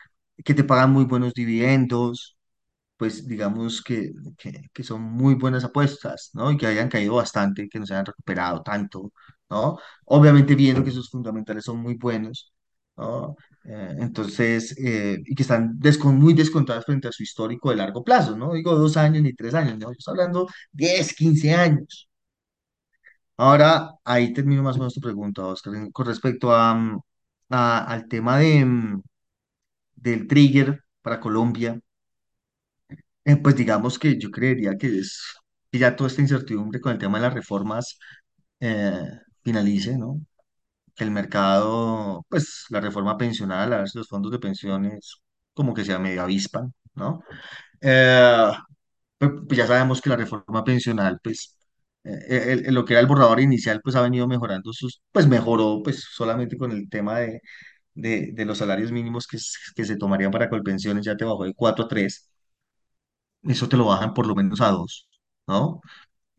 que 0.44 0.54
te 0.54 0.64
pagan 0.64 0.92
muy 0.92 1.04
buenos 1.06 1.34
dividendos, 1.34 2.38
pues 2.96 3.26
digamos 3.28 3.82
que, 3.82 4.12
que, 4.38 4.62
que 4.72 4.82
son 4.84 5.02
muy 5.02 5.34
buenas 5.34 5.64
apuestas, 5.64 6.30
¿no? 6.34 6.50
Y 6.52 6.56
que 6.56 6.66
hayan 6.66 6.88
caído 6.88 7.14
bastante, 7.16 7.68
que 7.68 7.78
no 7.80 7.86
se 7.86 7.94
hayan 7.94 8.06
recuperado 8.06 8.62
tanto, 8.62 9.12
¿no? 9.50 9.78
Obviamente 10.06 10.54
viendo 10.56 10.84
que 10.84 10.90
sus 10.90 11.10
fundamentales 11.10 11.64
son 11.64 11.78
muy 11.78 11.94
buenos, 11.96 12.52
¿no? 12.96 13.36
Eh, 13.70 13.96
entonces, 13.98 14.74
eh, 14.78 15.18
y 15.26 15.34
que 15.34 15.42
están 15.42 15.78
descon- 15.78 16.14
muy 16.18 16.32
descontadas 16.34 16.86
frente 16.86 17.08
a 17.08 17.12
su 17.12 17.22
histórico 17.22 17.68
de 17.70 17.76
largo 17.76 18.02
plazo, 18.02 18.36
¿no? 18.36 18.54
Digo 18.54 18.74
dos 18.74 18.96
años 18.96 19.22
ni 19.22 19.34
tres 19.34 19.54
años, 19.54 19.74
¿no? 19.78 19.88
Yo 19.92 19.96
estoy 19.98 20.12
hablando 20.12 20.48
10 20.72 21.14
15 21.14 21.52
años. 21.54 22.08
Ahora, 23.36 23.92
ahí 24.04 24.32
termino 24.32 24.62
más 24.62 24.76
o 24.76 24.78
menos 24.80 24.94
tu 24.94 25.00
pregunta, 25.00 25.46
Oscar, 25.46 25.74
con 25.92 26.06
respecto 26.06 26.52
a, 26.54 26.74
mm, 26.74 27.00
a- 27.50 27.84
al 27.84 28.08
tema 28.08 28.38
de, 28.38 28.64
mm, 28.64 29.02
del 29.96 30.26
trigger 30.28 30.84
para 31.02 31.20
Colombia. 31.20 31.80
Eh, 33.24 33.36
pues 33.36 33.56
digamos 33.56 33.98
que 33.98 34.18
yo 34.18 34.30
creería 34.30 34.76
que 34.78 34.98
es 34.98 35.22
que 35.70 35.78
ya 35.78 35.94
toda 35.96 36.08
esta 36.08 36.22
incertidumbre 36.22 36.80
con 36.80 36.92
el 36.92 36.98
tema 36.98 37.18
de 37.18 37.24
las 37.24 37.34
reformas 37.34 37.98
eh, 38.60 39.02
finalice, 39.42 39.98
¿no? 39.98 40.20
Que 40.98 41.04
el 41.04 41.12
mercado, 41.12 42.26
pues 42.28 42.66
la 42.70 42.80
reforma 42.80 43.16
pensional, 43.18 43.72
a 43.72 43.78
ver 43.78 43.88
si 43.88 43.98
los 43.98 44.08
fondos 44.08 44.32
de 44.32 44.40
pensiones 44.40 45.22
como 45.54 45.74
que 45.74 45.84
se 45.84 45.98
medio 45.98 46.22
avispan, 46.22 46.74
¿no? 46.96 47.22
Eh, 47.80 48.52
pues, 49.18 49.32
pues 49.48 49.58
ya 49.58 49.66
sabemos 49.66 50.00
que 50.00 50.10
la 50.10 50.16
reforma 50.16 50.64
pensional, 50.64 51.18
pues 51.22 51.56
eh, 52.04 52.62
el- 52.66 52.74
lo 52.74 52.84
que 52.84 52.94
era 52.94 53.00
el 53.00 53.06
borrador 53.08 53.40
inicial, 53.40 53.80
pues 53.82 53.96
ha 53.96 54.02
venido 54.02 54.28
mejorando 54.28 54.72
sus, 54.72 55.02
pues 55.12 55.26
mejoró, 55.28 55.82
pues 55.84 56.04
solamente 56.14 56.56
con 56.58 56.72
el 56.72 56.88
tema 56.90 57.18
de, 57.20 57.40
de, 57.94 58.44
los 58.46 58.58
salarios 58.58 58.92
mínimos 58.92 59.26
que, 59.28 59.38
que 59.76 59.84
se 59.86 59.96
tomarían 59.96 60.30
para 60.32 60.50
Colpensiones, 60.50 61.04
ya 61.06 61.16
te 61.16 61.24
bajó 61.26 61.44
de 61.44 61.54
4 61.54 61.84
a 61.86 61.88
3 61.88 62.30
eso 63.42 63.68
te 63.68 63.76
lo 63.76 63.86
bajan 63.86 64.14
por 64.14 64.26
lo 64.26 64.34
menos 64.34 64.60
a 64.60 64.70
dos, 64.70 65.08
¿no? 65.46 65.80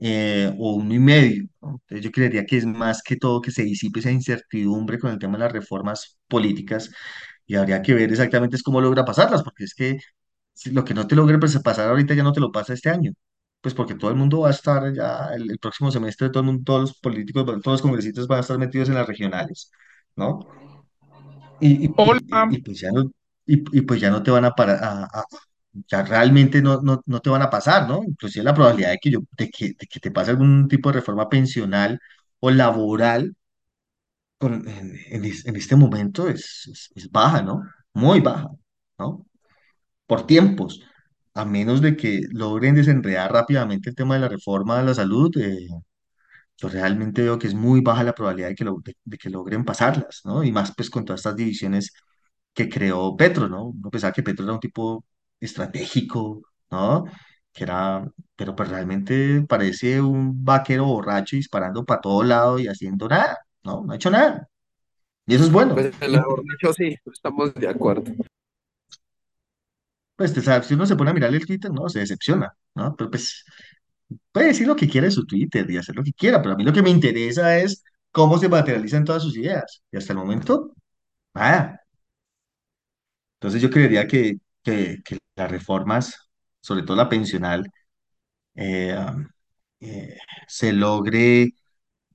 Eh, 0.01 0.53
o 0.59 0.75
uno 0.75 0.93
y 0.93 0.99
medio, 0.99 1.43
¿no? 1.61 1.81
Entonces 1.87 2.05
yo 2.05 2.11
creería 2.11 2.45
que 2.45 2.57
es 2.57 2.65
más 2.65 3.01
que 3.03 3.17
todo 3.17 3.41
que 3.41 3.51
se 3.51 3.63
disipe 3.63 3.99
esa 3.99 4.11
incertidumbre 4.11 4.97
con 4.99 5.11
el 5.11 5.19
tema 5.19 5.37
de 5.37 5.43
las 5.45 5.51
reformas 5.53 6.17
políticas 6.27 6.89
y 7.45 7.55
habría 7.55 7.81
que 7.81 7.93
ver 7.93 8.09
exactamente 8.11 8.55
es 8.57 8.63
cómo 8.63 8.81
logra 8.81 9.05
pasarlas, 9.05 9.43
porque 9.43 9.65
es 9.65 9.73
que 9.73 9.97
si 10.53 10.71
lo 10.71 10.83
que 10.85 10.93
no 10.93 11.07
te 11.07 11.15
logre 11.15 11.37
pues, 11.39 11.57
pasar 11.61 11.89
ahorita 11.89 12.13
ya 12.13 12.23
no 12.23 12.33
te 12.33 12.39
lo 12.41 12.51
pasa 12.51 12.73
este 12.73 12.89
año, 12.89 13.11
pues 13.61 13.73
porque 13.75 13.95
todo 13.95 14.11
el 14.11 14.17
mundo 14.17 14.41
va 14.41 14.49
a 14.49 14.51
estar 14.51 14.93
ya 14.93 15.29
el, 15.35 15.49
el 15.51 15.59
próximo 15.59 15.91
semestre, 15.91 16.29
todo 16.29 16.41
el 16.41 16.45
mundo, 16.47 16.63
todos 16.65 16.81
los 16.81 16.99
políticos, 16.99 17.45
todos 17.45 17.65
los 17.65 17.81
congresistas 17.81 18.27
van 18.27 18.39
a 18.39 18.41
estar 18.41 18.57
metidos 18.57 18.89
en 18.89 18.95
las 18.95 19.07
regionales, 19.07 19.71
¿no? 20.15 20.39
Y, 21.59 21.85
y, 21.87 21.93
Hola, 21.97 22.19
y- 22.27 22.55
y, 22.57 22.61
pues 22.61 22.79
ya 22.79 22.91
no, 22.91 23.11
y, 23.45 23.57
pues 23.81 23.99
ya 24.01 24.09
no 24.11 24.23
te 24.23 24.31
van 24.31 24.45
a 24.45 24.49
a, 24.49 25.03
a- 25.05 25.25
ya 25.87 26.03
realmente 26.03 26.61
no, 26.61 26.81
no, 26.81 27.01
no 27.05 27.19
te 27.21 27.29
van 27.29 27.41
a 27.41 27.49
pasar, 27.49 27.87
¿no? 27.87 28.03
Inclusive 28.03 28.43
la 28.45 28.53
probabilidad 28.53 28.91
de 28.91 28.97
que 28.99 29.11
yo, 29.11 29.19
de 29.37 29.49
que, 29.49 29.67
de 29.79 29.87
que 29.87 29.99
te 29.99 30.11
pase 30.11 30.31
algún 30.31 30.67
tipo 30.67 30.89
de 30.89 30.95
reforma 30.99 31.29
pensional 31.29 31.99
o 32.39 32.51
laboral 32.51 33.35
con- 34.37 34.67
en, 34.67 34.95
en 35.09 35.25
en 35.45 35.55
este 35.55 35.75
momento 35.75 36.27
es, 36.29 36.67
es, 36.71 36.89
es 36.95 37.11
baja, 37.11 37.41
¿no? 37.41 37.63
Muy 37.93 38.19
baja, 38.21 38.49
¿no? 38.97 39.25
Por 40.07 40.27
tiempos. 40.27 40.81
A 41.35 41.45
menos 41.45 41.81
de 41.81 41.97
que 41.97 42.21
logren 42.31 42.75
desenredar 42.75 43.31
rápidamente 43.33 43.89
el 43.89 43.95
tema 43.95 44.15
de 44.15 44.21
la 44.21 44.29
reforma 44.29 44.79
de 44.79 44.85
la 44.85 44.93
salud, 44.95 45.31
eh, 45.39 45.67
yo 46.57 46.69
realmente 46.69 47.23
veo 47.23 47.39
que 47.39 47.47
es 47.47 47.55
muy 47.55 47.81
baja 47.81 48.03
la 48.03 48.13
probabilidad 48.15 48.49
de 48.49 48.55
que, 48.55 48.65
lo- 48.65 48.79
de, 48.83 48.95
de 49.05 49.17
que 49.17 49.29
logren 49.29 49.65
pasarlas, 49.65 50.21
¿no? 50.25 50.43
Y 50.43 50.51
más 50.51 50.73
pues 50.75 50.89
con 50.89 51.05
todas 51.05 51.21
estas 51.21 51.35
divisiones 51.37 51.93
que 52.53 52.69
creó 52.69 53.15
Petro, 53.17 53.49
¿no? 53.49 53.67
Uno 53.67 53.89
pensaba 53.91 54.13
que 54.13 54.23
Petro 54.23 54.45
era 54.45 54.53
un 54.55 54.59
tipo 54.61 55.05
estratégico, 55.39 56.41
¿no? 56.71 57.05
Que 57.53 57.63
era, 57.63 58.07
pero 58.35 58.55
pues 58.55 58.69
realmente 58.69 59.41
parece 59.47 60.01
un 60.01 60.43
vaquero 60.43 60.85
borracho 60.85 61.35
disparando 61.35 61.85
para 61.85 62.01
todo 62.01 62.23
lado 62.23 62.59
y 62.59 62.67
haciendo 62.67 63.07
nada, 63.07 63.37
¿no? 63.63 63.83
No 63.83 63.93
ha 63.93 63.95
hecho 63.95 64.09
nada. 64.11 64.47
Y 65.25 65.35
eso 65.35 65.45
es 65.45 65.51
bueno. 65.51 65.75
Pues 65.75 65.93
mejor 65.99 66.43
dicho, 66.43 66.73
sí, 66.73 66.95
estamos 67.11 67.53
de 67.53 67.67
acuerdo. 67.67 68.11
Pues 70.15 70.33
te 70.33 70.41
sabes, 70.41 70.67
si 70.67 70.73
uno 70.73 70.85
se 70.85 70.95
pone 70.95 71.11
a 71.11 71.13
mirarle 71.13 71.37
el 71.37 71.45
Twitter, 71.45 71.71
no, 71.71 71.87
se 71.87 71.99
decepciona, 71.99 72.53
¿no? 72.75 72.95
Pero 72.95 73.09
pues 73.09 73.45
puede 74.31 74.47
decir 74.47 74.67
lo 74.67 74.75
que 74.75 74.89
quiera 74.89 75.07
en 75.07 75.11
su 75.13 75.25
Twitter 75.25 75.69
y 75.69 75.77
hacer 75.77 75.95
lo 75.95 76.03
que 76.03 76.13
quiera, 76.13 76.41
pero 76.41 76.53
a 76.55 76.57
mí 76.57 76.63
lo 76.63 76.73
que 76.73 76.81
me 76.81 76.89
interesa 76.89 77.57
es 77.59 77.83
cómo 78.11 78.37
se 78.37 78.49
materializan 78.49 79.05
todas 79.05 79.23
sus 79.23 79.37
ideas. 79.37 79.81
Y 79.91 79.97
hasta 79.97 80.13
el 80.13 80.19
momento, 80.19 80.73
nada. 81.33 81.81
Entonces 83.35 83.61
yo 83.61 83.69
creería 83.69 84.07
que, 84.07 84.37
que, 84.63 84.97
que 85.05 85.17
las 85.35 85.51
reformas, 85.51 86.29
sobre 86.61 86.83
todo 86.83 86.97
la 86.97 87.09
pensional, 87.09 87.69
eh, 88.55 88.95
eh, 89.81 90.17
se 90.47 90.73
logre, 90.73 91.49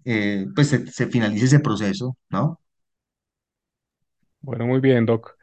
eh, 0.05 0.47
pues 0.55 0.69
se, 0.71 0.87
se 0.89 1.09
finalice 1.09 1.47
ese 1.47 1.61
proceso, 1.61 2.19
¿no? 2.31 2.61
Bueno, 4.41 4.67
muy 4.67 4.81
bien, 4.81 5.07
Doc. 5.07 5.37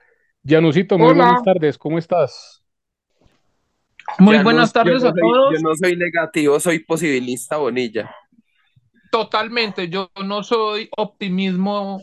Janusito, 0.46 0.98
muy 0.98 1.14
buenas 1.14 1.42
hola. 1.42 1.44
tardes, 1.44 1.78
¿cómo 1.78 1.98
estás? 2.00 2.64
Muy 4.20 4.38
Ya 4.38 4.44
no, 4.46 4.58
buenas 4.58 4.72
yo 4.82 4.94
tardes 4.94 5.04
no 5.04 5.04
a 5.04 5.12
soy, 5.12 5.36
yo 5.46 5.58
todos. 5.58 5.60
no 5.60 5.76
soy 5.76 5.96
negativo, 5.98 6.60
soy 6.60 6.80
posibilista, 6.80 7.58
Bonilla. 7.58 8.10
Totalmente, 9.12 9.90
yo 9.90 10.10
no 10.26 10.42
soy 10.44 10.90
optimismo 10.98 12.02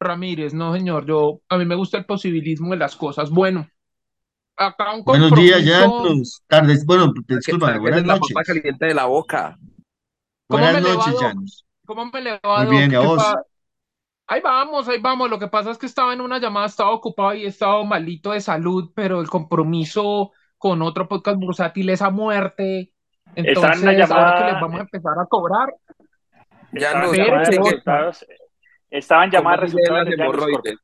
Ramírez, 0.00 0.54
no 0.54 0.74
señor, 0.74 1.06
yo 1.06 1.40
a 1.48 1.58
mí 1.58 1.64
me 1.66 1.76
gusta 1.76 1.98
el 1.98 2.06
posibilismo 2.06 2.72
de 2.72 2.78
las 2.78 2.96
cosas. 2.96 3.30
Bueno, 3.30 3.68
acá 4.56 4.94
un 4.94 5.04
Buenos 5.04 5.32
días. 5.34 5.62
Janus. 5.64 6.42
Tardes, 6.46 6.84
bueno, 6.86 7.06
Saque- 7.06 7.36
discúlpame, 7.36 7.78
buenas 7.78 8.00
Sáquenle 8.00 8.06
la 8.14 8.18
noches. 8.18 8.46
caliente 8.46 8.86
de 8.86 8.94
la 8.94 9.04
boca. 9.06 9.58
¿Cómo 10.48 10.62
Buenas 10.62 10.82
noches? 10.82 11.14
Janus. 11.20 11.66
¿Cómo 11.86 12.06
me 12.06 12.20
le 12.20 12.40
va, 12.44 12.64
Muy 12.64 12.76
bien, 12.76 12.94
a 12.94 13.00
¿Qué 13.00 13.06
vos? 13.06 13.34
Ahí 14.28 14.40
vamos, 14.40 14.88
ahí 14.88 14.98
vamos. 15.00 15.28
Lo 15.28 15.38
que 15.38 15.48
pasa 15.48 15.70
es 15.70 15.78
que 15.78 15.86
estaba 15.86 16.12
en 16.12 16.20
una 16.20 16.38
llamada, 16.38 16.66
estaba 16.66 16.90
ocupado 16.90 17.34
y 17.34 17.44
he 17.44 17.48
estado 17.48 17.84
malito 17.84 18.30
de 18.32 18.40
salud, 18.40 18.92
pero 18.94 19.20
el 19.20 19.28
compromiso 19.28 20.30
con 20.58 20.80
otro 20.82 21.08
podcast 21.08 21.38
bursátil 21.38 21.90
es 21.90 22.00
a 22.02 22.10
muerte. 22.10 22.92
Estaba 23.34 23.74
en 23.74 23.78
Entonces, 23.78 23.82
ahora 23.82 23.90
que 23.90 23.96
les 23.96 24.08
llamada, 24.08 24.60
vamos 24.60 24.78
a 24.78 24.82
empezar 24.82 25.12
a 25.18 25.26
cobrar, 25.26 25.74
Ya 26.72 26.88
estaban 26.88 27.02
no, 27.08 27.12
llamada 27.14 27.42
de 27.48 28.12
estaban 28.90 29.30
¿Cómo 29.30 29.38
llamadas 29.38 29.60
de 29.60 29.66
resultados 29.66 30.04
de 30.08 30.14
hemorroides? 30.14 30.74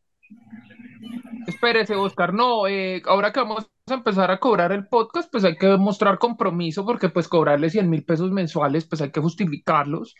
Espérese, 1.46 1.94
Oscar, 1.94 2.34
no, 2.34 2.66
eh, 2.66 3.02
ahora 3.06 3.32
que 3.32 3.40
vamos 3.40 3.70
a 3.86 3.94
empezar 3.94 4.30
a 4.30 4.38
cobrar 4.38 4.72
el 4.72 4.86
podcast, 4.86 5.30
pues 5.30 5.44
hay 5.44 5.56
que 5.56 5.76
mostrar 5.76 6.18
compromiso, 6.18 6.84
porque 6.84 7.08
pues 7.08 7.28
cobrarle 7.28 7.70
100 7.70 7.88
mil 7.88 8.04
pesos 8.04 8.30
mensuales, 8.30 8.86
pues 8.86 9.00
hay 9.00 9.10
que 9.10 9.20
justificarlos 9.20 10.14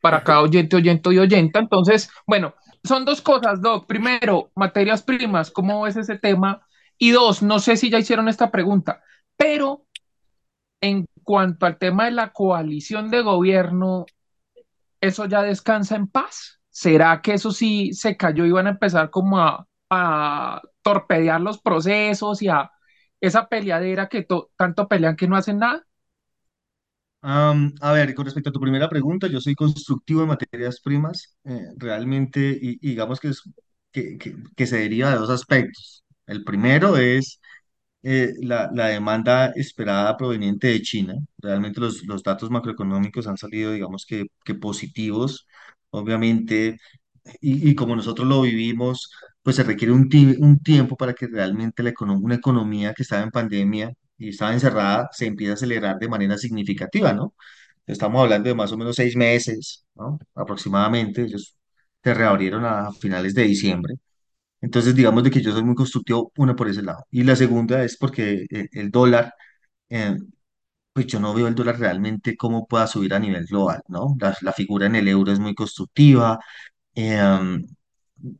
para 0.00 0.24
cada 0.24 0.42
oyente, 0.42 0.76
oyente 0.76 1.14
y 1.14 1.18
oyenta. 1.18 1.60
Entonces, 1.60 2.10
bueno, 2.26 2.54
son 2.84 3.04
dos 3.04 3.22
cosas, 3.22 3.62
Doc. 3.62 3.86
Primero, 3.86 4.50
materias 4.56 5.02
primas, 5.02 5.50
¿cómo 5.50 5.86
es 5.86 5.96
ese 5.96 6.18
tema? 6.18 6.66
Y 6.98 7.10
dos, 7.12 7.42
no 7.42 7.58
sé 7.60 7.76
si 7.76 7.90
ya 7.90 7.98
hicieron 7.98 8.28
esta 8.28 8.50
pregunta, 8.50 9.02
pero 9.36 9.86
en 10.80 11.06
cuanto 11.22 11.66
al 11.66 11.78
tema 11.78 12.06
de 12.06 12.10
la 12.12 12.32
coalición 12.32 13.10
de 13.10 13.22
gobierno, 13.22 14.06
¿eso 15.00 15.26
ya 15.26 15.42
descansa 15.42 15.96
en 15.96 16.08
paz? 16.08 16.60
¿Será 16.70 17.22
que 17.22 17.34
eso 17.34 17.52
sí 17.52 17.92
se 17.92 18.16
cayó 18.16 18.44
y 18.46 18.50
van 18.50 18.66
a 18.66 18.70
empezar 18.70 19.10
como 19.10 19.38
a, 19.38 19.66
a 19.92 20.62
torpedear 20.82 21.40
los 21.42 21.60
procesos 21.60 22.42
y 22.42 22.48
a 22.48 22.72
esa 23.20 23.48
peleadera 23.48 24.08
que 24.08 24.24
to- 24.24 24.50
tanto 24.58 24.88
pelean 24.88 25.16
que 25.16 25.28
no 25.28 25.36
hacen 25.36 25.58
nada? 25.60 25.86
Am, 27.24 27.72
a 27.80 27.92
ver, 27.92 28.14
con 28.14 28.24
respecto 28.24 28.50
a 28.50 28.52
tu 28.52 28.60
primera 28.60 28.88
pregunta, 28.88 29.28
yo 29.28 29.40
soy 29.40 29.54
constructivo 29.54 30.22
en 30.22 30.28
materias 30.28 30.80
primas, 30.80 31.36
eh, 31.44 31.66
realmente, 31.76 32.40
y, 32.60 32.72
y 32.80 32.90
digamos 32.90 33.20
que, 33.20 33.28
es, 33.28 33.42
que, 33.92 34.18
que, 34.18 34.34
que 34.56 34.66
se 34.66 34.78
deriva 34.78 35.10
de 35.10 35.16
dos 35.18 35.30
aspectos. 35.30 36.02
El 36.26 36.42
primero 36.44 36.96
es 36.96 37.40
eh, 38.02 38.34
la, 38.42 38.70
la 38.74 38.88
demanda 38.88 39.48
esperada 39.56 40.16
proveniente 40.16 40.68
de 40.68 40.82
China. 40.82 41.14
Realmente 41.38 41.80
los, 41.80 42.04
los 42.06 42.22
datos 42.24 42.50
macroeconómicos 42.50 43.26
han 43.28 43.38
salido, 43.38 43.72
digamos 43.72 44.06
que, 44.06 44.26
que 44.44 44.54
positivos. 44.56 45.46
Obviamente, 45.90 46.78
y, 47.40 47.70
y 47.70 47.74
como 47.74 47.96
nosotros 47.96 48.26
lo 48.28 48.42
vivimos, 48.42 49.10
pues 49.42 49.56
se 49.56 49.62
requiere 49.64 49.92
un, 49.92 50.08
un 50.40 50.58
tiempo 50.60 50.96
para 50.96 51.14
que 51.14 51.26
realmente 51.26 51.82
la 51.82 51.92
una 52.00 52.34
economía 52.36 52.94
que 52.94 53.02
estaba 53.02 53.22
en 53.22 53.30
pandemia 53.30 53.92
y 54.18 54.28
estaba 54.30 54.52
encerrada 54.52 55.08
se 55.12 55.26
empiece 55.26 55.50
a 55.52 55.54
acelerar 55.54 55.98
de 55.98 56.08
manera 56.08 56.38
significativa, 56.38 57.12
¿no? 57.12 57.34
Estamos 57.86 58.22
hablando 58.22 58.48
de 58.48 58.54
más 58.54 58.72
o 58.72 58.76
menos 58.78 58.96
seis 58.96 59.16
meses, 59.16 59.86
¿no? 59.94 60.18
Aproximadamente. 60.34 61.22
Ellos 61.24 61.56
se 62.02 62.14
reabrieron 62.14 62.64
a 62.64 62.92
finales 62.92 63.34
de 63.34 63.42
diciembre. 63.44 63.94
Entonces, 64.60 64.94
digamos 64.94 65.24
de 65.24 65.30
que 65.30 65.40
yo 65.42 65.52
soy 65.52 65.64
muy 65.64 65.74
constructivo, 65.74 66.32
una 66.36 66.54
por 66.56 66.68
ese 66.68 66.82
lado. 66.82 67.04
Y 67.10 67.24
la 67.24 67.36
segunda 67.36 67.84
es 67.84 67.96
porque 67.98 68.46
eh, 68.50 68.68
el 68.72 68.90
dólar, 68.90 69.34
eh, 69.90 70.16
pues 70.92 71.06
yo 71.06 71.20
no 71.20 71.34
veo 71.34 71.48
el 71.48 71.54
dólar 71.54 71.78
realmente 71.78 72.36
cómo 72.36 72.66
pueda 72.66 72.86
subir 72.86 73.14
a 73.14 73.18
nivel 73.18 73.46
global, 73.46 73.82
¿no? 73.88 74.16
La, 74.20 74.36
la 74.42 74.52
figura 74.52 74.86
en 74.86 74.96
el 74.96 75.08
euro 75.08 75.32
es 75.32 75.38
muy 75.40 75.54
constructiva. 75.54 76.38
um, 76.96 77.62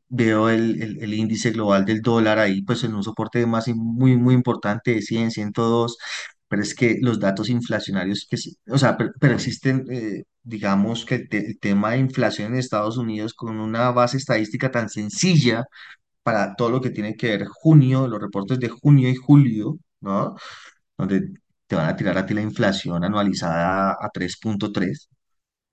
veo 0.08 0.48
el, 0.50 0.80
el, 1.02 1.14
índice 1.14 1.50
global 1.50 1.84
del 1.84 2.02
dólar 2.02 2.38
ahí, 2.38 2.62
pues 2.62 2.84
en 2.84 2.94
un 2.94 3.02
soporte 3.04 3.44
más 3.46 3.68
in- 3.68 3.76
muy, 3.78 4.16
muy 4.16 4.34
importante 4.34 4.94
de 4.94 5.02
cien 5.02 5.30
ciento 5.30 5.62
dos 5.68 5.96
pero 6.48 6.62
es 6.62 6.74
que 6.74 6.98
los 7.00 7.18
datos 7.18 7.48
inflacionarios, 7.48 8.26
que, 8.30 8.36
o 8.72 8.76
sea, 8.78 8.96
pero, 9.18 9.34
existen, 9.34 9.86
eh, 9.90 10.24
digamos 10.42 11.04
que 11.06 11.14
el, 11.16 11.28
el 11.30 11.58
tema 11.58 11.92
de 11.92 11.98
inflación 11.98 12.52
en 12.52 12.58
Estados 12.58 12.98
Unidos 12.98 13.32
con 13.34 13.58
una 13.58 13.90
base 13.90 14.18
estadística 14.18 14.70
tan 14.70 14.88
sencilla 14.90 15.64
para 16.22 16.54
todo 16.56 16.70
lo 16.70 16.80
que 16.80 16.90
tiene 16.90 17.16
que 17.16 17.28
ver 17.30 17.46
junio, 17.46 18.08
los 18.08 18.20
reportes 18.20 18.58
de 18.60 18.68
junio 18.70 19.08
y 19.10 19.16
julio, 19.16 19.78
¿no? 20.00 20.36
Donde 20.98 21.32
te 21.66 21.76
van 21.76 21.88
a 21.88 21.96
tirar 21.96 22.18
a 22.18 22.26
ti 22.26 22.34
la 22.34 22.42
inflación 22.42 23.04
anualizada 23.04 23.92
a 24.00 24.10
tres 24.14 24.36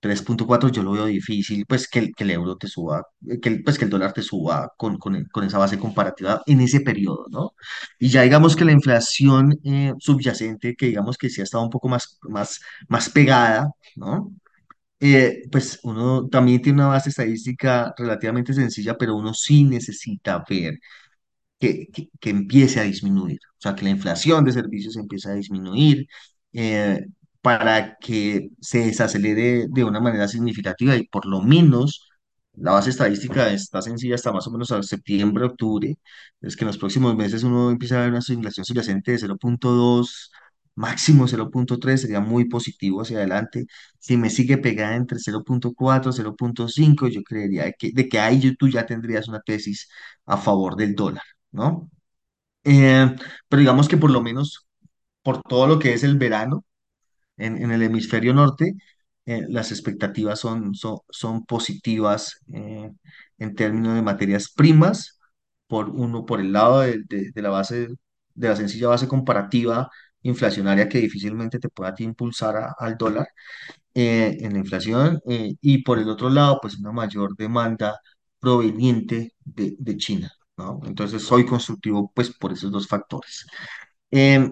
punto 0.00 0.08
tres 0.08 0.18
tres 0.18 0.22
punto 0.26 0.46
cuatro 0.46 0.68
yo 0.70 0.82
lo 0.82 0.92
veo 0.92 1.06
difícil, 1.06 1.66
pues 1.66 1.88
que 1.88 1.98
el, 2.00 2.14
que 2.14 2.24
el 2.24 2.30
euro 2.32 2.56
te 2.56 2.66
suba, 2.68 3.02
eh, 3.28 3.38
que 3.40 3.48
el, 3.50 3.62
pues 3.62 3.78
que 3.78 3.84
el 3.84 3.90
dólar 3.90 4.12
te 4.12 4.22
suba 4.22 4.72
con, 4.76 4.98
con, 4.98 5.24
con 5.32 5.44
esa 5.44 5.58
base 5.58 5.78
comparativa 5.78 6.42
en 6.46 6.60
ese 6.60 6.80
periodo, 6.80 7.26
¿no? 7.30 7.52
Y 7.98 8.08
ya 8.08 8.22
digamos 8.22 8.56
que 8.56 8.64
la 8.64 8.72
inflación 8.72 9.58
eh, 9.64 9.92
subyacente, 9.98 10.74
que 10.76 10.86
digamos 10.86 11.18
que 11.18 11.28
sí 11.30 11.40
ha 11.40 11.44
estado 11.44 11.64
un 11.64 11.70
poco 11.70 11.88
más, 11.88 12.18
más, 12.22 12.60
más 12.88 13.10
pegada, 13.10 13.70
¿no? 13.96 14.32
Eh, 15.00 15.44
pues 15.52 15.80
uno 15.84 16.28
también 16.28 16.62
tiene 16.62 16.80
una 16.80 16.88
base 16.88 17.10
estadística 17.10 17.94
relativamente 17.98 18.52
sencilla, 18.54 18.96
pero 18.98 19.16
uno 19.16 19.34
sí 19.34 19.64
necesita 19.64 20.44
ver 20.48 20.78
que, 21.58 21.88
que, 21.92 22.08
que 22.20 22.30
empiece 22.30 22.80
a 22.80 22.84
disminuir, 22.84 23.38
o 23.58 23.60
sea, 23.60 23.74
que 23.74 23.84
la 23.84 23.90
inflación 23.90 24.44
de 24.44 24.52
servicios 24.52 24.96
empiece 24.96 25.30
a 25.30 25.34
disminuir 25.34 26.06
eh, 26.52 27.06
para 27.42 27.96
que 27.98 28.50
se 28.60 28.80
desacelere 28.86 29.66
de 29.68 29.84
una 29.84 30.00
manera 30.00 30.28
significativa 30.28 30.96
y 30.96 31.06
por 31.06 31.26
lo 31.26 31.40
menos 31.42 32.08
la 32.54 32.72
base 32.72 32.90
estadística 32.90 33.50
está 33.52 33.80
sencilla 33.82 34.16
hasta 34.16 34.32
más 34.32 34.46
o 34.46 34.50
menos 34.50 34.70
a 34.72 34.82
septiembre, 34.82 35.44
octubre, 35.46 35.96
es 36.40 36.56
que 36.56 36.64
en 36.64 36.68
los 36.68 36.78
próximos 36.78 37.16
meses 37.16 37.42
uno 37.42 37.70
empieza 37.70 37.96
a 37.98 38.00
ver 38.02 38.10
una 38.10 38.20
inflación 38.28 38.64
subyacente 38.66 39.12
de 39.12 39.18
0.2. 39.18 40.30
Máximo 40.74 41.26
0.3 41.28 42.00
sería 42.00 42.20
muy 42.20 42.46
positivo 42.48 43.02
hacia 43.02 43.18
adelante. 43.18 43.66
Si 43.98 44.16
me 44.16 44.30
sigue 44.30 44.56
pegada 44.58 44.96
entre 44.96 45.18
0.4 45.18 46.12
0.5, 46.12 47.08
yo 47.08 47.22
creería 47.22 47.72
que, 47.72 47.90
de 47.92 48.08
que 48.08 48.18
ahí 48.18 48.54
tú 48.56 48.68
ya 48.68 48.86
tendrías 48.86 49.28
una 49.28 49.40
tesis 49.40 49.88
a 50.26 50.36
favor 50.38 50.76
del 50.76 50.94
dólar. 50.94 51.22
¿no? 51.52 51.90
Eh, 52.64 53.14
pero 53.48 53.60
digamos 53.60 53.88
que 53.88 53.96
por 53.96 54.10
lo 54.10 54.22
menos 54.22 54.66
por 55.22 55.42
todo 55.42 55.66
lo 55.66 55.78
que 55.78 55.94
es 55.94 56.04
el 56.04 56.18
verano 56.18 56.64
en, 57.40 57.62
en 57.62 57.70
el 57.72 57.82
hemisferio 57.82 58.34
norte, 58.34 58.74
eh, 59.26 59.42
las 59.48 59.70
expectativas 59.72 60.40
son, 60.40 60.74
son, 60.74 60.98
son 61.10 61.44
positivas 61.46 62.40
eh, 62.52 62.90
en 63.38 63.54
términos 63.54 63.94
de 63.94 64.02
materias 64.02 64.50
primas, 64.54 65.18
por 65.66 65.88
uno, 65.90 66.26
por 66.26 66.40
el 66.40 66.52
lado 66.52 66.80
de, 66.80 67.02
de- 67.08 67.30
de 67.32 67.42
la 67.42 67.50
base, 67.50 67.88
de 68.34 68.48
la 68.48 68.56
sencilla 68.56 68.88
base 68.88 69.06
comparativa 69.08 69.88
inflacionaria 70.22 70.88
que 70.88 70.98
difícilmente 71.00 71.58
te 71.58 71.68
pueda 71.68 71.94
impulsar 71.98 72.56
a- 72.56 72.74
al 72.78 72.96
dólar 72.98 73.26
eh, 73.94 74.36
en 74.40 74.52
la 74.54 74.58
inflación, 74.60 75.20
eh, 75.28 75.54
y 75.60 75.82
por 75.82 75.98
el 75.98 76.08
otro 76.08 76.30
lado, 76.30 76.58
pues 76.60 76.78
una 76.78 76.92
mayor 76.92 77.36
demanda 77.36 77.98
proveniente 78.38 79.34
de, 79.44 79.76
de 79.78 79.96
China, 79.96 80.32
¿no? 80.56 80.80
Entonces 80.84 81.22
soy 81.24 81.44
constructivo, 81.46 82.10
pues 82.14 82.30
por 82.36 82.52
esos 82.52 82.70
dos 82.72 82.86
factores. 82.88 83.46
Eh, 84.10 84.50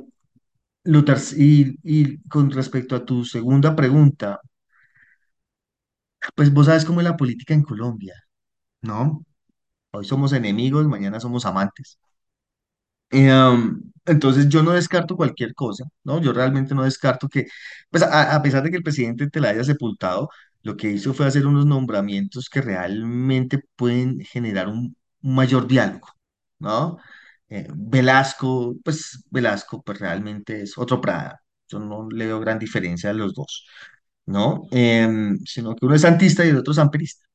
lo 0.85 1.05
ter- 1.05 1.19
y, 1.37 1.77
y 1.83 2.19
con 2.29 2.51
respecto 2.51 2.97
a 2.97 3.05
tu 3.05 3.25
segunda 3.25 3.77
pregunta, 3.77 4.41
pues 6.35 6.53
vos 6.53 6.67
sabes 6.67 6.85
cómo 6.85 7.01
es 7.01 7.05
la 7.05 7.17
política 7.17 7.55
en 7.55 7.63
Colombia, 7.63 8.15
¿no? 8.83 9.25
Hoy 9.93 10.05
somos 10.05 10.35
enemigos, 10.35 10.87
mañana 10.89 11.21
somos 11.21 11.47
amantes. 11.47 11.99
Eh, 13.11 13.31
entonces 14.07 14.49
yo 14.49 14.63
no 14.63 14.73
descarto 14.73 15.17
cualquier 15.17 15.55
cosa, 15.55 15.85
¿no? 16.05 16.21
Yo 16.21 16.33
realmente 16.33 16.75
no 16.75 16.85
descarto 16.85 17.29
que, 17.29 17.47
pues 17.91 18.03
a, 18.03 18.35
a 18.35 18.43
pesar 18.43 18.63
de 18.63 18.71
que 18.71 18.77
el 18.77 18.83
presidente 18.83 19.29
te 19.31 19.41
la 19.41 19.51
haya 19.51 19.65
sepultado, 19.65 20.29
lo 20.63 20.77
que 20.77 20.91
hizo 20.91 21.15
fue 21.15 21.27
hacer 21.27 21.47
unos 21.47 21.67
nombramientos 21.67 22.49
que 22.51 22.61
realmente 22.61 23.61
pueden 23.77 24.21
generar 24.21 24.69
un, 24.69 24.97
un 25.23 25.35
mayor 25.35 25.67
diálogo, 25.67 26.09
¿no? 26.59 26.99
Eh, 27.51 27.67
Velasco, 27.75 28.77
pues 28.85 29.25
Velasco, 29.31 29.83
pues 29.83 29.99
realmente 30.01 30.63
es 30.63 30.77
otro 30.79 31.01
Prada. 31.01 31.43
Yo 31.69 31.79
no 31.81 32.09
le 32.11 32.27
veo 32.27 32.41
gran 32.41 32.59
diferencia 32.59 33.11
a 33.11 33.13
los 33.15 33.35
dos, 33.35 33.67
¿no? 34.27 34.65
Em, 34.71 35.39
sino 35.45 35.75
que 35.77 35.87
uno 35.87 35.95
es 35.95 36.03
santista 36.03 36.45
y 36.45 36.51
el 36.51 36.59
otro 36.59 36.73
es 36.73 36.79
amperista, 36.79 37.27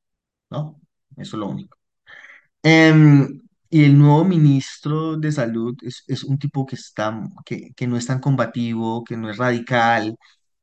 ¿no? 0.50 0.80
Eso 1.16 1.36
es 1.36 1.40
lo 1.40 1.48
único. 1.48 1.78
Em, 2.62 3.40
y 3.70 3.84
el 3.84 3.98
nuevo 3.98 4.24
ministro 4.24 5.16
de 5.16 5.32
Salud 5.32 5.76
es, 5.82 6.04
es 6.06 6.24
un 6.24 6.38
tipo 6.38 6.64
que, 6.66 6.76
está, 6.76 7.20
que, 7.44 7.72
que 7.74 7.86
no 7.86 7.96
es 7.96 8.06
tan 8.06 8.20
combativo, 8.20 9.04
que 9.04 9.16
no 9.16 9.30
es 9.30 9.36
radical, 9.38 10.16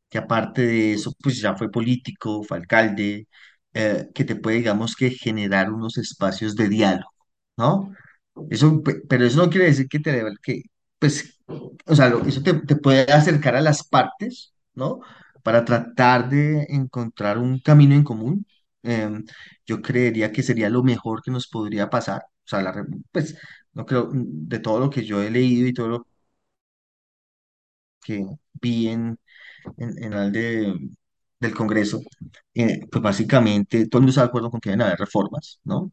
que 0.09 0.17
aparte 0.19 0.63
de 0.65 0.93
eso, 0.93 1.13
pues 1.21 1.39
ya 1.41 1.55
fue 1.55 1.71
político, 1.71 2.43
fue 2.43 2.57
alcalde, 2.59 3.27
eh, 3.73 4.09
que 4.15 4.25
te 4.25 4.35
puede, 4.37 4.57
digamos, 4.57 4.95
que 4.95 5.11
generar 5.11 5.71
unos 5.73 5.97
espacios 5.97 6.55
de 6.55 6.69
diálogo, 6.69 7.11
¿no? 7.57 7.93
Eso, 8.49 8.81
pe- 8.83 9.01
pero 9.07 9.25
eso 9.25 9.37
no 9.43 9.49
quiere 9.49 9.65
decir 9.67 9.87
que 9.87 9.99
te 9.99 10.11
deba- 10.11 10.31
que, 10.41 10.63
pues, 10.99 11.39
o 11.85 11.95
sea, 11.95 12.09
lo- 12.09 12.23
eso 12.25 12.41
te, 12.43 12.53
te 12.53 12.75
puede 12.75 13.11
acercar 13.11 13.55
a 13.55 13.61
las 13.61 13.87
partes, 13.87 14.53
¿no? 14.73 14.99
Para 15.43 15.65
tratar 15.65 16.29
de 16.29 16.65
encontrar 16.69 17.37
un 17.37 17.59
camino 17.59 17.95
en 17.95 18.03
común. 18.03 18.45
Em, 18.83 19.23
yo 19.65 19.81
creería 19.81 20.31
que 20.31 20.43
sería 20.43 20.69
lo 20.69 20.83
mejor 20.83 21.21
que 21.21 21.31
nos 21.31 21.47
podría 21.47 21.89
pasar. 21.89 22.21
O 22.45 22.47
sea, 22.47 22.61
la 22.61 22.85
pues, 23.11 23.37
no 23.73 23.85
creo, 23.85 24.09
de 24.13 24.59
todo 24.59 24.79
lo 24.79 24.89
que 24.89 25.05
yo 25.05 25.21
he 25.21 25.29
leído 25.31 25.67
y 25.67 25.73
todo 25.73 25.87
lo 25.89 26.07
que 28.03 28.25
vi 28.61 28.87
en, 28.89 29.17
en, 29.77 30.03
en 30.03 30.13
el 30.13 30.31
de, 30.31 30.75
del 31.39 31.55
Congreso, 31.55 32.01
eh, 32.53 32.81
pues 32.91 33.03
básicamente 33.03 33.87
todo 33.87 33.99
el 33.99 34.03
mundo 34.03 34.11
está 34.11 34.21
de 34.23 34.27
acuerdo 34.29 34.51
con 34.51 34.61
que 34.61 34.69
deben 34.71 34.83
haber 34.87 34.99
reformas, 34.99 35.59
¿no? 35.63 35.91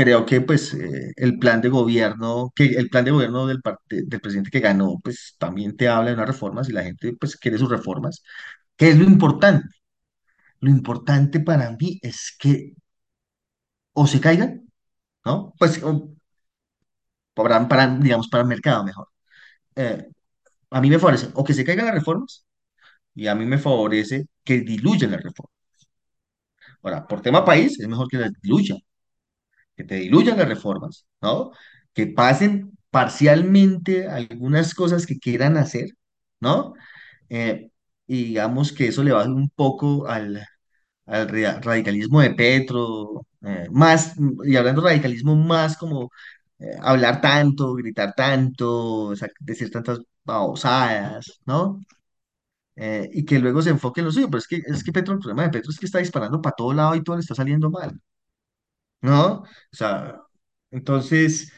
Creo 0.00 0.24
que 0.24 0.40
pues 0.40 0.72
eh, 0.74 1.12
el 1.16 1.38
plan 1.38 1.60
de 1.60 1.68
gobierno, 1.68 2.50
que 2.54 2.64
el 2.66 2.88
plan 2.88 3.04
de 3.04 3.10
gobierno 3.10 3.46
del, 3.46 3.60
del 3.88 4.20
presidente 4.20 4.50
que 4.50 4.60
ganó, 4.60 4.98
pues 5.04 5.34
también 5.38 5.76
te 5.76 5.88
habla 5.88 6.08
de 6.10 6.14
unas 6.14 6.28
reformas 6.28 6.68
y 6.68 6.72
la 6.72 6.82
gente 6.84 7.14
pues 7.20 7.36
quiere 7.36 7.58
sus 7.58 7.68
reformas. 7.68 8.22
¿Qué 8.76 8.90
es 8.90 8.98
lo 8.98 9.04
importante? 9.04 9.68
Lo 10.60 10.70
importante 10.70 11.40
para 11.40 11.70
mí 11.72 11.98
es 12.02 12.36
que 12.38 12.74
o 13.94 14.06
se 14.06 14.20
caigan, 14.20 14.68
¿no? 15.26 15.54
Pues 15.58 15.82
o 15.84 16.10
para, 17.34 17.66
para, 17.68 17.86
digamos, 17.98 18.28
para 18.28 18.42
el 18.42 18.48
mercado 18.48 18.84
mejor. 18.84 19.08
Eh, 19.76 20.08
a 20.70 20.80
mí 20.82 20.90
me 20.90 20.98
favorece 21.00 21.30
o 21.34 21.44
que 21.44 21.54
se 21.54 21.64
caigan 21.64 21.86
las 21.86 21.94
reformas 21.96 22.46
y 23.14 23.26
a 23.28 23.34
mí 23.34 23.46
me 23.46 23.58
favorece 23.58 24.26
que 24.44 24.60
diluyan 24.62 25.12
las 25.12 25.22
reformas. 25.22 25.52
Ahora, 26.82 27.06
por 27.06 27.22
tema 27.22 27.44
país, 27.44 27.78
es 27.80 27.88
mejor 27.88 28.08
que 28.08 28.18
las 28.18 28.32
diluyan, 28.42 28.78
que 29.80 29.84
te 29.88 29.96
diluyan 29.96 30.38
las 30.38 30.48
reformas, 30.48 31.06
¿no? 31.22 31.52
Que 31.94 32.06
pasen 32.06 32.76
parcialmente 32.90 34.08
algunas 34.08 34.74
cosas 34.74 35.06
que 35.06 35.18
quieran 35.18 35.56
hacer, 35.56 35.90
¿no? 36.40 36.74
Eh, 37.30 37.70
y 38.06 38.24
digamos 38.26 38.72
que 38.72 38.88
eso 38.88 39.04
le 39.04 39.12
baje 39.12 39.30
un 39.30 39.50
poco 39.50 40.06
al, 40.08 40.44
al 41.06 41.28
radicalismo 41.62 42.20
de 42.20 42.30
Petro, 42.34 43.26
eh, 43.42 43.68
más, 43.72 44.14
y 44.44 44.56
hablando 44.56 44.82
de 44.82 44.88
radicalismo, 44.90 45.36
más 45.36 45.76
como 45.76 46.10
eh, 46.58 46.76
hablar 46.82 47.20
tanto, 47.20 47.74
gritar 47.74 48.14
tanto, 48.16 49.14
decir 49.40 49.70
tantas 49.70 50.00
babosadas, 50.24 51.40
¿no? 51.46 51.80
Y 53.12 53.24
que 53.26 53.38
luego 53.38 53.60
se 53.62 53.70
enfoque 53.70 54.00
en 54.00 54.06
lo 54.06 54.12
suyo, 54.12 54.26
pero 54.28 54.38
es 54.38 54.48
que, 54.48 54.62
es 54.66 54.82
que 54.84 54.92
Petro, 54.92 55.12
el 55.14 55.20
problema 55.20 55.42
de 55.44 55.50
Petro 55.50 55.70
es 55.70 55.78
que 55.78 55.86
está 55.86 55.98
disparando 55.98 56.40
para 56.40 56.54
todo 56.56 56.72
lado 56.72 56.94
y 56.94 57.02
todo 57.02 57.16
le 57.16 57.20
está 57.22 57.34
saliendo 57.34 57.70
mal, 57.70 58.00
¿no? 59.02 59.42
O 59.42 59.46
sea, 59.72 60.20
entonces, 60.70 61.52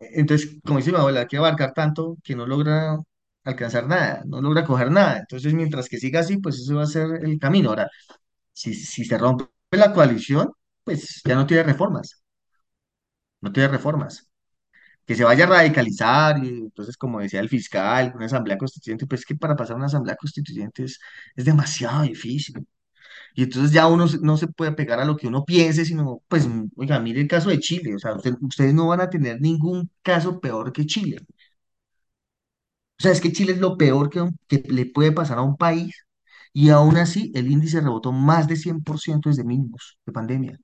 Entonces, 0.00 0.60
como 0.64 0.78
dice 0.80 0.92
mi 0.92 0.98
abuela, 0.98 1.26
quiere 1.26 1.46
abarcar 1.46 1.72
tanto 1.74 2.18
que 2.24 2.36
no 2.36 2.46
logra 2.46 2.98
alcanzar 3.44 3.86
nada, 3.88 4.22
no 4.26 4.42
logra 4.42 4.64
coger 4.66 4.90
nada. 4.92 5.18
Entonces, 5.20 5.54
mientras 5.54 5.88
que 5.88 5.98
siga 5.98 6.20
así, 6.20 6.38
pues 6.38 6.58
ese 6.60 6.74
va 6.74 6.84
a 6.84 6.86
ser 6.86 7.08
el 7.24 7.38
camino. 7.40 7.70
Ahora, 7.70 7.88
si, 8.52 8.74
si 8.74 9.04
se 9.06 9.18
rompe 9.18 9.46
la 9.72 9.92
coalición, 9.94 10.50
pues 10.84 11.22
ya 11.24 11.34
no 11.36 11.46
tiene 11.46 11.64
reformas, 11.64 12.22
no 13.40 13.52
tiene 13.52 13.68
reformas. 13.68 14.28
Que 15.06 15.16
se 15.16 15.24
vaya 15.24 15.44
a 15.44 15.48
radicalizar, 15.48 16.44
y 16.44 16.48
entonces, 16.50 16.96
como 16.98 17.20
decía 17.20 17.40
el 17.40 17.48
fiscal, 17.50 18.12
una 18.16 18.26
asamblea 18.26 18.58
constituyente, 18.58 19.06
pues 19.06 19.22
es 19.22 19.26
que 19.26 19.36
para 19.36 19.56
pasar 19.56 19.76
una 19.76 19.86
asamblea 19.86 20.16
constituyente 20.16 20.84
es, 20.84 21.00
es 21.36 21.44
demasiado 21.46 22.02
difícil. 22.04 22.66
Y 23.34 23.44
entonces 23.44 23.72
ya 23.72 23.86
uno 23.88 24.06
no 24.22 24.36
se 24.36 24.48
puede 24.48 24.72
pegar 24.72 25.00
a 25.00 25.04
lo 25.04 25.16
que 25.16 25.26
uno 25.28 25.44
piense, 25.44 25.84
sino, 25.84 26.22
pues, 26.28 26.48
oiga, 26.76 27.00
mire 27.00 27.20
el 27.20 27.28
caso 27.28 27.50
de 27.50 27.60
Chile, 27.60 27.94
o 27.94 27.98
sea, 27.98 28.14
usted- 28.16 28.34
ustedes 28.42 28.74
no 28.74 28.88
van 28.88 29.00
a 29.00 29.10
tener 29.10 29.40
ningún 29.40 29.90
caso 30.02 30.40
peor 30.40 30.72
que 30.72 30.86
Chile. 30.86 31.18
O 32.98 33.02
sea, 33.02 33.12
es 33.12 33.20
que 33.20 33.32
Chile 33.32 33.52
es 33.52 33.58
lo 33.58 33.76
peor 33.76 34.08
que, 34.10 34.20
un- 34.20 34.38
que 34.48 34.58
le 34.68 34.86
puede 34.86 35.12
pasar 35.12 35.38
a 35.38 35.42
un 35.42 35.56
país 35.56 36.06
y 36.52 36.70
aún 36.70 36.96
así 36.96 37.32
el 37.34 37.50
índice 37.50 37.80
rebotó 37.80 38.12
más 38.12 38.46
de 38.48 38.56
100% 38.56 39.28
desde 39.30 39.44
mínimos 39.44 39.98
de 40.06 40.12
pandemia. 40.12 40.58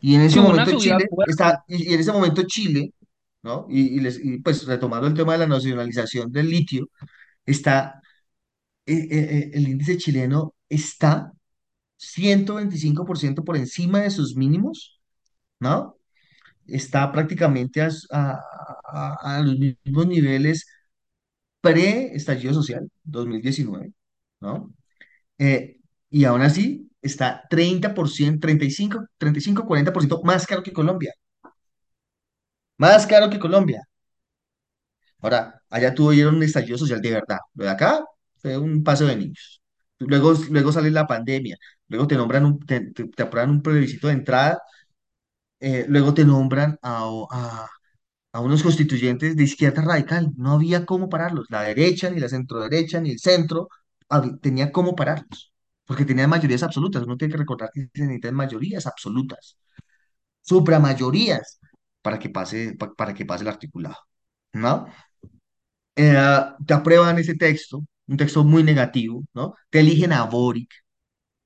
Y 0.00 0.14
en 0.14 0.22
Sí, 0.22 0.22
ese 0.22 0.40
hubo 0.40 0.50
una 0.50 0.66
momento 0.66 0.72
subida 0.72 1.00
Chile 1.00 1.08
fuerte. 1.08 1.24
está, 1.24 1.64
y 1.68 1.90
y 1.90 1.94
en 1.94 2.00
ese 2.00 2.12
momento 2.12 2.42
Chile, 2.46 2.92
¿no? 3.42 3.66
Y, 3.68 3.96
y 3.98 4.00
les, 4.00 4.20
y, 4.24 4.38
pues 4.40 4.66
retomando 4.66 5.06
el 5.08 5.14
tema 5.14 5.32
de 5.32 5.40
la 5.40 5.46
nacionalización 5.48 6.30
del 6.32 6.48
litio, 6.50 6.88
está, 7.46 8.02
el 8.88 9.68
índice 9.68 9.98
chileno 9.98 10.54
está 10.68 11.32
125% 11.98 13.44
por 13.44 13.56
encima 13.56 14.00
de 14.00 14.10
sus 14.10 14.36
mínimos, 14.36 15.00
¿no? 15.60 15.96
Está 16.66 17.12
prácticamente 17.12 17.82
a 17.82 19.42
los 19.44 19.58
mismos 19.58 20.06
niveles 20.06 20.66
pre-estallido 21.60 22.54
social, 22.54 22.90
2019, 23.04 23.92
¿no? 24.40 24.72
Eh, 25.38 25.78
y 26.10 26.24
aún 26.24 26.42
así 26.42 26.90
está 27.02 27.44
30%, 27.50 28.40
35, 28.40 29.06
35, 29.18 29.66
40% 29.66 30.22
más 30.24 30.46
caro 30.46 30.62
que 30.62 30.72
Colombia. 30.72 31.14
Más 32.78 33.06
caro 33.06 33.28
que 33.30 33.38
Colombia. 33.38 33.82
Ahora, 35.20 35.60
allá 35.70 35.94
tuvieron 35.94 36.36
un 36.36 36.42
estallido 36.42 36.78
social 36.78 37.00
de 37.00 37.10
verdad. 37.12 37.38
Lo 37.54 37.64
de 37.64 37.70
acá 37.70 38.04
fue 38.40 38.56
un 38.58 38.82
paso 38.84 39.06
de 39.06 39.16
niños. 39.16 39.62
Luego, 39.98 40.32
luego 40.50 40.72
sale 40.72 40.90
la 40.90 41.06
pandemia. 41.06 41.56
Luego 41.88 42.06
te 42.06 42.16
nombran 42.16 42.44
un, 42.46 42.58
te, 42.60 42.92
te- 42.92 43.22
aprueban 43.22 43.50
un 43.50 43.62
plebiscito 43.62 44.08
de 44.08 44.14
entrada. 44.14 44.58
eh, 45.60 45.86
luego 45.88 46.14
te 46.14 46.24
nombran 46.24 46.78
a, 46.82 47.04
a, 47.30 47.68
a 48.32 48.40
unos 48.40 48.62
constituyentes 48.62 49.36
de 49.36 49.44
izquierda 49.44 49.82
radical. 49.82 50.30
No 50.36 50.52
había 50.54 50.86
cómo 50.86 51.08
pararlos. 51.08 51.46
La 51.50 51.62
derecha, 51.62 52.10
ni 52.10 52.20
la 52.20 52.28
centroderecha, 52.28 53.00
ni 53.00 53.12
el 53.12 53.18
centro 53.20 53.68
tenía 54.42 54.72
cómo 54.72 54.94
pararlos. 54.96 55.52
Porque 55.86 56.04
tenían 56.04 56.30
mayorías 56.30 56.62
absolutas. 56.62 57.04
Uno 57.04 57.16
tiene 57.16 57.32
que 57.32 57.38
recordar 57.38 57.70
que 57.74 57.88
se 57.94 58.02
necesitan 58.02 58.34
mayorías 58.34 58.86
absolutas. 58.86 59.58
Supramayorías 60.42 61.60
para 62.02 62.18
que 62.18 62.30
pase, 62.30 62.74
pa- 62.78 62.94
para 62.94 63.14
que 63.14 63.26
pase 63.26 63.44
el 63.44 63.48
articulado. 63.50 63.96
¿No? 64.54 64.86
eh, 65.96 66.16
te 66.66 66.74
aprueban 66.74 67.18
ese 67.18 67.34
texto, 67.34 67.82
un 68.08 68.16
texto 68.16 68.44
muy 68.44 68.62
negativo, 68.62 69.24
¿no? 69.34 69.54
Te 69.70 69.80
eligen 69.80 70.12
a 70.12 70.24
Boric, 70.24 70.70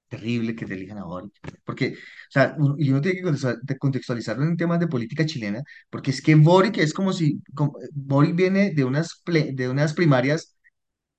terrible 0.08 0.54
que 0.56 0.66
te 0.66 0.74
elijan 0.74 0.98
a 0.98 1.04
Boric, 1.04 1.32
porque, 1.64 1.94
o 1.94 2.30
sea, 2.30 2.56
y 2.78 2.90
uno 2.90 3.00
tiene 3.00 3.22
que 3.22 3.78
contextualizarlo 3.78 4.44
en 4.44 4.56
temas 4.56 4.80
de 4.80 4.88
política 4.88 5.26
chilena, 5.26 5.62
porque 5.90 6.10
es 6.12 6.22
que 6.22 6.34
Boric 6.36 6.78
es 6.78 6.94
como 6.94 7.12
si, 7.12 7.42
como- 7.54 7.74
Boric 7.92 8.34
viene 8.36 8.72
de 8.72 8.84
unas, 8.84 9.22
de 9.26 9.68
unas 9.70 9.94
primarias 9.94 10.56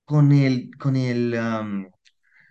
con 0.06 0.32
el, 0.32 0.70
con 0.78 0.96
el, 0.96 1.36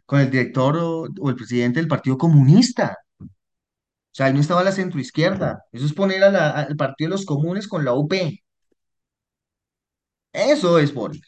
con 0.05 0.19
el 0.21 0.31
director 0.31 0.77
o, 0.77 1.05
el 1.29 1.35
presidente 1.35 1.79
del 1.79 1.87
Partido 1.89 2.17
Comunista. 2.17 2.97
O 3.19 4.15
sea, 4.15 4.27
ahí 4.27 4.33
no 4.33 4.39
estaba 4.39 4.63
la 4.63 4.71
centroizquierda. 4.71 5.63
Eso 5.73 5.85
es 5.85 5.93
poner 5.93 6.23
al 6.23 6.75
Partido 6.77 7.09
de 7.09 7.15
los 7.15 7.25
Comunes 7.25 7.67
con 7.67 7.83
la 7.85 7.93
UP. 7.93 8.43
Eso 10.31 10.77
es 10.79 10.93
Boric. 10.93 11.23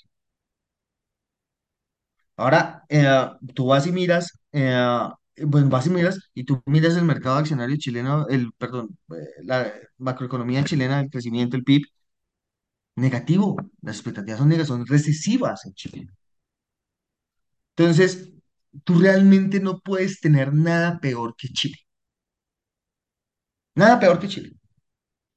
Ahora, 2.38 2.84
eh, 2.90 3.08
tú 3.54 3.68
vas 3.68 3.88
y 3.88 3.92
miras, 3.92 4.40
eh, 4.52 4.76
bueno, 5.44 5.70
vas 5.70 5.88
y 5.88 5.90
miras, 5.90 6.20
y 6.34 6.44
tú 6.44 6.62
miras 6.66 6.96
el 6.98 7.06
mercado 7.06 7.38
accionario 7.38 7.78
chileno, 7.78 8.28
el, 8.28 8.52
perdón, 8.54 8.98
eh, 9.12 9.28
la 9.44 9.72
macroeconomía 9.98 10.64
chilena, 10.64 11.00
el 11.02 11.10
crecimiento, 11.10 11.56
el 11.58 11.64
PIB, 11.64 11.88
negativo. 12.98 13.56
Las 13.82 13.98
expectativas 13.98 14.40
son 14.40 14.50
negativas, 14.50 14.68
son 14.70 14.86
recesivas 14.88 15.66
en 15.66 15.74
Chile. 15.76 16.08
Entonces, 17.78 18.32
tú 18.84 19.00
realmente 19.00 19.60
no 19.62 19.80
puedes 19.80 20.20
tener 20.20 20.54
nada 20.54 21.00
peor 21.00 21.36
que 21.38 21.48
Chile. 21.50 21.78
Nada 23.76 24.00
peor 24.00 24.20
que 24.20 24.28
Chile. 24.28 24.52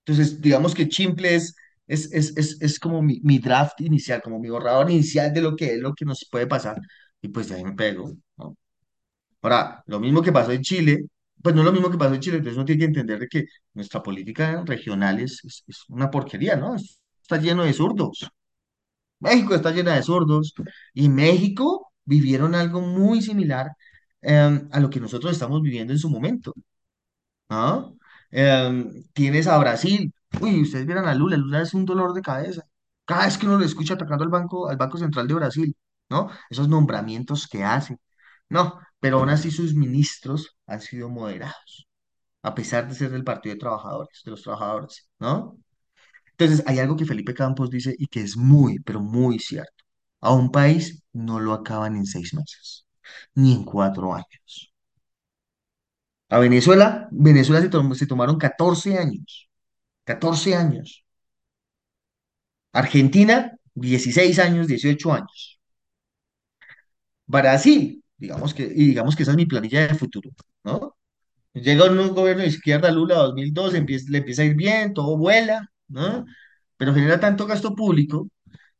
Entonces, 0.05 0.41
digamos 0.43 0.75
que 0.75 0.89
Chimple 0.89 1.37
es, 1.37 1.57
es, 1.89 2.13
es, 2.13 2.37
es, 2.37 2.59
es 2.63 2.79
como 2.81 3.03
mi, 3.03 3.21
mi 3.25 3.39
draft 3.41 3.81
inicial, 3.83 4.23
como 4.23 4.39
mi 4.41 4.51
borrador 4.51 4.91
inicial 4.91 5.33
de 5.35 5.43
lo 5.43 5.57
que 5.57 5.75
es 5.75 5.81
lo 5.81 5.95
que 5.95 6.05
nos 6.07 6.27
puede 6.31 6.47
pasar. 6.47 6.81
Y 7.23 7.29
pues 7.29 7.49
de 7.49 7.57
ahí 7.57 7.65
me 7.65 7.73
pego. 7.75 8.13
Ahora, 9.43 9.83
lo 9.87 10.01
mismo 10.01 10.23
que 10.23 10.33
pasó 10.33 10.53
en 10.53 10.63
Chile, 10.63 11.05
pues 11.43 11.55
no 11.55 11.61
es 11.63 11.67
lo 11.67 11.73
mismo 11.73 11.91
que 11.91 11.99
pasó 11.99 12.15
en 12.15 12.21
Chile, 12.21 12.39
entonces 12.39 12.57
uno 12.57 12.65
tiene 12.67 12.81
que 12.81 12.85
entender 12.87 13.19
de 13.21 13.29
que 13.29 13.45
nuestra 13.75 14.03
política 14.03 14.63
regional 14.67 15.21
es, 15.21 15.41
es, 15.45 15.85
una 15.89 16.11
porquería, 16.11 16.57
¿no? 16.57 16.75
Es- 16.75 17.01
Está 17.23 17.37
lleno 17.43 17.65
de 17.65 17.75
zurdos. 17.75 18.27
México 19.21 19.55
está 19.55 19.71
llena 19.73 19.95
de 19.97 20.03
zurdos 20.03 20.55
y 20.95 21.09
México 21.09 21.93
vivieron 22.05 22.55
algo 22.55 22.81
muy 22.83 23.23
similar 23.23 23.71
em, 24.23 24.69
a 24.73 24.81
lo 24.81 24.91
que 24.91 25.01
nosotros 25.01 25.33
estamos 25.33 25.63
viviendo 25.63 25.93
en 25.93 25.99
su 26.01 26.11
momento, 26.11 26.55
¿no? 27.49 27.99
Em, 28.31 29.05
tienes 29.13 29.47
a 29.47 29.59
Brasil. 29.59 30.13
Uy, 30.37 30.63
ustedes 30.63 30.87
vieron 30.87 31.07
a 31.07 31.15
Lula, 31.15 31.37
Lula 31.37 31.63
es 31.63 31.75
un 31.75 31.85
dolor 31.85 32.13
de 32.13 32.23
cabeza. 32.23 32.63
Cada 33.05 33.25
vez 33.27 33.39
que 33.39 33.47
uno 33.47 33.59
lo 33.59 33.65
escucha 33.65 33.95
atacando 33.95 34.25
al 34.25 34.31
banco, 34.31 34.69
al 34.69 34.77
Banco 34.77 34.99
Central 34.99 35.27
de 35.27 35.35
Brasil, 35.35 35.77
¿no? 36.11 36.31
Esos 36.51 36.69
nombramientos 36.69 37.47
que 37.49 37.65
hace. 37.65 37.97
No, 38.49 38.79
pero 39.01 39.19
aún 39.19 39.31
así 39.31 39.51
sus 39.51 39.75
ministros 39.75 40.57
han 40.67 40.81
sido 40.81 41.09
moderados, 41.09 41.89
a 42.43 42.55
pesar 42.55 42.89
de 42.89 42.95
ser 42.95 43.11
del 43.13 43.25
Partido 43.25 43.55
de 43.57 43.61
Trabajadores, 43.61 44.23
de 44.25 44.33
los 44.33 44.43
trabajadores, 44.43 45.09
¿no? 45.21 45.59
Entonces, 46.33 46.65
hay 46.69 46.79
algo 46.81 46.97
que 46.97 47.07
Felipe 47.07 47.35
Campos 47.35 47.71
dice 47.71 47.95
y 47.99 48.09
que 48.09 48.23
es 48.23 48.37
muy, 48.37 48.81
pero 48.81 49.01
muy 49.01 49.39
cierto. 49.41 49.85
A 50.21 50.33
un 50.35 50.51
país 50.53 51.03
no 51.13 51.41
lo 51.41 51.55
acaban 51.55 51.97
en 51.97 52.07
seis 52.07 52.35
meses, 52.35 52.87
ni 53.35 53.55
en 53.55 53.65
cuatro 53.65 54.15
años. 54.15 54.73
A 56.31 56.39
Venezuela, 56.39 57.09
Venezuela 57.11 57.61
se, 57.63 57.69
tom- 57.69 57.95
se 57.95 58.07
tomaron 58.07 58.39
14 58.39 58.99
años, 58.99 59.48
14 60.09 60.55
años. 60.55 61.05
Argentina, 62.73 63.53
16 63.75 64.39
años, 64.39 64.67
18 64.69 65.13
años. 65.13 65.61
Brasil, 67.27 68.03
digamos 68.17 68.55
que, 68.55 68.65
y 68.65 68.87
digamos 68.89 69.15
que 69.17 69.23
esa 69.23 69.33
es 69.33 69.37
mi 69.37 69.47
planilla 69.47 69.87
de 69.87 69.95
futuro, 69.95 70.31
¿no? 70.65 70.97
Llega 71.55 71.87
un 71.91 72.15
gobierno 72.15 72.43
de 72.43 72.49
izquierda, 72.49 72.91
Lula 72.93 73.17
2002, 73.17 73.75
empieza, 73.75 74.07
le 74.11 74.19
empieza 74.19 74.43
a 74.43 74.47
ir 74.47 74.57
bien, 74.57 74.95
todo 74.95 75.19
vuela, 75.19 75.71
¿no? 75.89 76.27
Pero 76.79 76.95
genera 76.95 77.21
tanto 77.21 77.47
gasto 77.47 77.75
público 77.75 78.29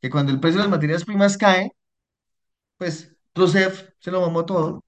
que 0.01 0.09
cuando 0.09 0.31
el 0.33 0.39
precio 0.39 0.59
de 0.59 0.65
las 0.65 0.71
materias 0.71 1.05
primas 1.05 1.37
cae, 1.37 1.71
pues 2.77 3.15
Rousseff 3.35 3.89
se 3.99 4.11
lo 4.11 4.21
mamó 4.21 4.45
todo 4.45 4.83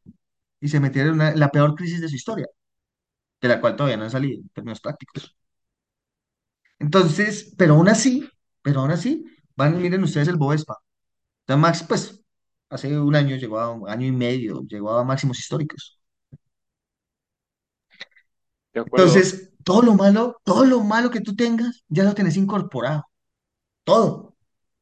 y 0.62 0.70
se 0.70 0.80
metieron 0.80 1.22
en 1.22 1.40
la 1.40 1.52
peor 1.52 1.76
crisis 1.76 2.02
de 2.02 2.10
su 2.10 2.16
historia, 2.16 2.48
de 3.42 3.48
la 3.48 3.62
cual 3.62 3.76
todavía 3.76 3.98
no 3.98 4.06
han 4.06 4.12
salido 4.12 4.40
en 4.42 4.50
términos 4.50 4.82
prácticos. 4.82 5.36
Entonces, 6.82 7.54
pero 7.58 7.76
aún 7.76 7.90
así, 7.90 8.28
pero 8.64 8.82
aún 8.82 8.92
así, 8.92 9.24
van, 9.56 9.80
miren 9.80 10.04
ustedes 10.04 10.28
el 10.28 10.36
Bovespa. 10.36 10.78
Ya 11.48 11.56
Max, 11.56 11.86
pues, 11.88 12.24
hace 12.70 13.00
un 13.00 13.16
año 13.16 13.36
llegó 13.36 13.60
a 13.60 13.72
un 13.72 13.88
año 13.88 14.08
y 14.08 14.12
medio, 14.12 14.64
llegó 14.68 14.92
a 14.92 15.04
máximos 15.04 15.40
históricos. 15.40 16.00
De 18.74 18.80
acuerdo. 18.82 19.06
Entonces, 19.06 19.52
todo 19.64 19.84
lo 19.84 19.94
malo, 19.94 20.42
todo 20.44 20.66
lo 20.66 20.82
malo 20.82 21.12
que 21.12 21.22
tú 21.22 21.36
tengas, 21.36 21.84
ya 21.88 22.04
lo 22.04 22.16
tenés 22.16 22.36
incorporado, 22.36 23.04
todo. 23.84 24.36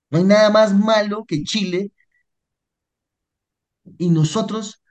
No 0.10 0.20
hay 0.20 0.24
nada 0.24 0.50
más 0.52 0.74
malo 0.74 1.26
que 1.26 1.44
Chile 1.44 1.92
y 3.98 4.10
nosotros, 4.10 4.82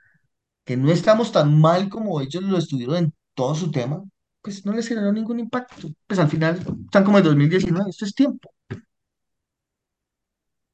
que 0.65 0.77
no 0.77 0.91
estamos 0.93 1.33
tan 1.33 1.59
mal 1.61 1.89
como 1.89 2.21
ellos 2.21 2.43
lo 2.43 2.59
estuvieron 2.59 2.97
en 2.97 3.15
todo 3.35 3.55
su 3.55 3.71
tema, 3.71 4.03
pues 4.49 4.65
no 4.65 4.73
les 4.73 4.89
generó 4.89 5.13
ningún 5.13 5.41
impacto. 5.41 5.89
Pues 6.07 6.19
al 6.19 6.29
final 6.29 6.59
están 6.87 7.05
como 7.05 7.19
en 7.19 7.25
2019, 7.25 7.91
esto 7.91 8.07
es 8.07 8.15
tiempo. 8.15 8.51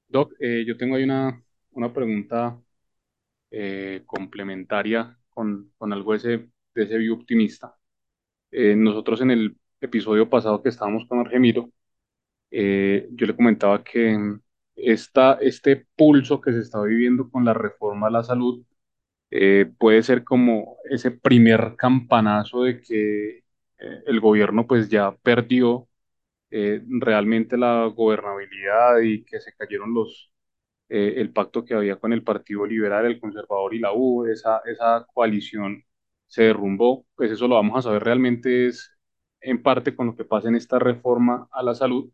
Doc, 0.06 0.32
eh, 0.38 0.64
yo 0.64 0.76
tengo 0.76 0.94
ahí 0.94 1.02
una, 1.02 1.42
una 1.72 1.92
pregunta 1.92 2.56
eh, 3.50 4.02
complementaria 4.06 5.18
con, 5.28 5.72
con 5.76 5.92
algo 5.92 6.12
de 6.12 6.18
ese, 6.18 6.28
de 6.74 6.82
ese 6.84 6.98
view 6.98 7.14
optimista. 7.14 7.76
Eh, 8.50 8.76
nosotros 8.76 9.20
en 9.22 9.32
el, 9.32 9.56
episodio 9.80 10.30
pasado 10.30 10.62
que 10.62 10.70
estábamos 10.70 11.06
con 11.06 11.18
Argemiro, 11.20 11.70
eh, 12.50 13.08
yo 13.12 13.26
le 13.26 13.36
comentaba 13.36 13.84
que 13.84 14.16
esta, 14.76 15.34
este 15.42 15.86
pulso 15.96 16.40
que 16.40 16.52
se 16.52 16.60
está 16.60 16.82
viviendo 16.82 17.30
con 17.30 17.44
la 17.44 17.54
reforma 17.54 18.06
a 18.08 18.10
la 18.10 18.22
salud 18.24 18.64
eh, 19.30 19.72
puede 19.78 20.02
ser 20.02 20.24
como 20.24 20.78
ese 20.90 21.10
primer 21.10 21.74
campanazo 21.76 22.62
de 22.64 22.80
que 22.80 23.43
eh, 23.78 24.02
el 24.06 24.20
gobierno 24.20 24.66
pues 24.66 24.88
ya 24.88 25.16
perdió 25.16 25.88
eh, 26.50 26.82
realmente 27.00 27.56
la 27.58 27.86
gobernabilidad 27.86 29.00
y 29.02 29.24
que 29.24 29.40
se 29.40 29.52
cayeron 29.54 29.94
los, 29.94 30.32
eh, 30.88 31.14
el 31.18 31.32
pacto 31.32 31.64
que 31.64 31.74
había 31.74 31.96
con 31.98 32.12
el 32.12 32.24
Partido 32.24 32.66
Liberal, 32.66 33.06
el 33.06 33.20
Conservador 33.20 33.74
y 33.74 33.80
la 33.80 33.92
U, 33.94 34.26
esa, 34.26 34.60
esa 34.66 35.06
coalición 35.14 35.84
se 36.28 36.44
derrumbó, 36.44 37.06
pues 37.16 37.30
eso 37.32 37.48
lo 37.48 37.56
vamos 37.56 37.78
a 37.78 37.82
saber 37.82 38.04
realmente 38.04 38.66
es 38.68 38.92
en 39.40 39.62
parte 39.62 39.96
con 39.96 40.08
lo 40.08 40.16
que 40.16 40.24
pasa 40.24 40.48
en 40.48 40.56
esta 40.56 40.78
reforma 40.78 41.48
a 41.52 41.62
la 41.62 41.74
salud, 41.74 42.10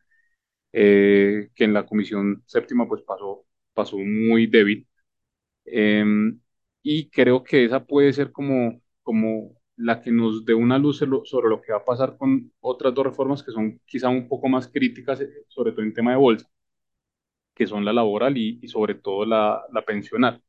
que 0.73 1.51
en 1.65 1.75
la 1.75 1.87
Comisión 1.87 2.43
Séptima 2.47 2.87
pues 2.89 3.03
pasó, 3.03 3.45
pasó 3.75 3.97
muy 3.99 4.47
débil. 4.47 4.89
Eh, 5.65 6.05
y 6.83 7.11
creo 7.11 7.45
que 7.45 7.65
esa 7.65 7.85
puede 7.85 8.13
ser 8.13 8.33
como, 8.33 8.81
como 9.03 9.55
la 9.81 10.01
que 10.01 10.11
nos 10.12 10.45
dé 10.45 10.55
una 10.55 10.78
luz 10.78 10.99
sobre 10.99 11.49
lo, 11.49 11.61
que 11.62 11.72
va 11.72 11.78
a 11.78 11.85
pasar 11.85 12.16
con 12.16 12.53
otras 12.61 12.95
dos 12.95 13.05
reformas 13.07 13.43
que 13.43 13.53
son 13.53 13.81
quizá 13.87 14.09
un 14.09 14.28
poco 14.28 14.49
más 14.49 14.68
críticas, 14.68 15.20
eh, 15.20 15.31
sobre 15.49 15.72
todo 15.72 15.83
en 15.83 15.95
tema 15.95 16.12
de 16.12 16.18
bolsa, 16.18 16.49
que 17.55 17.66
son 17.66 17.85
la 17.85 17.93
laboral 17.93 18.37
y, 18.39 18.59
y 18.62 18.68
sobre 18.68 18.95
todo 18.95 19.24
la, 19.26 19.62
la 19.72 19.83
pensional. 19.85 20.43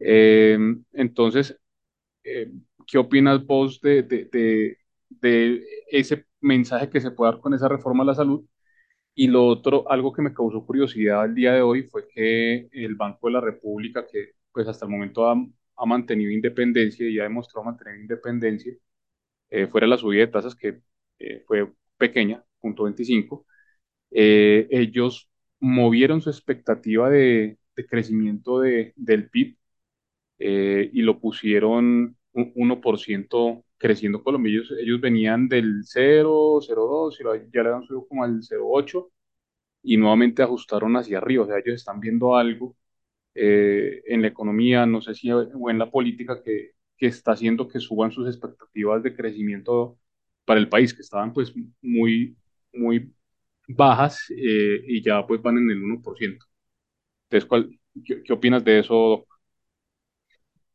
Eh, 0.00 0.58
entonces, 0.94 1.58
eh, 2.24 2.52
¿qué 2.86 2.98
opinas 2.98 3.46
vos 3.46 3.80
de, 3.82 4.02
de, 4.04 4.26
de, 4.26 4.78
de 5.10 5.64
ese 5.90 6.26
mensaje 6.40 6.90
que 6.90 7.00
se 7.00 7.12
puede 7.12 7.32
dar 7.32 7.40
con 7.42 7.54
esa 7.54 7.68
reforma 7.68 8.04
a 8.04 8.08
la 8.08 8.14
salud? 8.14 8.44
Y 9.14 9.28
lo 9.28 9.46
otro, 9.46 9.90
algo 9.90 10.12
que 10.12 10.22
me 10.22 10.34
causó 10.34 10.64
curiosidad 10.66 11.24
el 11.26 11.34
día 11.34 11.54
de 11.54 11.62
hoy 11.62 11.84
fue 11.84 12.08
que 12.08 12.68
el 12.72 12.96
Banco 12.96 13.28
de 13.28 13.34
la 13.34 13.40
República, 13.42 14.06
que 14.06 14.32
pues 14.52 14.68
hasta 14.68 14.86
el 14.86 14.92
momento 14.92 15.28
ha, 15.28 15.36
ha 15.78 15.86
mantenido 15.86 16.30
independencia 16.32 17.08
y 17.08 17.18
ha 17.18 17.24
demostrado 17.24 17.64
mantener 17.64 18.00
independencia, 18.00 18.74
eh, 19.50 19.66
fuera 19.66 19.86
la 19.86 19.98
subida 19.98 20.22
de 20.22 20.28
tasas 20.32 20.54
que 20.54 20.80
eh, 21.18 21.42
fue 21.46 21.72
pequeña, 21.96 22.44
punto 22.60 22.84
25, 22.84 23.46
eh, 24.10 24.68
ellos 24.70 25.30
movieron 25.60 26.20
su 26.22 26.30
expectativa 26.30 27.10
de, 27.10 27.58
de 27.76 27.86
crecimiento 27.86 28.60
de, 28.60 28.92
del 28.96 29.30
PIB 29.30 29.56
eh, 30.38 30.90
y 30.92 31.02
lo 31.02 31.20
pusieron 31.20 32.16
un 32.32 32.52
1% 32.56 33.64
creciendo 33.78 34.22
Colombia. 34.22 34.50
Ellos, 34.52 34.72
ellos 34.80 35.00
venían 35.00 35.48
del 35.48 35.82
0, 35.84 36.60
0,2 36.60 37.18
y 37.20 37.50
ya 37.54 37.62
le 37.62 37.70
han 37.70 37.82
subido 37.84 38.06
como 38.08 38.24
al 38.24 38.42
0,8 38.42 39.10
y 39.82 39.96
nuevamente 39.96 40.42
ajustaron 40.42 40.96
hacia 40.96 41.18
arriba. 41.18 41.44
O 41.44 41.46
sea, 41.46 41.58
ellos 41.58 41.76
están 41.76 42.00
viendo 42.00 42.36
algo 42.36 42.76
eh, 43.38 44.02
en 44.06 44.22
la 44.22 44.28
economía, 44.28 44.86
no 44.86 45.00
sé 45.00 45.14
si 45.14 45.30
o 45.32 45.70
en 45.70 45.78
la 45.78 45.90
política 45.90 46.42
que, 46.42 46.72
que 46.96 47.06
está 47.06 47.32
haciendo 47.32 47.68
que 47.68 47.80
suban 47.80 48.10
sus 48.12 48.26
expectativas 48.28 49.02
de 49.02 49.14
crecimiento 49.16 49.98
para 50.44 50.60
el 50.60 50.68
país, 50.68 50.94
que 50.94 51.02
estaban 51.02 51.32
pues 51.32 51.52
muy, 51.82 52.36
muy 52.72 53.14
bajas 53.68 54.20
eh, 54.30 54.82
y 54.86 55.02
ya 55.02 55.26
pues 55.26 55.42
van 55.42 55.58
en 55.58 55.70
el 55.70 55.82
1%. 55.82 56.46
Entonces, 57.30 57.48
¿cuál, 57.48 57.80
qué, 58.04 58.22
qué 58.24 58.32
opinas 58.34 58.64
de 58.64 58.80
eso? 58.80 59.26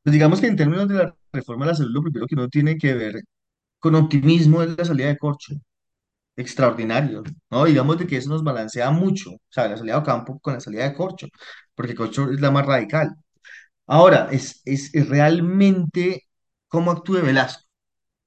Pues 0.03 0.13
digamos 0.13 0.41
que 0.41 0.47
en 0.47 0.55
términos 0.57 0.87
de 0.87 0.95
la 0.95 1.15
reforma 1.31 1.65
de 1.65 1.71
la 1.71 1.75
salud, 1.77 1.91
lo 1.93 2.01
primero 2.03 2.27
que 2.27 2.35
uno 2.35 2.49
tiene 2.49 2.77
que 2.77 2.93
ver 2.93 3.21
con 3.79 3.95
optimismo 3.95 4.63
es 4.63 4.77
la 4.77 4.85
salida 4.85 5.07
de 5.09 5.17
corcho. 5.17 5.55
Extraordinario, 6.37 7.23
¿no? 7.51 7.65
Digamos 7.65 7.97
de 7.99 8.07
que 8.07 8.17
eso 8.17 8.29
nos 8.29 8.43
balancea 8.43 8.91
mucho, 8.91 9.31
o 9.33 9.39
sea, 9.49 9.67
la 9.69 9.77
salida 9.77 9.99
de 9.99 10.05
campo 10.05 10.39
con 10.39 10.53
la 10.55 10.61
salida 10.61 10.85
de 10.89 10.95
corcho, 10.95 11.27
porque 11.75 11.95
corcho 11.95 12.31
es 12.31 12.41
la 12.41 12.51
más 12.51 12.65
radical. 12.65 13.15
Ahora, 13.87 14.29
es, 14.31 14.61
es, 14.65 14.91
realmente 15.09 16.23
cómo 16.67 16.91
actúe 16.91 17.21
Velasco. 17.21 17.63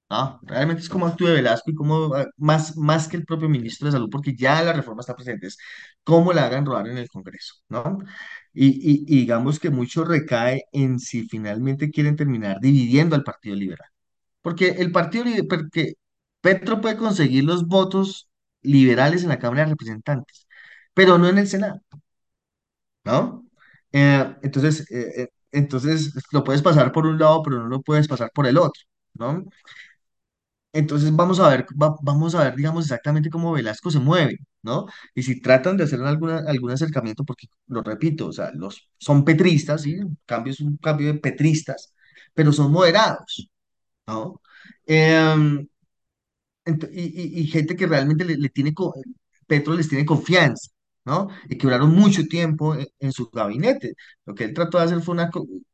Ah, 0.09 0.39
realmente 0.45 0.83
es 0.83 0.89
como 0.89 1.07
actúe 1.07 1.27
Velasco 1.27 1.71
y 1.71 1.75
cómo, 1.75 2.15
ah, 2.15 2.27
más, 2.37 2.77
más 2.77 3.09
que 3.09 3.17
el 3.17 3.25
propio 3.27 3.49
ministro 3.49 3.87
de 3.87 3.93
Salud, 3.93 4.09
porque 4.11 4.37
ya 4.37 4.63
la 4.63 4.73
reforma 4.73 5.01
está 5.01 5.17
presente, 5.17 5.49
es 5.49 5.59
cómo 6.05 6.33
la 6.33 6.47
hagan 6.47 6.65
rodar 6.67 6.89
en 6.89 6.99
el 6.99 7.09
Congreso, 7.09 7.55
¿no? 7.69 7.99
Y, 8.55 8.69
y- 8.69 9.05
y 9.09 9.21
digamos 9.21 9.59
que 9.59 9.71
mucho 9.71 10.05
recae 10.05 10.65
en 10.73 11.01
si 11.01 11.29
finalmente 11.29 11.91
quieren 11.91 12.15
terminar 12.17 12.61
dividiendo 12.61 13.17
al 13.17 13.25
Partido 13.25 13.57
Liberal. 13.57 13.89
Porque 14.43 14.69
el 14.71 14.93
Partido 14.93 15.25
Liberal, 15.25 15.47
porque 15.49 15.95
Petro 16.41 16.81
puede 16.81 16.97
conseguir 16.97 17.45
los 17.45 17.67
votos 17.67 18.29
liberales 18.63 19.23
en 19.25 19.31
la 19.31 19.39
Cámara 19.39 19.65
de 19.65 19.71
Representantes, 19.71 20.47
pero 20.95 21.19
no 21.19 21.29
en 21.29 21.39
el 21.39 21.49
Senado, 21.49 21.81
¿no? 23.07 23.47
Eh, 23.93 24.37
entonces, 24.43 24.91
eh, 24.93 25.23
eh, 25.25 25.29
entonces 25.53 26.15
lo 26.33 26.45
puedes 26.45 26.63
pasar 26.63 26.93
por 26.93 27.07
un 27.07 27.19
lado, 27.21 27.43
pero 27.45 27.59
no 27.61 27.69
lo 27.69 27.83
puedes 27.83 28.09
pasar 28.09 28.31
por 28.35 28.47
el 28.49 28.59
otro, 28.59 28.83
¿no? 29.15 29.45
Entonces 30.73 31.15
vamos 31.17 31.41
a 31.41 31.49
ver, 31.49 31.67
va- 31.83 31.97
vamos 32.03 32.35
a 32.35 32.45
ver, 32.45 32.55
digamos, 32.57 32.85
exactamente 32.85 33.31
cómo 33.31 33.53
Velasco 33.53 33.91
se 33.91 33.99
mueve, 33.99 34.39
¿no? 34.63 34.87
Y 35.15 35.23
si 35.23 35.41
tratan 35.41 35.77
de 35.77 35.85
hacer 35.85 36.01
alguna, 36.03 36.39
algún 36.47 36.71
acercamiento, 36.71 37.25
porque 37.25 37.47
lo 37.69 37.83
repito, 37.83 38.27
o 38.29 38.33
sea, 38.33 38.51
los, 38.53 38.87
son 38.99 39.25
petristas, 39.25 39.83
¿sí? 39.83 39.99
Cambio 40.27 40.53
es 40.53 40.61
un 40.61 40.77
cambio 40.77 41.07
de 41.13 41.19
petristas, 41.21 41.95
pero 42.35 42.53
son 42.53 42.73
moderados, 42.73 43.49
¿no? 44.07 44.41
Em, 44.87 45.69
y, 46.93 47.41
y- 47.43 47.47
gente 47.49 47.77
que 47.77 47.87
realmente 47.87 48.25
le, 48.25 48.49
tiene, 48.51 48.73
Petro 49.47 49.75
les 49.75 49.89
tiene 49.89 50.05
confianza, 50.07 50.71
¿no? 51.07 51.29
Y 51.49 51.57
que 51.59 51.67
duraron 51.67 51.95
mucho 51.95 52.25
tiempo 52.27 52.75
en, 52.77 52.87
en 53.01 53.13
su 53.13 53.31
gabinete. 53.31 53.95
Lo 54.27 54.35
que 54.35 54.45
él 54.45 54.55
trató 54.55 54.79
de 54.79 54.85
hacer 54.85 55.01
fue 55.03 55.15
una, 55.15 55.31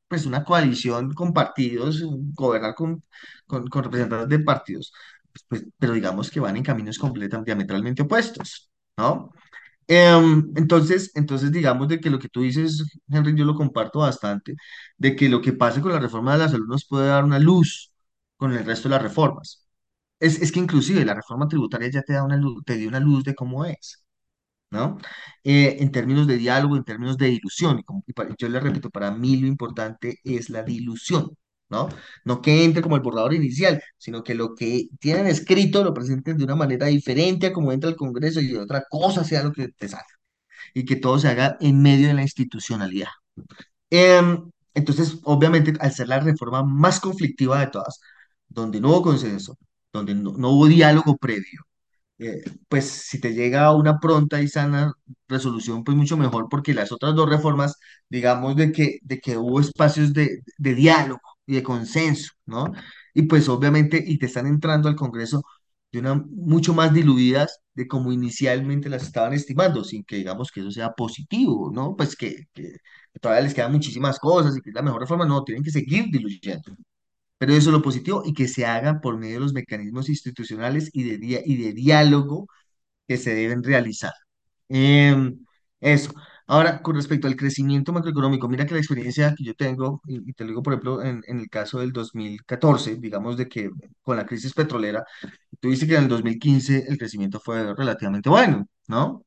pues 0.08 0.26
una 0.26 0.44
coalición 0.44 1.12
con 1.14 1.32
partidos, 1.32 2.02
gobernar 2.34 2.74
con, 2.74 3.02
con, 3.46 3.66
con 3.68 3.84
representantes 3.84 4.28
de 4.28 4.40
partidos, 4.44 4.92
pues, 5.32 5.44
pues, 5.48 5.64
pero 5.78 5.94
digamos 5.94 6.30
que 6.30 6.40
van 6.40 6.56
en 6.56 6.62
caminos 6.64 6.98
completamente 6.98 7.50
diametralmente 7.52 8.02
opuestos, 8.02 8.70
¿no? 8.96 9.30
Em, 9.88 10.52
entonces, 10.56 11.10
entonces, 11.14 11.52
digamos 11.52 11.88
de 11.88 12.00
que 12.00 12.10
lo 12.10 12.18
que 12.18 12.28
tú 12.28 12.42
dices, 12.42 12.84
Henry, 13.08 13.34
yo 13.36 13.44
lo 13.44 13.54
comparto 13.54 14.00
bastante, 14.00 14.56
de 14.96 15.16
que 15.16 15.28
lo 15.28 15.40
que 15.42 15.52
pase 15.52 15.80
con 15.80 15.92
la 15.92 15.98
reforma 16.00 16.32
de 16.32 16.38
la 16.40 16.48
salud 16.48 16.66
nos 16.68 16.86
puede 16.86 17.08
dar 17.08 17.24
una 17.24 17.38
luz 17.38 17.92
con 18.36 18.52
el 18.52 18.64
resto 18.64 18.88
de 18.88 18.94
las 18.94 19.02
reformas. 19.02 19.66
Es, 20.20 20.40
es 20.40 20.52
que 20.52 20.60
inclusive 20.60 21.04
la 21.04 21.14
reforma 21.14 21.48
tributaria 21.48 21.90
ya 21.90 22.02
te 22.02 22.12
da 22.14 22.24
una 22.24 22.36
luz, 22.36 22.62
te 22.64 22.76
dio 22.76 22.88
una 22.88 23.00
luz 23.00 23.24
de 23.24 23.34
cómo 23.34 23.64
es, 23.64 24.01
¿no? 24.72 24.98
Eh, 25.44 25.78
en 25.80 25.92
términos 25.92 26.26
de 26.26 26.38
diálogo, 26.38 26.76
en 26.76 26.84
términos 26.84 27.18
de 27.18 27.28
dilución, 27.28 27.78
y, 27.80 27.84
como- 27.84 28.04
y 28.08 28.12
pa- 28.14 28.28
yo 28.38 28.48
le 28.50 28.60
repito, 28.60 28.90
para 28.90 29.10
mí 29.12 29.36
lo 29.38 29.46
importante 29.48 30.18
es 30.24 30.50
la 30.50 30.62
dilución, 30.64 31.30
¿no? 31.70 31.88
No 32.24 32.42
que 32.42 32.64
entre 32.64 32.82
como 32.82 32.96
el 32.96 33.02
borrador 33.02 33.34
inicial, 33.34 33.82
sino 33.98 34.24
que 34.24 34.34
lo 34.34 34.54
que 34.54 34.88
tienen 35.00 35.26
escrito 35.28 35.84
lo 35.84 35.94
presenten 35.94 36.36
de 36.38 36.44
una 36.44 36.56
manera 36.56 36.86
diferente 36.86 37.48
a 37.48 37.52
como 37.52 37.72
entra 37.72 37.90
el 37.90 37.96
Congreso 37.96 38.40
y 38.40 38.56
otra 38.56 38.84
cosa 38.90 39.24
sea 39.24 39.42
lo 39.44 39.52
que 39.52 39.68
te 39.68 39.88
salga, 39.88 40.06
y 40.74 40.84
que 40.86 40.96
todo 40.96 41.18
se 41.20 41.28
haga 41.28 41.56
en 41.60 41.82
medio 41.82 42.08
de 42.08 42.14
la 42.14 42.22
institucionalidad. 42.22 43.08
Em, 43.90 44.50
entonces, 44.74 45.18
obviamente, 45.24 45.72
al 45.80 45.92
ser 45.92 46.08
la 46.08 46.20
reforma 46.20 46.62
más 46.64 47.00
conflictiva 47.00 47.60
de 47.60 47.66
todas, 47.68 48.00
donde 48.48 48.80
no 48.80 48.90
hubo 48.90 49.02
consenso, 49.02 49.58
donde 49.92 50.14
no, 50.14 50.32
no 50.32 50.50
hubo 50.50 50.66
diálogo 50.66 51.16
previo, 51.16 51.62
eh, 52.22 52.42
pues 52.68 52.86
si 52.86 53.20
te 53.20 53.32
llega 53.34 53.64
a 53.66 53.74
una 53.76 53.98
pronta 54.00 54.40
y 54.42 54.48
sana 54.48 54.92
resolución, 55.28 55.84
pues 55.84 55.96
mucho 55.96 56.16
mejor, 56.16 56.48
porque 56.50 56.74
las 56.74 56.92
otras 56.92 57.14
dos 57.14 57.28
reformas, 57.28 57.76
digamos, 58.08 58.56
de 58.56 58.72
que, 58.72 58.98
de 59.02 59.20
que 59.20 59.36
hubo 59.36 59.60
espacios 59.60 60.12
de, 60.12 60.40
de 60.58 60.74
diálogo 60.74 61.20
y 61.46 61.54
de 61.54 61.62
consenso, 61.62 62.32
¿no? 62.46 62.72
Y 63.14 63.22
pues 63.22 63.48
obviamente, 63.48 64.02
y 64.04 64.18
te 64.18 64.26
están 64.26 64.46
entrando 64.46 64.88
al 64.88 64.96
Congreso 64.96 65.42
de 65.92 65.98
una 66.00 66.14
mucho 66.14 66.72
más 66.74 66.92
diluidas 66.94 67.60
de 67.74 67.86
como 67.86 68.12
inicialmente 68.12 68.88
las 68.88 69.02
estaban 69.02 69.32
estimando, 69.34 69.84
sin 69.84 70.04
que 70.04 70.16
digamos 70.16 70.50
que 70.50 70.60
eso 70.60 70.70
sea 70.70 70.92
positivo, 70.92 71.70
¿no? 71.72 71.94
Pues 71.96 72.16
que, 72.16 72.46
que 72.54 72.76
todavía 73.20 73.42
les 73.44 73.54
quedan 73.54 73.72
muchísimas 73.72 74.18
cosas 74.18 74.56
y 74.56 74.60
que 74.62 74.70
es 74.70 74.74
la 74.74 74.82
mejor 74.82 75.00
reforma, 75.02 75.26
no, 75.26 75.44
tienen 75.44 75.62
que 75.64 75.70
seguir 75.70 76.06
diluyendo. 76.10 76.74
Pero 77.42 77.54
eso 77.54 77.70
es 77.70 77.74
lo 77.74 77.82
positivo 77.82 78.22
y 78.24 78.34
que 78.34 78.46
se 78.46 78.64
hagan 78.66 79.00
por 79.00 79.18
medio 79.18 79.34
de 79.34 79.40
los 79.40 79.52
mecanismos 79.52 80.08
institucionales 80.08 80.90
y 80.92 81.02
de, 81.02 81.42
y 81.44 81.56
de 81.56 81.72
diálogo 81.72 82.46
que 83.08 83.16
se 83.18 83.34
deben 83.34 83.64
realizar. 83.64 84.12
Em, 84.68 85.44
eso. 85.80 86.12
Ahora, 86.46 86.82
con 86.82 86.94
respecto 86.96 87.26
al 87.28 87.36
crecimiento 87.36 87.92
macroeconómico, 87.92 88.48
mira 88.48 88.66
que 88.66 88.74
la 88.74 88.80
experiencia 88.80 89.34
que 89.36 89.44
yo 89.44 89.54
tengo, 89.54 90.02
y, 90.06 90.30
y 90.30 90.34
te 90.34 90.44
lo 90.44 90.50
digo, 90.50 90.62
por 90.62 90.74
ejemplo, 90.74 91.02
en, 91.02 91.22
en 91.26 91.40
el 91.40 91.48
caso 91.50 91.80
del 91.80 91.92
2014, 91.92 92.96
digamos 92.96 93.36
de 93.36 93.48
que 93.48 93.70
con 94.02 94.16
la 94.16 94.26
crisis 94.26 94.54
petrolera, 94.54 95.04
tú 95.60 95.70
dices 95.70 95.88
que 95.88 95.96
en 95.96 96.04
el 96.04 96.08
2015 96.08 96.86
el 96.88 96.98
crecimiento 96.98 97.40
fue 97.40 97.74
relativamente 97.74 98.28
bueno, 98.30 98.66
¿no? 98.88 99.24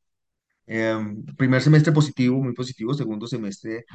Em, 0.67 1.23
primer 1.37 1.61
semestre 1.61 1.93
positivo, 1.93 2.41
muy 2.43 2.53
positivo, 2.53 2.93
segundo 2.93 3.27
semestre 3.27 3.85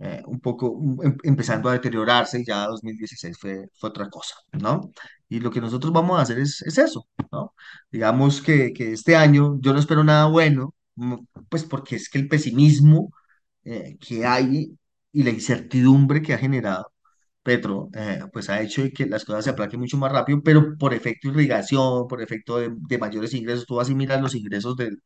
eh, 0.00 0.22
un 0.26 0.40
poco 0.40 0.78
em- 1.02 1.16
empezando 1.24 1.68
a 1.68 1.72
deteriorarse, 1.74 2.40
y 2.40 2.44
ya 2.46 2.66
2016 2.66 3.38
fue, 3.38 3.68
fue 3.74 3.90
otra 3.90 4.08
cosa, 4.08 4.34
¿no? 4.52 4.92
Y 5.28 5.40
lo 5.40 5.50
que 5.50 5.60
nosotros 5.60 5.92
vamos 5.92 6.18
a 6.18 6.22
hacer 6.22 6.38
es, 6.38 6.62
es 6.62 6.78
eso, 6.78 7.06
¿no? 7.32 7.54
Digamos 7.90 8.40
que, 8.42 8.72
que 8.72 8.92
este 8.92 9.16
año 9.16 9.58
yo 9.60 9.72
no 9.72 9.78
espero 9.80 10.04
nada 10.04 10.26
bueno, 10.26 10.74
mm, 10.96 11.14
pues 11.48 11.64
porque 11.64 11.96
es 11.96 12.08
que 12.08 12.18
el 12.18 12.28
pesimismo 12.28 13.10
eh, 13.64 13.96
que 14.00 14.24
hay 14.26 14.76
y 15.12 15.22
la 15.22 15.30
incertidumbre 15.30 16.22
que 16.22 16.34
ha 16.34 16.38
generado 16.38 16.92
Petro, 17.42 17.88
eh, 17.94 18.20
pues 18.32 18.50
ha 18.50 18.60
hecho 18.60 18.82
que 18.94 19.06
las 19.06 19.24
cosas 19.24 19.44
se 19.44 19.50
aplaquen 19.50 19.80
mucho 19.80 19.96
más 19.96 20.12
rápido, 20.12 20.42
pero 20.42 20.76
por 20.78 20.92
efecto 20.94 21.28
de 21.28 21.34
irrigación, 21.34 22.06
por 22.08 22.20
efecto 22.22 22.58
de, 22.58 22.70
de 22.76 22.98
mayores 22.98 23.32
ingresos, 23.34 23.64
tú 23.66 23.76
vas 23.76 23.88
y 23.88 23.94
miras 23.94 24.20
los 24.20 24.34
ingresos 24.34 24.76
del, 24.76 25.02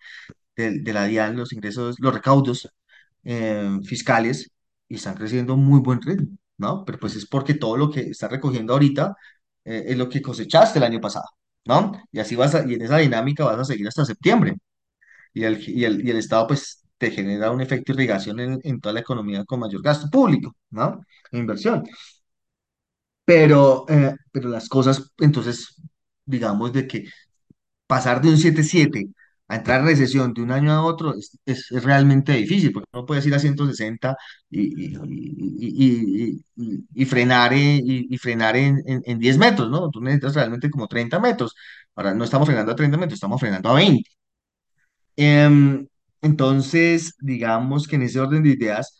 del- 0.57 0.84
de, 0.84 0.93
la 0.93 1.05
DIAN, 1.07 1.36
los 1.36 1.53
ingresos, 1.53 1.97
los 2.01 2.14
recaudos 2.14 2.68
eh, 3.24 3.70
fiscales, 3.84 4.51
y 4.88 4.96
están 4.96 5.14
creciendo 5.14 5.56
muy 5.56 5.80
buen 5.80 6.00
ritmo, 6.02 6.36
¿no? 6.58 6.84
Pero 6.84 6.98
pues 6.98 7.16
es 7.16 7.26
porque 7.26 7.54
todo 7.54 7.76
lo 7.76 7.90
que 7.90 8.00
estás 8.02 8.30
recogiendo 8.30 8.72
ahorita 8.74 9.14
eh, 9.64 9.84
es 9.88 9.96
lo 9.98 10.08
que 10.08 10.22
cosechaste 10.22 10.78
el 10.78 10.84
año 10.84 11.00
pasado, 11.00 11.26
¿no? 11.66 11.92
Y 12.12 12.20
así 12.20 12.36
vas 12.36 12.54
a- 12.54 12.66
y 12.68 12.74
en 12.74 12.82
esa 12.82 12.98
dinámica 12.98 13.44
vas 13.44 13.58
a 13.58 13.64
seguir 13.64 13.88
hasta 13.88 14.04
septiembre. 14.04 14.56
Y 15.34 15.44
el, 15.44 15.62
y 15.68 15.84
el, 15.84 16.06
y 16.06 16.10
el 16.10 16.18
Estado 16.18 16.46
pues 16.48 16.82
te 16.98 17.10
genera 17.10 17.50
un 17.50 17.60
efecto 17.60 17.92
irrigación 17.92 18.40
en, 18.40 18.60
en 18.64 18.80
toda 18.80 18.92
la 18.94 19.00
economía 19.00 19.44
con 19.44 19.60
mayor 19.60 19.82
gasto 19.82 20.08
público, 20.10 20.54
¿no? 20.70 21.00
E 21.32 21.38
inversión. 21.38 21.84
Pero, 23.24 23.86
eh, 23.88 24.14
pero 24.32 24.48
las 24.48 24.68
cosas, 24.68 25.12
entonces, 25.18 25.76
digamos 26.24 26.72
de 26.72 26.86
que 26.88 27.04
pasar 27.86 28.22
de 28.22 28.30
un 28.30 28.38
siete 28.38 28.62
siete 28.64 29.08
a 29.53 29.57
entrar 29.57 29.80
en 29.80 29.86
recesión 29.86 30.32
de 30.34 30.42
un 30.42 30.50
año 30.53 30.72
a 30.72 30.82
otro 30.84 31.14
es, 31.14 31.38
es- 31.46 31.68
realmente 31.84 32.32
difícil, 32.32 32.72
porque 32.72 32.88
no 32.92 33.05
puedes 33.07 33.26
ir 33.26 33.34
a 33.34 33.38
160 33.38 34.16
y, 34.50 34.94
y, 34.94 36.40
y, 36.57 36.84
y- 36.94 37.05
frenar, 37.07 37.53
eh, 37.53 37.80
y, 37.84 38.14
y 38.14 38.18
frenar 38.18 38.57
en, 38.57 38.82
en, 38.86 39.03
en 39.05 39.18
10 39.18 39.38
metros, 39.38 39.70
¿no? 39.70 39.90
Tú 39.90 40.00
necesitas 40.00 40.34
realmente 40.34 40.70
como 40.70 40.88
30 40.88 41.18
metros. 41.20 41.55
Ahora 41.94 42.14
no 42.14 42.24
estamos 42.24 42.46
frenando 42.46 42.72
a 42.72 42.76
30 42.76 42.96
metros, 42.96 43.14
estamos 43.16 43.40
frenando 43.40 43.68
a 43.70 43.74
20. 43.74 44.11
Em, 45.16 45.86
entonces, 46.22 47.14
digamos 47.20 47.86
que 47.88 47.96
en 47.96 48.03
ese 48.03 48.20
orden 48.20 48.42
de 48.42 48.50
ideas, 48.50 48.98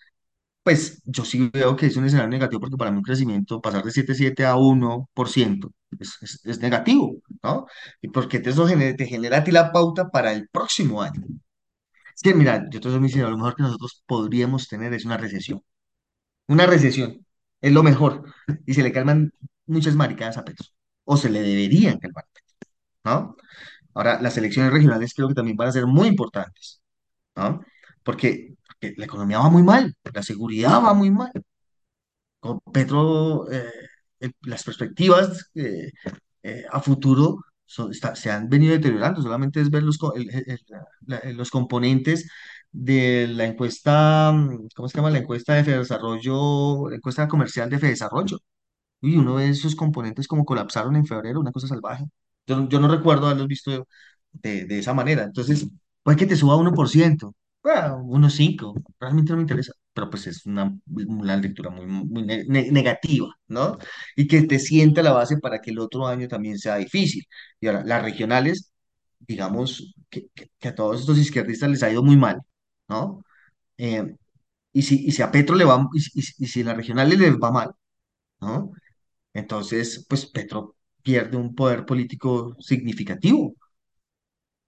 pues 0.63 1.03
yo 1.05 1.25
sí 1.25 1.51
veo 1.53 1.77
que 1.77 1.87
es 1.87 1.97
un 1.97 2.05
escenario 2.07 2.31
negativo 2.31 2.61
porque 2.61 2.77
para 2.77 2.91
mí 2.91 2.99
un 2.99 3.03
crecimiento, 3.05 3.61
pasar 3.61 3.85
de 3.85 3.91
siete 3.91 4.09
coma 4.13 4.19
siete 4.19 4.47
a 4.47 4.57
uno 4.57 5.09
por 5.15 5.29
ciento 5.29 5.73
es, 5.99 6.17
es, 6.23 6.41
es 6.45 6.61
negativo, 6.61 7.17
¿no? 7.43 7.67
Y 8.01 8.09
porque 8.09 8.39
te, 8.41 8.51
eso 8.51 8.67
genera, 8.67 8.97
te 8.97 9.07
genera 9.07 9.39
a 9.39 9.45
ti 9.45 9.51
la 9.53 9.73
pauta 9.73 10.11
para 10.11 10.33
el 10.33 10.49
próximo 10.49 11.03
año. 11.03 11.23
Es 12.15 12.23
que, 12.23 12.35
mira, 12.35 12.67
yo 12.71 12.81
te 12.81 12.91
soy 12.91 12.99
sincero, 13.01 13.31
lo 13.31 13.37
mejor 13.39 13.57
que 13.57 13.63
nosotros 13.63 14.03
podríamos 14.07 14.69
tener 14.69 14.93
es 14.95 15.05
una 15.05 15.17
recesión. 15.17 15.63
Una 16.49 16.67
recesión 16.67 17.27
es 17.61 17.73
lo 17.73 17.83
mejor. 17.83 18.25
Y 18.67 18.75
se 18.75 18.83
le 18.83 18.93
calman 18.93 19.33
muchas 19.67 19.97
maricadas 19.97 20.39
a 20.39 20.45
Petro. 20.45 20.67
O 21.05 21.17
se 21.17 21.31
le 21.31 21.43
deberían 21.43 21.99
calmar, 21.99 22.25
¿no? 23.05 23.37
Ahora, 23.95 24.21
las 24.23 24.37
elecciones 24.39 24.73
regionales 24.73 25.15
creo 25.15 25.29
que 25.29 25.35
también 25.35 25.57
van 25.57 25.69
a 25.69 25.73
ser 25.73 25.87
muy 25.87 26.09
importantes, 26.09 26.83
¿no? 27.37 27.63
Porque, 28.05 28.52
la 28.97 29.05
economía 29.07 29.39
va 29.39 29.51
muy 29.51 29.63
mal, 29.63 29.95
la 30.13 30.23
seguridad 30.23 30.83
va 30.85 30.95
muy 30.95 31.11
mal. 31.11 31.33
con 32.41 32.61
Petro, 32.73 33.51
eh, 33.51 33.71
el- 34.21 34.35
las 34.43 34.65
perspectivas 34.65 35.51
eh, 35.55 35.91
eh, 36.43 36.65
a 36.71 36.81
futuro 36.81 37.39
son- 37.65 37.91
está- 37.93 38.15
se 38.17 38.31
han 38.31 38.49
venido 38.49 38.73
deteriorando. 38.75 39.23
Solamente 39.23 39.61
es 39.61 39.71
ver 39.71 39.83
los, 39.85 39.99
el- 40.17 40.29
el- 40.31 40.61
la- 41.07 41.21
los 41.33 41.51
componentes 41.51 42.29
de 42.71 43.29
la 43.29 43.45
encuesta, 43.47 44.33
¿cómo 44.75 44.89
se 44.89 44.97
llama? 44.97 45.11
La 45.11 45.19
encuesta 45.19 45.55
de 45.55 45.65
Fedesarrollo, 45.65 46.89
la 46.91 46.97
encuesta 46.97 47.29
comercial 47.29 47.71
de 47.71 47.79
Fedesarrollo. 47.79 48.39
Y 49.01 49.17
uno 49.17 49.35
ve 49.37 49.49
esos 49.51 49.75
componentes 49.77 50.29
como 50.29 50.45
colapsaron 50.45 50.97
en 50.97 51.07
febrero, 51.07 51.41
una 51.41 51.53
cosa 51.53 51.67
salvaje. 51.69 52.05
Yo, 52.47 52.69
yo 52.69 52.81
no 52.81 52.89
recuerdo 52.89 53.27
haberlos 53.27 53.49
visto 53.49 53.87
de, 54.33 54.65
de 54.67 54.79
esa 54.79 54.95
manera. 54.95 55.25
Entonces, 55.25 55.69
puede 56.03 56.17
que 56.19 56.27
te 56.27 56.37
suba 56.37 56.57
uno 56.57 56.73
por 56.73 56.89
ciento, 56.89 57.35
bueno, 57.63 58.03
unos 58.05 58.35
5, 58.35 58.75
realmente 58.99 59.31
no 59.33 59.37
me 59.37 59.43
interesa, 59.43 59.73
pero 59.93 60.11
pues 60.11 60.27
es 60.27 60.45
una, 60.47 60.77
una 60.87 61.37
lectura 61.37 61.71
muy, 61.71 61.87
muy 61.87 62.23
ne- 62.25 62.45
ne- 62.47 62.71
negativa, 62.73 63.29
¿no? 63.49 63.79
Y 64.17 64.27
que 64.27 64.43
te 64.43 64.59
sienta 64.59 65.03
la 65.03 65.13
base 65.13 65.39
para 65.39 65.61
que 65.61 65.71
el 65.71 65.79
otro 65.79 66.07
año 66.07 66.27
también 66.29 66.59
sea 66.59 66.77
difícil. 66.77 67.25
Y 67.61 67.69
ahora, 67.69 67.85
las 67.85 68.03
regionales, 68.03 68.73
digamos 69.21 69.95
que, 70.11 70.29
que- 70.35 70.69
a 70.69 70.75
todos 70.75 71.01
estos 71.01 71.19
izquierdistas 71.19 71.71
les 71.71 71.83
ha 71.85 71.91
ido 71.93 72.03
muy 72.03 72.17
mal, 72.17 72.41
¿no? 72.89 73.25
Eh, 73.79 74.17
y 74.73 74.83
si, 74.83 75.07
y 75.07 75.13
si 75.13 75.23
a 75.23 75.31
Petro 75.33 75.57
le 75.57 75.65
va, 75.65 75.89
y, 75.95 76.21
y 76.21 76.25
y 76.45 76.47
si 76.49 76.61
en 76.61 76.67
las 76.69 76.77
regionales 76.79 77.19
les 77.19 77.35
va 77.37 77.51
mal, 77.53 77.73
¿no? 78.41 78.73
Entonces, 79.35 80.07
pues 80.09 80.27
Petro 80.27 80.77
pierde 81.03 81.37
un 81.39 81.55
poder 81.55 81.87
político 81.87 82.57
significativo, 82.61 83.55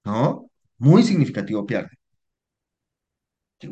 ¿no? 0.04 0.50
Muy 0.78 1.02
significativo 1.02 1.66
pierde. 1.66 1.90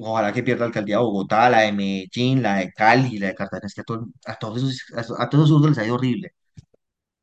Ojalá 0.00 0.32
que 0.32 0.42
pierda 0.42 0.60
la 0.62 0.66
alcaldía 0.66 0.96
de 0.98 1.02
Bogotá, 1.02 1.50
la 1.50 1.60
de 1.60 1.72
Medellín, 1.72 2.42
la 2.42 2.56
de 2.56 2.72
Cali, 2.72 3.18
la 3.18 3.28
de 3.28 3.34
Cartagena, 3.34 3.66
es 3.66 3.74
que 3.74 3.80
a, 3.82 3.84
todo- 3.84 4.06
a 4.26 4.34
todos 4.36 4.58
esos, 4.62 5.18
a, 5.20 5.28
todos 5.30 5.46
esos 5.50 5.68
les 5.68 5.78
ha 5.78 5.84
ido 5.86 5.94
horrible. 5.96 6.32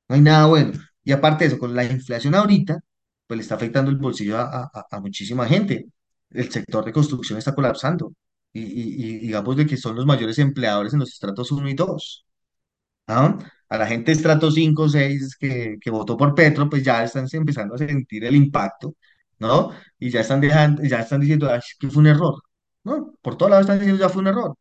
No 0.08 0.16
hay 0.16 0.22
nada 0.22 0.48
bueno. 0.48 0.74
Y 1.04 1.12
aparte 1.12 1.44
de 1.46 1.50
eso, 1.50 1.60
con 1.60 1.76
la 1.76 1.84
inflación 1.86 2.36
ahorita, 2.36 2.80
pues 3.28 3.38
le 3.38 3.42
está 3.44 3.56
afectando 3.56 3.92
el 3.92 3.98
bolsillo 3.98 4.38
a, 4.40 4.70
muchísima 5.02 5.46
gente. 5.48 5.86
El 6.30 6.52
sector 6.52 6.84
de 6.86 6.94
construcción 6.94 7.38
está 7.40 7.54
colapsando. 7.56 8.14
Y, 8.54 8.62
y- 8.62 9.16
y 9.16 9.20
digamos 9.20 9.56
de 9.58 9.66
que 9.68 9.78
son 9.78 9.96
los 9.96 10.06
mayores 10.06 10.40
empleadores 10.40 10.94
en 10.94 11.00
los 11.00 11.10
estratos 11.14 11.52
uno 11.52 11.70
y 11.70 11.74
2. 11.76 12.26
¿ah? 13.08 13.38
A 13.70 13.78
la 13.78 13.88
gente 13.88 14.12
de 14.12 14.18
estrato 14.18 14.52
5 14.52 14.84
o 14.84 14.90
6 14.90 15.36
que, 15.40 15.78
votó 15.92 16.18
por 16.18 16.36
Petro, 16.36 16.70
pues 16.70 16.84
ya 16.84 17.04
están 17.04 17.28
empezando 17.32 17.76
a 17.76 17.78
sentir 17.80 18.26
el 18.26 18.36
impacto, 18.36 18.96
¿no? 19.40 19.72
Y 20.00 20.10
ya 20.12 20.22
están 20.22 20.42
dejando, 20.42 20.84
ya 20.84 21.02
están 21.02 21.22
diciendo, 21.22 21.50
"Ay, 21.52 21.60
que 21.80 21.90
fue 21.90 22.02
un 22.02 22.08
error, 22.08 22.42
¿no? 22.84 23.14
Por 23.22 23.38
todos 23.38 23.50
lados 23.52 23.64
están 23.66 23.80
diciendo, 23.80 24.02
ya 24.04 24.10
fue 24.10 24.22
un 24.22 24.28
error. 24.28 24.56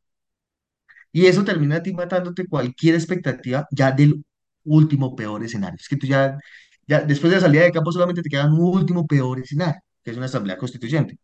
Y 1.13 1.27
eso 1.27 1.45
termina 1.45 1.77
a 1.77 1.83
ti 1.83 1.93
matándote 1.93 2.47
cualquier 2.47 2.95
expectativa 2.95 3.67
ya 3.71 3.93
del 3.93 4.25
último 4.65 5.15
peor 5.17 5.43
escenario. 5.45 5.77
Es 5.81 5.89
que 5.89 5.97
tú 5.97 6.07
ya, 6.07 6.39
ya 6.87 7.01
después 7.01 7.31
de 7.31 7.37
la 7.37 7.43
salida 7.43 7.63
de 7.65 7.73
campo 7.73 7.93
solamente 7.93 8.23
te 8.23 8.29
queda 8.29 8.47
un 8.47 8.61
último 8.61 9.07
peor 9.07 9.41
escenario, 9.41 9.81
que 10.03 10.11
es 10.11 10.17
una 10.17 10.27
asamblea 10.27 10.57
constituyente. 10.59 11.19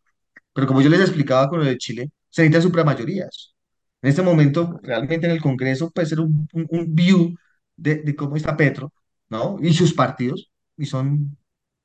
Pero 0.53 0.67
como 0.67 0.83
yo 0.83 0.91
les 0.91 1.01
explicaba 1.01 1.49
con 1.49 1.61
lo 1.61 1.67
de 1.67 1.79
Chile, 1.79 2.11
se 2.31 2.43
necesitan 2.43 2.63
supramayorías. 2.63 3.55
En 4.03 4.11
este 4.11 4.23
momento, 4.23 4.81
realmente 4.83 5.27
en 5.27 5.33
el 5.33 5.43
Congreso 5.43 5.91
puede 5.91 6.07
ser 6.09 6.21
un, 6.21 6.49
un, 6.55 6.67
un 6.71 6.95
view 6.95 7.35
de, 7.77 7.97
de 7.97 8.17
cómo 8.17 8.37
está 8.37 8.57
Petro, 8.57 8.93
¿no? 9.31 9.59
Y 9.63 9.75
sus 9.75 9.95
partidos, 9.95 10.51
y 10.77 10.87
son 10.87 11.37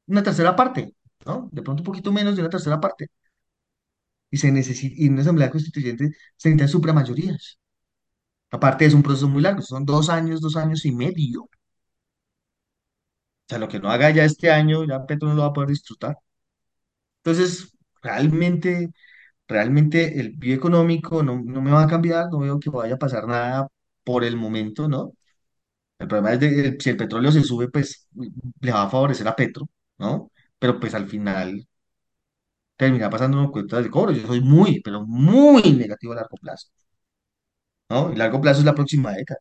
una 0.07 0.23
tercera 0.23 0.55
parte, 0.55 0.95
¿no? 1.25 1.49
De 1.51 1.61
pronto 1.63 1.81
un 1.81 1.85
poquito 1.85 2.11
menos 2.13 2.35
de 2.35 2.41
una 2.43 2.49
tercera 2.51 2.79
parte. 2.81 3.07
Y 4.31 4.37
se 4.37 4.51
necesita, 4.51 4.95
y 4.97 5.07
en 5.07 5.13
una 5.13 5.21
asamblea 5.23 5.49
constituyente 5.51 6.11
se 6.37 6.49
necesitan 6.49 6.69
supramayorías. 6.69 7.59
Aparte 8.51 8.85
es 8.85 8.93
un 8.93 9.03
proceso 9.03 9.29
muy 9.29 9.41
largo, 9.43 9.61
son 9.63 9.85
dos 9.85 10.09
años, 10.09 10.41
dos 10.41 10.55
años 10.57 10.85
y 10.85 10.91
medio. 10.93 11.43
O 11.43 11.49
sea, 13.49 13.57
lo 13.59 13.67
que 13.67 13.79
no 13.79 13.89
haga 13.91 14.09
ya 14.11 14.23
este 14.25 14.49
año, 14.51 14.85
ya 14.85 15.05
Petro 15.05 15.27
no 15.29 15.35
lo 15.35 15.41
va 15.41 15.47
a 15.49 15.53
poder 15.53 15.69
disfrutar. 15.71 16.15
Entonces, 17.23 17.71
realmente 18.01 18.91
realmente 19.47 20.19
el 20.21 20.39
pie 20.39 20.55
económico 20.55 21.23
no, 21.23 21.41
no 21.43 21.61
me 21.61 21.71
va 21.71 21.83
a 21.83 21.87
cambiar, 21.87 22.29
no 22.31 22.39
veo 22.39 22.59
que 22.59 22.71
vaya 22.71 22.95
a 22.95 22.99
pasar 22.99 23.27
nada 23.27 23.67
por 24.03 24.23
el 24.25 24.37
momento, 24.37 24.89
¿no? 24.89 25.13
El 25.99 26.07
problema 26.09 26.33
es 26.33 26.41
de 26.41 26.77
si 26.81 26.91
el 26.91 26.97
petróleo 26.97 27.31
se 27.33 27.43
sube, 27.43 27.69
pues 27.69 28.09
le 28.61 28.73
va 28.73 28.83
a 28.85 28.89
favorecer 28.91 29.27
a 29.29 29.35
Petro, 29.37 29.69
¿no? 29.99 30.31
Pero 30.59 30.79
pues 30.81 30.95
al 30.95 31.09
final 31.09 31.67
termina 32.79 33.09
pasando 33.11 33.51
cuentas 33.51 33.83
de 33.83 33.91
cobro. 33.91 34.11
Yo 34.13 34.25
soy 34.27 34.41
muy, 34.41 34.81
pero 34.81 35.05
muy 35.05 35.61
negativo 35.73 36.13
a 36.13 36.17
largo 36.17 36.37
plazo, 36.41 36.69
¿no? 37.89 38.11
Y 38.13 38.15
largo 38.15 38.41
plazo 38.41 38.59
es 38.59 38.65
la 38.65 38.75
próxima 38.75 39.11
década. 39.13 39.39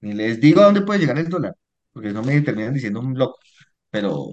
Ni 0.00 0.14
les 0.14 0.40
digo 0.40 0.62
a 0.62 0.66
dónde 0.66 0.82
puede 0.82 1.00
llegar 1.00 1.18
el 1.18 1.28
dólar, 1.28 1.54
porque 1.92 2.10
no 2.12 2.22
me 2.24 2.40
terminan 2.42 2.74
diciendo 2.74 3.00
un 3.00 3.18
loco, 3.18 3.38
pero 3.90 4.26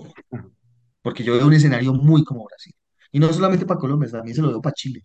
porque 1.02 1.24
yo 1.24 1.34
veo 1.36 1.48
un 1.48 1.54
escenario 1.54 1.94
muy 1.94 2.24
como 2.24 2.46
Brasil. 2.46 2.74
Y 3.12 3.20
no 3.20 3.32
solamente 3.34 3.66
para 3.66 3.80
Colombia, 3.80 4.10
también 4.12 4.36
se 4.36 4.42
lo 4.42 4.50
veo 4.50 4.62
para 4.62 4.74
Chile. 4.74 5.04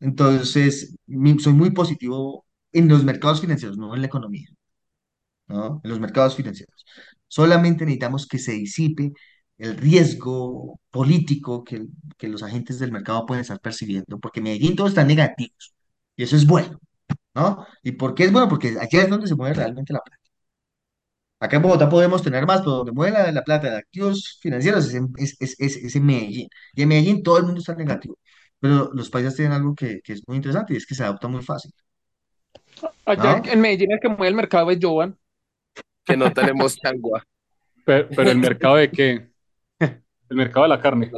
Entonces, 0.00 0.96
soy 1.40 1.52
muy 1.52 1.70
positivo 1.70 2.46
en 2.72 2.88
los 2.88 3.04
mercados 3.04 3.40
financieros, 3.40 3.76
no 3.78 3.94
en 3.94 4.00
la 4.02 4.06
economía, 4.06 4.48
¿no? 5.46 5.80
En 5.84 5.90
los 5.90 6.00
mercados 6.00 6.36
financieros. 6.36 6.84
Solamente 7.28 7.84
necesitamos 7.84 8.26
que 8.26 8.38
se 8.38 8.52
disipe 8.52 9.12
el 9.58 9.76
riesgo 9.76 10.80
político 10.90 11.64
que, 11.64 11.86
que 12.16 12.28
los 12.28 12.42
agentes 12.42 12.78
del 12.78 12.92
mercado 12.92 13.26
pueden 13.26 13.42
estar 13.42 13.60
percibiendo, 13.60 14.18
porque 14.20 14.40
Medellín 14.40 14.76
todos 14.76 14.90
están 14.90 15.08
negativos, 15.08 15.74
y 16.16 16.22
eso 16.24 16.36
es 16.36 16.46
bueno, 16.46 16.78
¿no? 17.34 17.66
¿Y 17.82 17.92
por 17.94 18.14
qué 18.14 18.24
es 18.26 18.32
bueno? 18.32 18.48
Porque 18.48 18.70
allá 18.80 19.02
es 19.04 19.10
donde 19.10 19.28
se 19.28 19.36
mueve 19.36 19.54
realmente 19.56 19.92
la 19.94 20.00
plata. 20.02 20.18
Acá 21.40 21.56
en 21.56 21.62
Bogotá 21.62 21.88
podemos 21.88 22.22
tener 22.22 22.46
más, 22.46 22.60
pero 22.60 22.72
donde 22.78 22.92
mueve 22.92 23.12
la, 23.12 23.30
la 23.32 23.44
plata 23.44 23.70
de 23.70 23.76
activos 23.76 24.38
financieros 24.42 24.86
es 24.88 24.94
en, 24.94 25.08
es, 25.16 25.36
es, 25.40 25.54
es- 25.60 25.76
es 25.76 25.96
en 25.96 26.04
Medellín. 26.06 26.48
Y 26.74 26.82
en 26.82 26.88
Medellín 26.88 27.22
todo 27.22 27.38
el 27.38 27.44
mundo 27.44 27.60
está 27.60 27.74
negativo. 27.74 28.18
Pero 28.60 28.90
los 28.92 29.08
países 29.10 29.36
tienen 29.36 29.52
algo 29.52 29.74
que, 29.74 30.00
que 30.02 30.14
es 30.14 30.22
muy 30.26 30.36
interesante 30.36 30.74
y 30.74 30.76
es 30.78 30.86
que 30.86 30.94
se 30.96 31.04
adopta 31.04 31.28
muy 31.28 31.42
fácil, 31.44 31.72
Allá 33.06 33.40
¿no? 33.40 33.42
en 33.44 33.60
Medellín 33.60 33.92
el 33.92 34.00
que 34.00 34.08
mueve 34.08 34.28
el 34.28 34.34
mercado 34.34 34.70
es 34.70 34.78
Jovan. 34.80 35.18
que 36.06 36.16
no 36.16 36.32
tenemos 36.32 36.78
changua, 36.80 37.24
Pero, 37.84 38.08
pero 38.14 38.30
el 38.30 38.38
mercado 38.38 38.76
de 38.76 38.92
qué? 38.92 39.27
El 40.30 40.36
mercado 40.36 40.64
de 40.64 40.68
la 40.68 40.80
carne. 40.80 41.10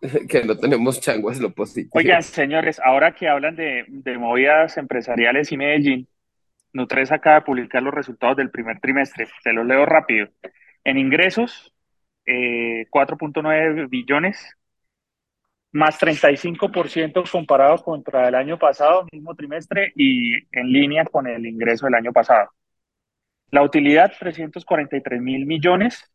que 0.28 0.44
no 0.44 0.56
tenemos 0.56 1.00
changua 1.00 1.32
es 1.32 1.40
lo 1.40 1.50
positivo. 1.52 1.90
Oigan, 1.94 2.22
señores, 2.22 2.80
ahora 2.84 3.14
que 3.14 3.28
hablan 3.28 3.56
de, 3.56 3.84
de 3.88 4.18
movidas 4.18 4.76
empresariales 4.76 5.50
y 5.52 5.56
Medellín, 5.56 6.08
Nutresa 6.72 7.16
acaba 7.16 7.36
de 7.36 7.46
publicar 7.46 7.82
los 7.82 7.94
resultados 7.94 8.36
del 8.36 8.50
primer 8.50 8.78
trimestre. 8.80 9.26
Se 9.42 9.52
los 9.52 9.66
leo 9.66 9.86
rápido. 9.86 10.28
En 10.84 10.98
ingresos, 10.98 11.72
eh, 12.26 12.86
4.9 12.90 13.88
billones, 13.88 14.56
más 15.72 15.98
35% 15.98 17.30
comparado 17.30 17.82
contra 17.82 18.28
el 18.28 18.34
año 18.34 18.58
pasado, 18.58 19.06
mismo 19.12 19.34
trimestre, 19.34 19.92
y 19.94 20.34
en 20.52 20.72
línea 20.72 21.04
con 21.04 21.26
el 21.26 21.46
ingreso 21.46 21.86
del 21.86 21.94
año 21.94 22.12
pasado. 22.12 22.50
La 23.50 23.62
utilidad, 23.62 24.12
343 24.18 25.20
mil 25.20 25.46
millones, 25.46 26.10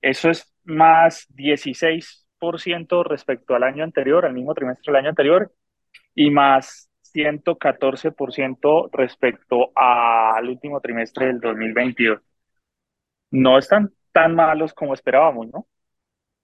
eso 0.00 0.30
es 0.30 0.52
más 0.66 1.26
16% 1.34 3.04
respecto 3.04 3.54
al 3.54 3.62
año 3.62 3.84
anterior, 3.84 4.26
al 4.26 4.34
mismo 4.34 4.54
trimestre 4.54 4.92
del 4.92 5.00
año 5.00 5.10
anterior, 5.10 5.52
y 6.14 6.30
más 6.30 6.90
114% 7.14 8.90
respecto 8.92 9.72
al 9.74 10.48
último 10.48 10.80
trimestre 10.80 11.26
del 11.26 11.40
2022. 11.40 12.20
No 13.30 13.58
están 13.58 13.92
tan 14.12 14.34
malos 14.34 14.74
como 14.74 14.94
esperábamos, 14.94 15.48
¿no? 15.48 15.66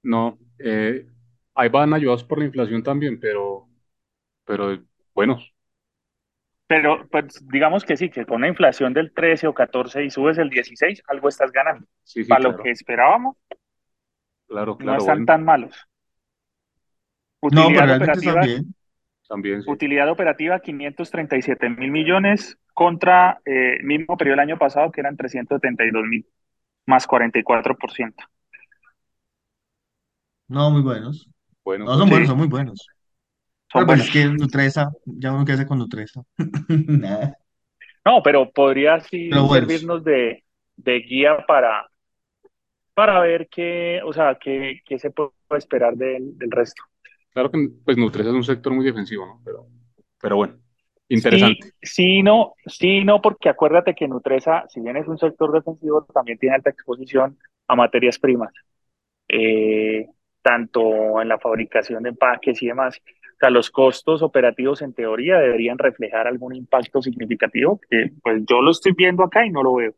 No, 0.02 0.38
eh, 0.58 1.06
ahí 1.54 1.68
van 1.68 1.94
ayudados 1.94 2.24
por 2.24 2.38
la 2.38 2.46
inflación 2.46 2.82
también, 2.82 3.20
pero, 3.20 3.68
pero 4.44 4.78
buenos. 5.14 5.54
Pero 6.66 7.06
pues 7.10 7.46
digamos 7.48 7.84
que 7.84 7.96
sí, 7.96 8.08
que 8.08 8.24
con 8.24 8.36
una 8.36 8.48
inflación 8.48 8.94
del 8.94 9.12
13 9.12 9.46
o 9.46 9.54
14 9.54 10.04
y 10.04 10.10
subes 10.10 10.38
el 10.38 10.48
16, 10.48 11.02
algo 11.06 11.28
estás 11.28 11.52
ganando. 11.52 11.86
Sí, 12.02 12.24
sí, 12.24 12.28
Para 12.28 12.44
lo 12.44 12.56
que 12.56 12.70
esperábamos, 12.70 13.36
claro, 14.52 14.76
no 14.78 14.94
claro, 14.94 14.96
están 14.96 15.24
bueno, 15.24 15.26
tan 15.26 15.44
malos. 15.44 15.74
No, 17.50 17.72
pero 17.72 17.84
Utilidad 17.84 17.86
realmente 17.86 18.18
están 18.18 18.38
operativa, 18.38 18.40
bien. 18.40 18.74
también 19.28 19.62
sí. 19.62 19.74
utilidad 19.74 20.08
operativa 20.10 20.60
537 20.60 21.68
mil 21.70 21.90
millones 21.90 22.58
contra 22.74 23.40
eh, 23.44 23.76
el 23.80 23.84
mismo 23.86 24.16
periodo 24.16 24.34
del 24.34 24.50
año 24.50 24.58
pasado 24.58 24.90
que 24.92 25.00
eran 25.00 25.16
372 25.16 26.04
mil, 26.06 26.26
más 26.86 27.06
44%. 27.08 28.24
No, 30.48 30.70
muy 30.70 30.82
buenos. 30.82 31.28
Bueno, 31.64 31.86
No, 31.86 31.98
son 31.98 32.08
buenos, 32.10 32.28
son 32.28 32.38
muy 32.38 32.48
buenos. 32.48 32.92
son 33.72 33.84
Pero 33.84 33.86
pues 33.86 34.00
buenos. 34.00 34.06
es 34.06 34.10
que 34.10 34.26
Nutresa, 34.26 34.90
ya 35.06 35.32
uno 35.32 35.44
qué 35.44 35.52
hace 35.52 35.66
con 35.66 35.78
Nutresa. 35.78 36.22
Nada. 36.68 37.38
No, 38.04 38.22
pero 38.22 38.50
podría 38.52 39.00
sí 39.00 39.30
Pero 39.30 39.48
servirnos 39.48 40.02
de, 40.04 40.44
de 40.76 40.98
guía 41.00 41.44
para, 41.46 41.88
para 42.94 43.20
ver 43.20 43.48
qué, 43.50 44.00
o 44.04 44.12
sea, 44.12 44.36
qué, 44.40 44.80
qué 44.84 44.98
se 44.98 45.10
puede 45.10 45.32
esperar 45.58 45.94
del, 45.96 46.36
del 46.38 46.50
resto. 46.50 46.82
claro 47.30 47.50
que 47.50 47.58
pues 47.84 47.96
Nutresa 47.96 48.30
es 48.30 48.34
un 48.36 48.44
sector 48.44 48.72
muy 48.72 48.84
defensivo, 48.84 49.26
¿no? 49.26 49.40
Pero, 49.44 49.66
pero 50.20 50.36
bueno, 50.36 50.58
Sí, 51.14 51.58
interesante. 51.58 51.72
sí, 51.82 52.22
no, 52.22 52.54
sí, 52.66 53.04
no, 53.04 53.20
porque 53.20 53.48
acuérdate 53.48 53.94
que 53.94 54.08
Nutresa, 54.08 54.64
si 54.68 54.80
bien 54.80 54.96
es 54.96 55.06
un 55.06 55.18
sector 55.18 55.52
defensivo, 55.52 56.04
también 56.12 56.38
tiene 56.38 56.54
alta 56.56 56.70
exposición 56.70 57.38
a 57.68 57.76
materias 57.76 58.18
primas, 58.18 58.52
eh, 59.28 60.06
tanto 60.42 61.20
en 61.22 61.28
la 61.28 61.38
fabricación 61.38 62.02
de 62.04 62.10
empaques 62.10 62.62
y 62.62 62.68
demás. 62.68 62.98
O 63.36 63.38
sea, 63.40 63.50
los 63.50 63.70
costos 63.70 64.22
operativos 64.22 64.82
en 64.82 64.94
teoría 64.94 65.38
deberían 65.38 65.78
reflejar 65.78 66.26
algún 66.28 66.54
impacto 66.56 67.02
significativo, 67.02 67.80
que 67.90 68.12
pues 68.22 68.42
yo 68.48 68.62
lo 68.62 68.70
estoy 68.72 68.92
viendo 68.96 69.24
acá 69.24 69.46
y 69.46 69.50
no 69.50 69.62
lo 69.62 69.74
veo. 69.76 69.94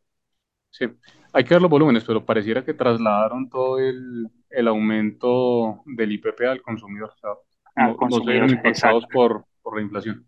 Sí, 0.70 0.86
hay 1.34 1.44
que 1.44 1.54
ver 1.54 1.62
los 1.62 1.70
volúmenes, 1.70 2.04
pero 2.04 2.24
pareciera 2.24 2.64
que 2.64 2.74
trasladaron 2.74 3.50
todo 3.50 3.78
el, 3.80 4.30
el 4.50 4.68
aumento 4.68 5.82
del 5.84 6.12
IPP 6.12 6.42
al 6.42 6.62
consumidor. 6.62 7.10
O 7.10 7.18
sea, 7.18 7.30
al 7.76 7.96
no, 7.96 7.98
no 8.00 8.20
se 8.20 8.30
vieron 8.30 8.50
consumidor. 8.50 8.50
impactados 8.50 9.04
Exacto. 9.04 9.08
por, 9.12 9.46
por 9.62 9.76
la 9.76 9.82
inflación. 9.82 10.26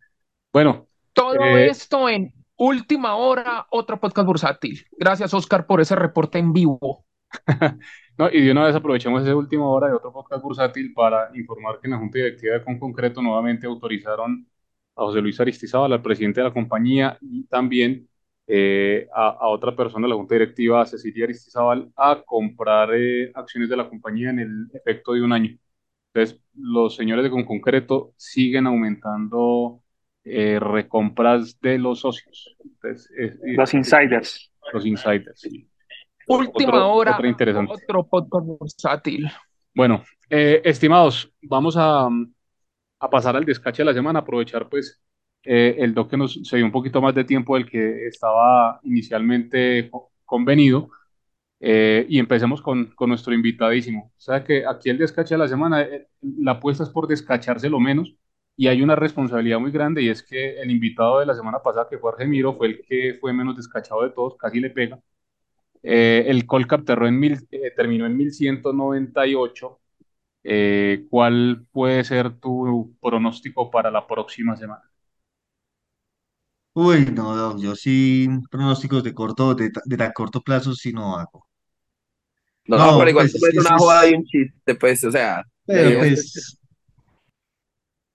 Bueno, 0.53 0.89
Todo 1.13 1.57
eh, 1.57 1.69
esto 1.69 2.09
en 2.09 2.33
última 2.57 3.17
hora, 3.17 3.67
otro 3.71 4.01
podcast 4.01 4.27
bursátil. 4.27 4.85
Gracias, 4.99 5.33
Oscar, 5.35 5.67
por 5.67 5.81
ese 5.81 5.95
reporte 5.97 6.39
en 6.39 6.53
vivo. 6.53 7.07
no, 8.19 8.31
y 8.31 8.43
de 8.43 8.53
una 8.53 8.65
vez 8.67 8.75
aprovechamos 8.75 9.23
esa 9.23 9.37
última 9.37 9.69
hora 9.69 9.89
de 9.89 9.95
otro 9.95 10.13
podcast 10.13 10.43
bursátil 10.43 10.93
para 10.95 11.31
informar 11.37 11.81
que 11.81 11.87
en 11.87 11.93
la 11.93 11.99
Junta 11.99 12.19
Directiva 12.19 12.59
de 12.59 12.79
Concreto 12.79 13.23
nuevamente 13.23 13.67
autorizaron 13.67 14.49
a 14.97 15.03
José 15.03 15.21
Luis 15.21 15.39
Aristizábal, 15.41 15.93
al 15.93 16.03
presidente 16.03 16.41
de 16.41 16.49
la 16.49 16.53
compañía, 16.55 17.19
y 17.21 17.45
también 17.47 18.09
eh, 18.47 19.09
a, 19.15 19.29
a 19.41 19.49
otra 19.49 19.75
persona 19.75 20.07
de 20.07 20.11
la 20.11 20.17
Junta 20.17 20.35
Directiva, 20.35 20.83
a 20.83 20.87
Cecilia 20.87 21.25
Aristizábal, 21.25 21.91
a 21.97 22.23
comprar 22.25 22.91
eh, 22.95 23.31
acciones 23.35 23.69
de 23.69 23.77
la 23.77 23.89
compañía 23.89 24.31
en 24.31 24.39
el 24.41 24.67
efecto 24.75 25.13
de 25.13 25.23
un 25.23 25.33
año. 25.33 25.57
Entonces, 26.15 26.41
los 26.55 26.95
señores 26.97 27.25
de 27.25 27.31
Concreto 27.45 28.13
siguen 28.17 28.67
aumentando 28.67 29.83
eh, 30.25 30.59
recompras 30.61 31.61
de 31.61 31.79
los 31.79 32.01
socios. 32.01 32.57
Entonces, 32.65 33.11
es- 33.17 33.39
Los 33.57 33.75
insiders. 33.75 34.53
los 34.73 34.85
insiders. 34.87 35.41
sí. 35.41 35.69
Última 36.29 36.71
Otro, 36.71 36.93
hora, 36.93 37.15
otra 37.15 37.29
interesante. 37.29 37.73
otro 37.73 38.05
podcast 38.05 38.47
bursátil. 38.47 39.31
Bueno, 39.73 40.03
eh, 40.29 40.61
estimados, 40.65 41.31
vamos 41.43 41.77
a, 41.77 42.09
a 42.99 43.11
pasar 43.11 43.37
al 43.37 43.45
descache 43.45 43.83
de 43.83 43.87
la 43.87 43.95
semana, 43.95 44.19
aprovechar 44.21 44.69
pues 44.69 45.01
eh, 45.47 45.77
el 45.79 45.95
doc 45.95 46.11
que 46.11 46.17
nos 46.17 46.35
se 46.45 46.57
dio 46.57 46.67
un 46.67 46.73
poquito 46.73 47.01
más 47.03 47.15
de 47.15 47.25
tiempo 47.25 47.57
del 47.57 47.69
que 47.71 48.07
estaba 48.07 48.81
inicialmente 48.85 49.89
co- 49.91 50.13
convenido 50.25 50.91
eh, 51.61 52.07
y 52.09 52.19
empecemos 52.19 52.63
con, 52.63 52.87
con 52.95 53.09
nuestro 53.11 53.35
invitadísimo. 53.35 54.13
O 54.17 54.21
sea 54.21 54.45
que 54.45 54.67
aquí 54.67 54.91
el 54.91 54.99
descache 54.99 55.35
de 55.35 55.39
la 55.39 55.49
semana, 55.49 55.83
eh, 55.83 56.09
la 56.23 56.53
apuesta 56.53 56.85
es 56.85 56.91
por 56.91 57.07
descacharse 57.09 57.69
lo 57.71 57.81
menos 57.81 58.15
y 58.57 58.69
hay 58.69 58.83
una 58.83 58.97
responsabilidad 58.97 59.59
muy 59.61 59.71
grande 59.71 60.03
y 60.03 60.09
es 60.09 60.23
que 60.23 60.61
el 60.61 60.71
invitado 60.71 61.21
de 61.21 61.27
la 61.27 61.35
semana 61.35 61.61
pasada, 61.63 61.89
que 61.91 61.99
fue 61.99 62.11
Argemiro, 62.13 62.57
fue 62.57 62.69
el 62.69 62.83
que 62.87 63.17
fue 63.21 63.33
menos 63.33 63.57
descachado 63.57 64.03
de 64.03 64.11
todos, 64.11 64.37
casi 64.37 64.61
le 64.61 64.71
pega. 64.71 65.01
Eh, 65.83 66.25
el 66.29 66.47
Colcap 66.47 66.85
terminó 66.85 67.09
en, 67.09 67.21
mil, 67.21 67.49
eh, 67.51 67.73
terminó 67.77 68.07
en 68.07 68.17
1198. 68.17 69.81
Eh, 70.45 71.07
¿cuál 71.11 71.67
puede 71.73 72.05
ser 72.05 72.39
tu 72.41 72.97
pronóstico 73.01 73.71
para 73.71 73.91
la 73.91 74.07
próxima 74.07 74.57
semana? 74.57 74.83
Uy, 76.77 77.07
no, 77.07 77.35
no, 77.35 77.59
yo 77.61 77.75
sí 77.75 78.29
pronósticos 78.51 79.03
de 79.03 79.13
corto, 79.15 79.55
de, 79.57 79.71
ta- 79.71 79.83
de 79.85 79.97
tan 79.97 80.13
corto 80.13 80.41
plazo 80.43 80.75
sí 80.75 80.93
no 80.93 81.17
hago. 81.19 81.47
No, 82.67 82.79
No, 82.79 82.97
pero 82.97 83.11
igual 83.11 83.31
pues 83.31 83.35
es 83.35 83.49
que 83.49 83.59
es, 83.59 83.71
una 83.71 83.79
joda 83.79 84.07
y 84.09 84.15
es- 84.15 84.15
un 84.15 84.25
chiste, 84.25 84.75
pues, 84.75 85.03
o 85.05 85.11
sea, 85.13 85.45
pero 85.71 85.97
pues, 85.99 86.59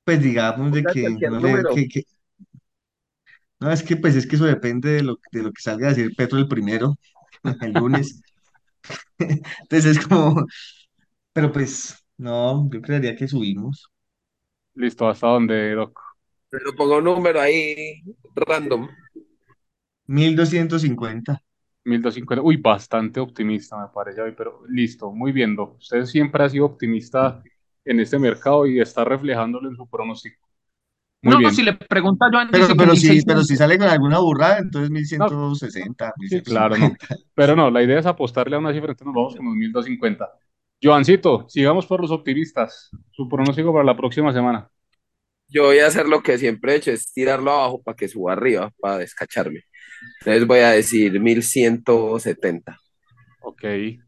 pues 0.04 0.22
digamos 0.22 0.74
de 0.74 0.86
que 0.86 1.02
cualquier 1.02 1.32
no 1.32 1.40
le, 1.40 1.66
número. 1.66 1.70
que, 1.70 1.88
que- 1.88 2.04
no, 3.60 3.72
es 3.72 3.84
que 3.84 3.96
pues 3.98 4.16
es 4.16 4.26
que 4.28 4.36
eso 4.36 4.46
depende 4.46 4.90
de 4.92 5.04
lo, 5.04 5.18
de 5.32 5.44
lo 5.44 5.52
que 5.52 5.62
salga 5.62 5.88
a 5.88 5.90
decir 5.94 6.16
Petro 6.16 6.38
el 6.40 6.48
primero, 6.48 6.96
el 7.62 7.74
lunes. 7.74 8.22
Entonces 9.20 9.98
es 9.98 10.08
como, 10.08 10.46
pero 11.34 11.52
pues, 11.54 11.96
no, 12.18 12.70
yo 12.72 12.82
creería 12.82 13.16
que 13.16 13.28
subimos. 13.28 13.90
Listo, 14.76 15.08
¿hasta 15.08 15.28
dónde, 15.28 15.74
Doc? 15.76 15.98
Pero 16.52 16.76
ponga 16.78 16.98
un 16.98 17.06
número 17.06 17.40
ahí 17.42 18.04
random. 18.36 18.88
1250. 20.08 21.42
1250. 21.86 22.44
Uy, 22.46 22.58
bastante 22.58 23.20
optimista 23.20 23.78
me 23.78 23.88
parece 23.94 24.22
hoy, 24.22 24.34
pero 24.36 24.62
listo, 24.70 25.12
muy 25.12 25.32
bien, 25.32 25.56
Doc. 25.56 25.78
Usted 25.78 26.06
siempre 26.06 26.44
ha 26.44 26.50
sido 26.50 26.66
optimista 26.66 27.42
en 27.86 28.00
este 28.00 28.20
mercado 28.20 28.66
y 28.68 28.80
está 28.80 29.04
reflejándolo 29.04 29.70
en 29.70 29.76
su 29.76 29.88
pronóstico. 29.90 30.48
Muy 31.24 31.34
No, 31.34 31.40
bien. 31.40 31.52
si 31.52 31.62
le 31.64 31.74
pregunta 31.74 32.26
a 32.26 32.30
Joan, 32.32 32.50
Pero, 32.50 32.68
pero 32.76 32.96
sí, 32.96 33.22
pero 33.26 33.44
1600. 33.44 33.48
si 33.48 33.56
sale 33.56 33.78
con 33.78 33.88
alguna 33.88 34.20
burrada, 34.20 34.60
entonces 34.60 34.90
No, 35.18 35.30
1160, 35.30 36.14
sí, 36.28 36.42
claro, 36.42 36.78
no. 36.78 36.88
1150. 36.88 37.16
Pero 37.36 37.56
no, 37.56 37.70
la 37.72 37.84
idea 37.84 38.00
es 38.00 38.06
apostarle 38.06 38.56
a 38.56 38.60
una 38.60 38.74
cifra, 38.74 38.92
entonces 38.92 39.06
nos 39.08 39.16
vamos 39.16 39.36
con 39.36 39.46
los 39.46 39.56
1250. 39.56 40.30
Joancito, 40.84 41.46
sigamos 41.48 41.86
por 41.88 42.02
los 42.02 42.12
optimistas. 42.12 42.90
Su 43.12 43.28
pronóstico 43.30 43.72
para 43.72 43.86
la 43.86 43.96
próxima 43.96 44.34
semana. 44.34 44.70
Yo 45.52 45.66
voy 45.66 45.80
a 45.80 45.88
hacer 45.88 46.08
lo 46.08 46.24
que 46.24 46.38
siempre 46.38 46.74
he 46.74 46.76
hecho, 46.78 46.92
es 46.92 47.12
tirarlo 47.12 47.52
abajo 47.52 47.84
para 47.84 47.96
que 47.96 48.08
suba 48.08 48.32
arriba, 48.34 48.72
para 48.80 49.00
descacharme. 49.00 49.64
Entonces 50.22 50.48
voy 50.48 50.60
a 50.60 50.72
decir 50.72 51.20
1170. 51.20 52.78
Ok. 53.42 53.62
Piense 53.62 54.02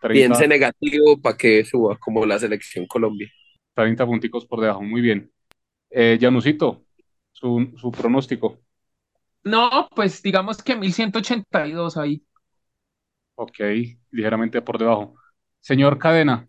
30, 0.00 0.46
negativo 0.48 1.20
para 1.20 1.36
que 1.36 1.64
suba, 1.64 1.96
como 1.98 2.26
la 2.26 2.38
selección 2.38 2.86
Colombia. 2.86 3.30
30 3.74 4.04
punticos 4.06 4.44
por 4.46 4.60
debajo. 4.60 4.82
Muy 4.82 5.00
bien. 5.00 5.30
Eh, 5.90 6.18
Janusito, 6.20 6.84
su, 7.32 7.72
su 7.76 7.92
pronóstico. 7.92 8.58
No, 9.44 9.88
pues 9.94 10.20
digamos 10.20 10.62
que 10.62 10.74
1182 10.74 11.96
ahí. 11.96 12.22
Ok, 13.36 13.58
ligeramente 14.10 14.60
por 14.62 14.78
debajo. 14.78 15.14
Señor 15.60 15.98
Cadena. 15.98 16.48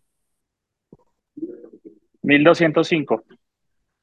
1205. 2.23 3.23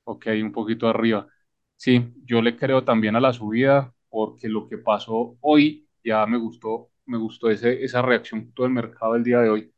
Ok, 0.05 0.27
un 0.43 0.53
poquito 0.53 0.89
arriba. 0.89 1.29
Sí, 1.77 2.13
yo 2.25 2.43
le 2.43 2.57
creo 2.57 2.85
también 2.85 3.17
a 3.17 3.21
la 3.21 3.33
subida 3.33 3.95
porque 4.09 4.49
lo 4.49 4.69
que 4.69 4.79
pasó 4.79 5.37
hoy 5.41 5.89
ya 6.05 6.27
me 6.27 6.39
gustó, 6.39 6.91
me 7.07 7.17
gustó 7.19 7.51
ese, 7.51 7.83
esa 7.85 8.03
reacción 8.03 8.53
todo 8.53 8.67
el 8.67 8.73
mercado 8.73 9.15
del 9.15 9.25
día 9.25 9.41
de 9.41 9.49
hoy. 9.51 9.73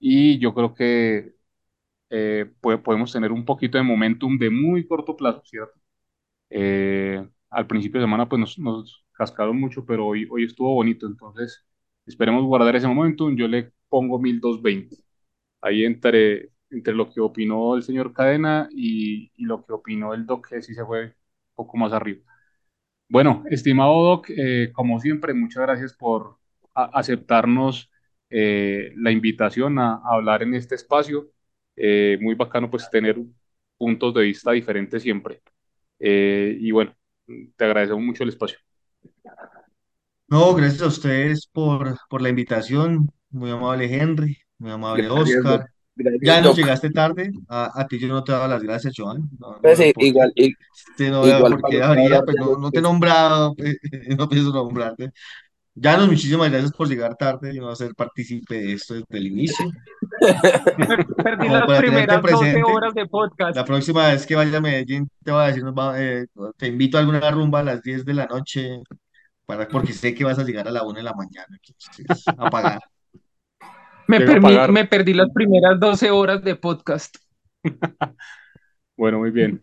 Y 0.00 0.38
yo 0.40 0.54
creo 0.54 0.74
que 0.74 1.34
eh, 2.10 2.52
podemos 2.62 3.12
tener 3.12 3.32
un 3.32 3.44
poquito 3.44 3.78
de 3.78 3.84
momentum 3.84 4.38
de 4.38 4.50
muy 4.50 4.86
corto 4.86 5.16
plazo, 5.16 5.42
¿cierto? 5.46 5.80
Eh, 6.50 7.26
al 7.50 7.66
principio 7.66 8.00
de 8.00 8.06
semana 8.06 8.28
pues 8.28 8.40
nos, 8.40 8.58
nos 8.58 9.04
cascaron 9.12 9.58
mucho, 9.60 9.84
pero 9.86 10.06
hoy, 10.06 10.26
hoy 10.30 10.44
estuvo 10.44 10.74
bonito, 10.74 11.06
entonces 11.06 11.64
esperemos 12.06 12.44
guardar 12.44 12.76
ese 12.76 12.88
momentum. 12.88 13.36
Yo 13.36 13.48
le 13.48 13.72
pongo 13.88 14.18
1220. 14.18 14.96
Ahí 15.62 15.84
entre, 15.84 16.50
entre 16.70 16.94
lo 16.94 17.10
que 17.10 17.20
opinó 17.20 17.76
el 17.76 17.82
señor 17.82 18.12
Cadena 18.12 18.68
y, 18.72 19.32
y 19.36 19.44
lo 19.44 19.64
que 19.64 19.72
opinó 19.72 20.14
el 20.14 20.26
Doc, 20.26 20.48
que 20.48 20.62
sí 20.62 20.74
se 20.74 20.84
fue 20.84 21.06
un 21.06 21.14
poco 21.54 21.76
más 21.76 21.92
arriba. 21.92 22.22
Bueno, 23.08 23.44
estimado 23.50 24.02
Doc, 24.02 24.28
eh, 24.30 24.70
como 24.72 24.98
siempre, 24.98 25.34
muchas 25.34 25.62
gracias 25.62 25.92
por 25.94 26.38
aceptarnos 26.74 27.90
eh, 28.30 28.92
la 28.96 29.12
invitación 29.12 29.78
a, 29.78 30.00
hablar 30.04 30.42
en 30.42 30.54
este 30.54 30.74
espacio. 30.74 31.30
Eh, 31.76 32.18
muy 32.20 32.34
bacano 32.34 32.70
pues 32.70 32.88
tener 32.90 33.16
puntos 33.76 34.14
de 34.14 34.22
vista 34.22 34.52
diferentes 34.52 35.02
siempre. 35.02 35.42
y 36.00 36.70
bueno, 36.70 36.94
te 37.56 37.64
agradecemos 37.64 38.02
mucho 38.02 38.24
el 38.24 38.30
espacio. 38.30 38.58
No, 40.26 40.54
gracias 40.54 40.82
a 40.82 40.86
ustedes 40.86 41.46
por, 41.46 41.96
por 42.08 42.22
la 42.22 42.30
invitación. 42.30 43.10
Muy 43.30 43.50
amable 43.50 43.92
Henry, 43.94 44.38
muy 44.58 44.72
amable 44.72 45.08
Oscar. 45.08 45.73
Ya 46.20 46.40
no 46.40 46.54
llegaste 46.54 46.90
tarde. 46.90 47.32
A, 47.48 47.80
a, 47.80 47.86
ti 47.86 47.98
yo 47.98 48.08
no 48.08 48.24
te 48.24 48.32
daba 48.32 48.48
las 48.48 48.62
gracias, 48.62 48.94
Joan. 48.96 49.28
No, 49.38 49.58
pues 49.62 49.78
sí, 49.78 49.92
igual, 49.96 50.32
y, 50.34 50.52
no 50.98 51.26
igual 51.26 51.58
porque 51.60 51.82
habría, 51.82 52.22
pues 52.22 52.36
no, 52.36 52.56
no, 52.56 52.70
te 52.70 52.80
he 52.80 52.82
nombrado, 52.82 53.54
pues, 53.56 53.76
no 54.16 54.28
pienso 54.28 54.52
nombrarte. 54.52 55.12
Janos, 55.80 56.06
muchísimas 56.06 56.50
gracias 56.50 56.72
por 56.72 56.88
llegar 56.88 57.16
tarde 57.16 57.52
y 57.52 57.58
no 57.58 57.74
ser 57.74 57.94
partícipe 57.96 58.54
de 58.54 58.72
esto 58.74 58.94
desde 58.94 59.06
el 59.10 59.26
inicio. 59.26 59.66
Perdí 61.24 61.48
las 61.48 61.80
primeras 61.80 62.22
12 62.22 62.62
horas 62.62 62.94
de 62.94 63.06
podcast. 63.06 63.56
La 63.56 63.64
próxima 63.64 64.06
vez 64.08 64.24
que 64.24 64.36
vaya 64.36 64.58
a 64.58 64.60
Medellín 64.60 65.08
te 65.24 65.32
voy 65.32 65.42
a 65.42 65.46
decir, 65.46 65.64
eh, 65.96 66.26
te 66.56 66.68
invito 66.68 66.96
a 66.96 67.00
alguna 67.00 67.28
rumba 67.30 67.60
a 67.60 67.64
las 67.64 67.82
10 67.82 68.04
de 68.04 68.14
la 68.14 68.26
noche, 68.26 68.82
para, 69.46 69.66
porque 69.66 69.92
sé 69.92 70.14
que 70.14 70.22
vas 70.22 70.38
a 70.38 70.44
llegar 70.44 70.68
a 70.68 70.70
la 70.70 70.84
1 70.84 70.92
de 70.92 71.02
la 71.02 71.14
mañana. 71.14 71.58
Entonces, 71.98 72.24
a 72.28 72.50
pagar. 72.50 72.80
Me, 74.06 74.18
me 74.70 74.84
perdí 74.84 75.14
las 75.14 75.30
primeras 75.32 75.78
12 75.80 76.10
horas 76.10 76.42
de 76.42 76.56
podcast. 76.56 77.16
bueno, 78.96 79.18
muy 79.18 79.30
bien. 79.30 79.62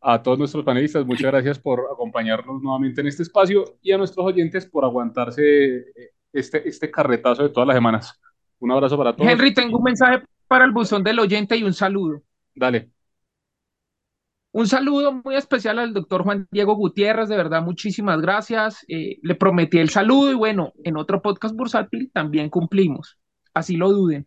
A 0.00 0.22
todos 0.22 0.38
nuestros 0.38 0.64
panelistas, 0.64 1.06
muchas 1.06 1.30
gracias 1.30 1.58
por 1.58 1.80
acompañarnos 1.92 2.60
nuevamente 2.62 3.00
en 3.00 3.06
este 3.06 3.22
espacio 3.22 3.64
y 3.82 3.92
a 3.92 3.98
nuestros 3.98 4.26
oyentes 4.26 4.66
por 4.66 4.84
aguantarse 4.84 5.76
eh, 5.76 6.10
este, 6.32 6.68
este 6.68 6.90
carretazo 6.90 7.44
de 7.44 7.50
todas 7.50 7.66
las 7.68 7.76
semanas. 7.76 8.20
Un 8.58 8.72
abrazo 8.72 8.96
para 8.96 9.14
todos. 9.14 9.30
Henry, 9.30 9.54
tengo 9.54 9.78
un 9.78 9.84
mensaje 9.84 10.24
para 10.48 10.64
el 10.64 10.72
buzón 10.72 11.04
del 11.04 11.20
oyente 11.20 11.56
y 11.56 11.62
un 11.62 11.72
saludo. 11.72 12.22
Dale. 12.54 12.90
Un 14.50 14.66
saludo 14.66 15.12
muy 15.24 15.36
especial 15.36 15.78
al 15.78 15.94
doctor 15.94 16.24
Juan 16.24 16.46
Diego 16.50 16.74
Gutiérrez, 16.74 17.28
de 17.28 17.36
verdad, 17.36 17.62
muchísimas 17.62 18.20
gracias. 18.20 18.84
Eh, 18.88 19.18
le 19.22 19.34
prometí 19.34 19.78
el 19.78 19.88
saludo 19.88 20.30
y 20.30 20.34
bueno, 20.34 20.72
en 20.84 20.96
otro 20.96 21.22
podcast 21.22 21.54
bursátil 21.54 22.10
también 22.12 22.50
cumplimos 22.50 23.21
así 23.54 23.76
lo 23.76 23.90
duden. 23.90 24.26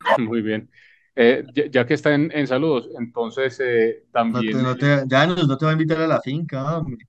Muy 0.18 0.42
bien. 0.42 0.70
Eh, 1.14 1.44
ya, 1.70 1.84
que 1.84 1.92
está 1.94 2.14
en, 2.14 2.46
saludos, 2.46 2.88
entonces 2.98 3.60
eh, 3.60 4.04
también. 4.10 4.62
No 4.62 4.76
te, 4.76 5.04
ya 5.06 5.26
no, 5.26 5.34
no, 5.34 5.58
te 5.58 5.64
va 5.66 5.70
a 5.70 5.74
invitar 5.74 6.00
a 6.00 6.06
la 6.06 6.20
finca, 6.22 6.78
hombre. 6.78 7.06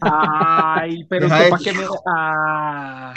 Ay, 0.00 1.04
pero 1.04 1.28
para 1.28 1.58
qué 1.58 1.72
me. 1.74 1.84
Ay. 2.06 3.14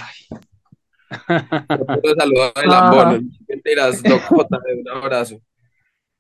Saludos 2.18 2.52
a 2.56 2.66
la 2.66 3.22
Mentiras, 3.48 4.04
Doc 4.04 4.22
J, 4.24 4.60
un 4.80 4.90
abrazo. 4.90 5.42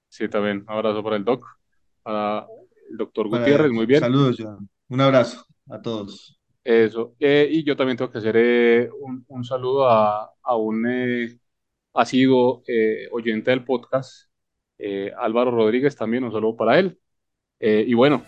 Sí, 0.08 0.30
también. 0.30 0.64
Un 0.68 0.70
abrazo 0.70 1.04
para 1.04 1.18
el 1.18 1.26
Doc. 1.26 1.46
Para 2.04 2.46
el 2.90 2.98
doctor 2.98 3.28
Gutiérrez, 3.28 3.72
muy 3.72 3.86
bien. 3.86 4.00
Saludos, 4.00 4.38
Joan. 4.40 4.70
Un 4.88 5.02
abrazo 5.02 5.46
a 5.70 5.82
todos. 5.82 6.33
Eso. 6.64 7.16
Eh, 7.20 7.48
y 7.52 7.64
yo 7.64 7.76
también 7.76 7.98
tengo 7.98 8.12
que 8.12 8.20
hacer 8.20 8.36
eh, 8.38 8.90
un, 9.28 9.44
saludo 9.44 9.88
a, 9.90 10.34
un 10.56 10.86
eh, 10.88 11.38
asiduo 11.94 12.64
oyente 13.12 13.52
del 13.52 13.66
podcast, 13.66 14.30
Álvaro 15.18 15.52
Rodríguez, 15.52 15.96
también 15.96 16.24
un 16.24 16.32
saludo 16.32 16.56
para 16.56 16.80
él. 16.80 17.00
y 17.60 17.94
bueno, 17.94 18.24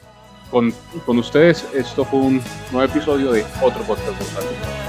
con, 0.51 0.71
con 1.05 1.17
ustedes, 1.17 1.63
esto 1.73 2.05
fue 2.05 2.19
un 2.19 2.41
nuevo 2.71 2.91
episodio 2.91 3.31
de 3.31 3.43
otro 3.61 3.83
podcast. 3.83 4.84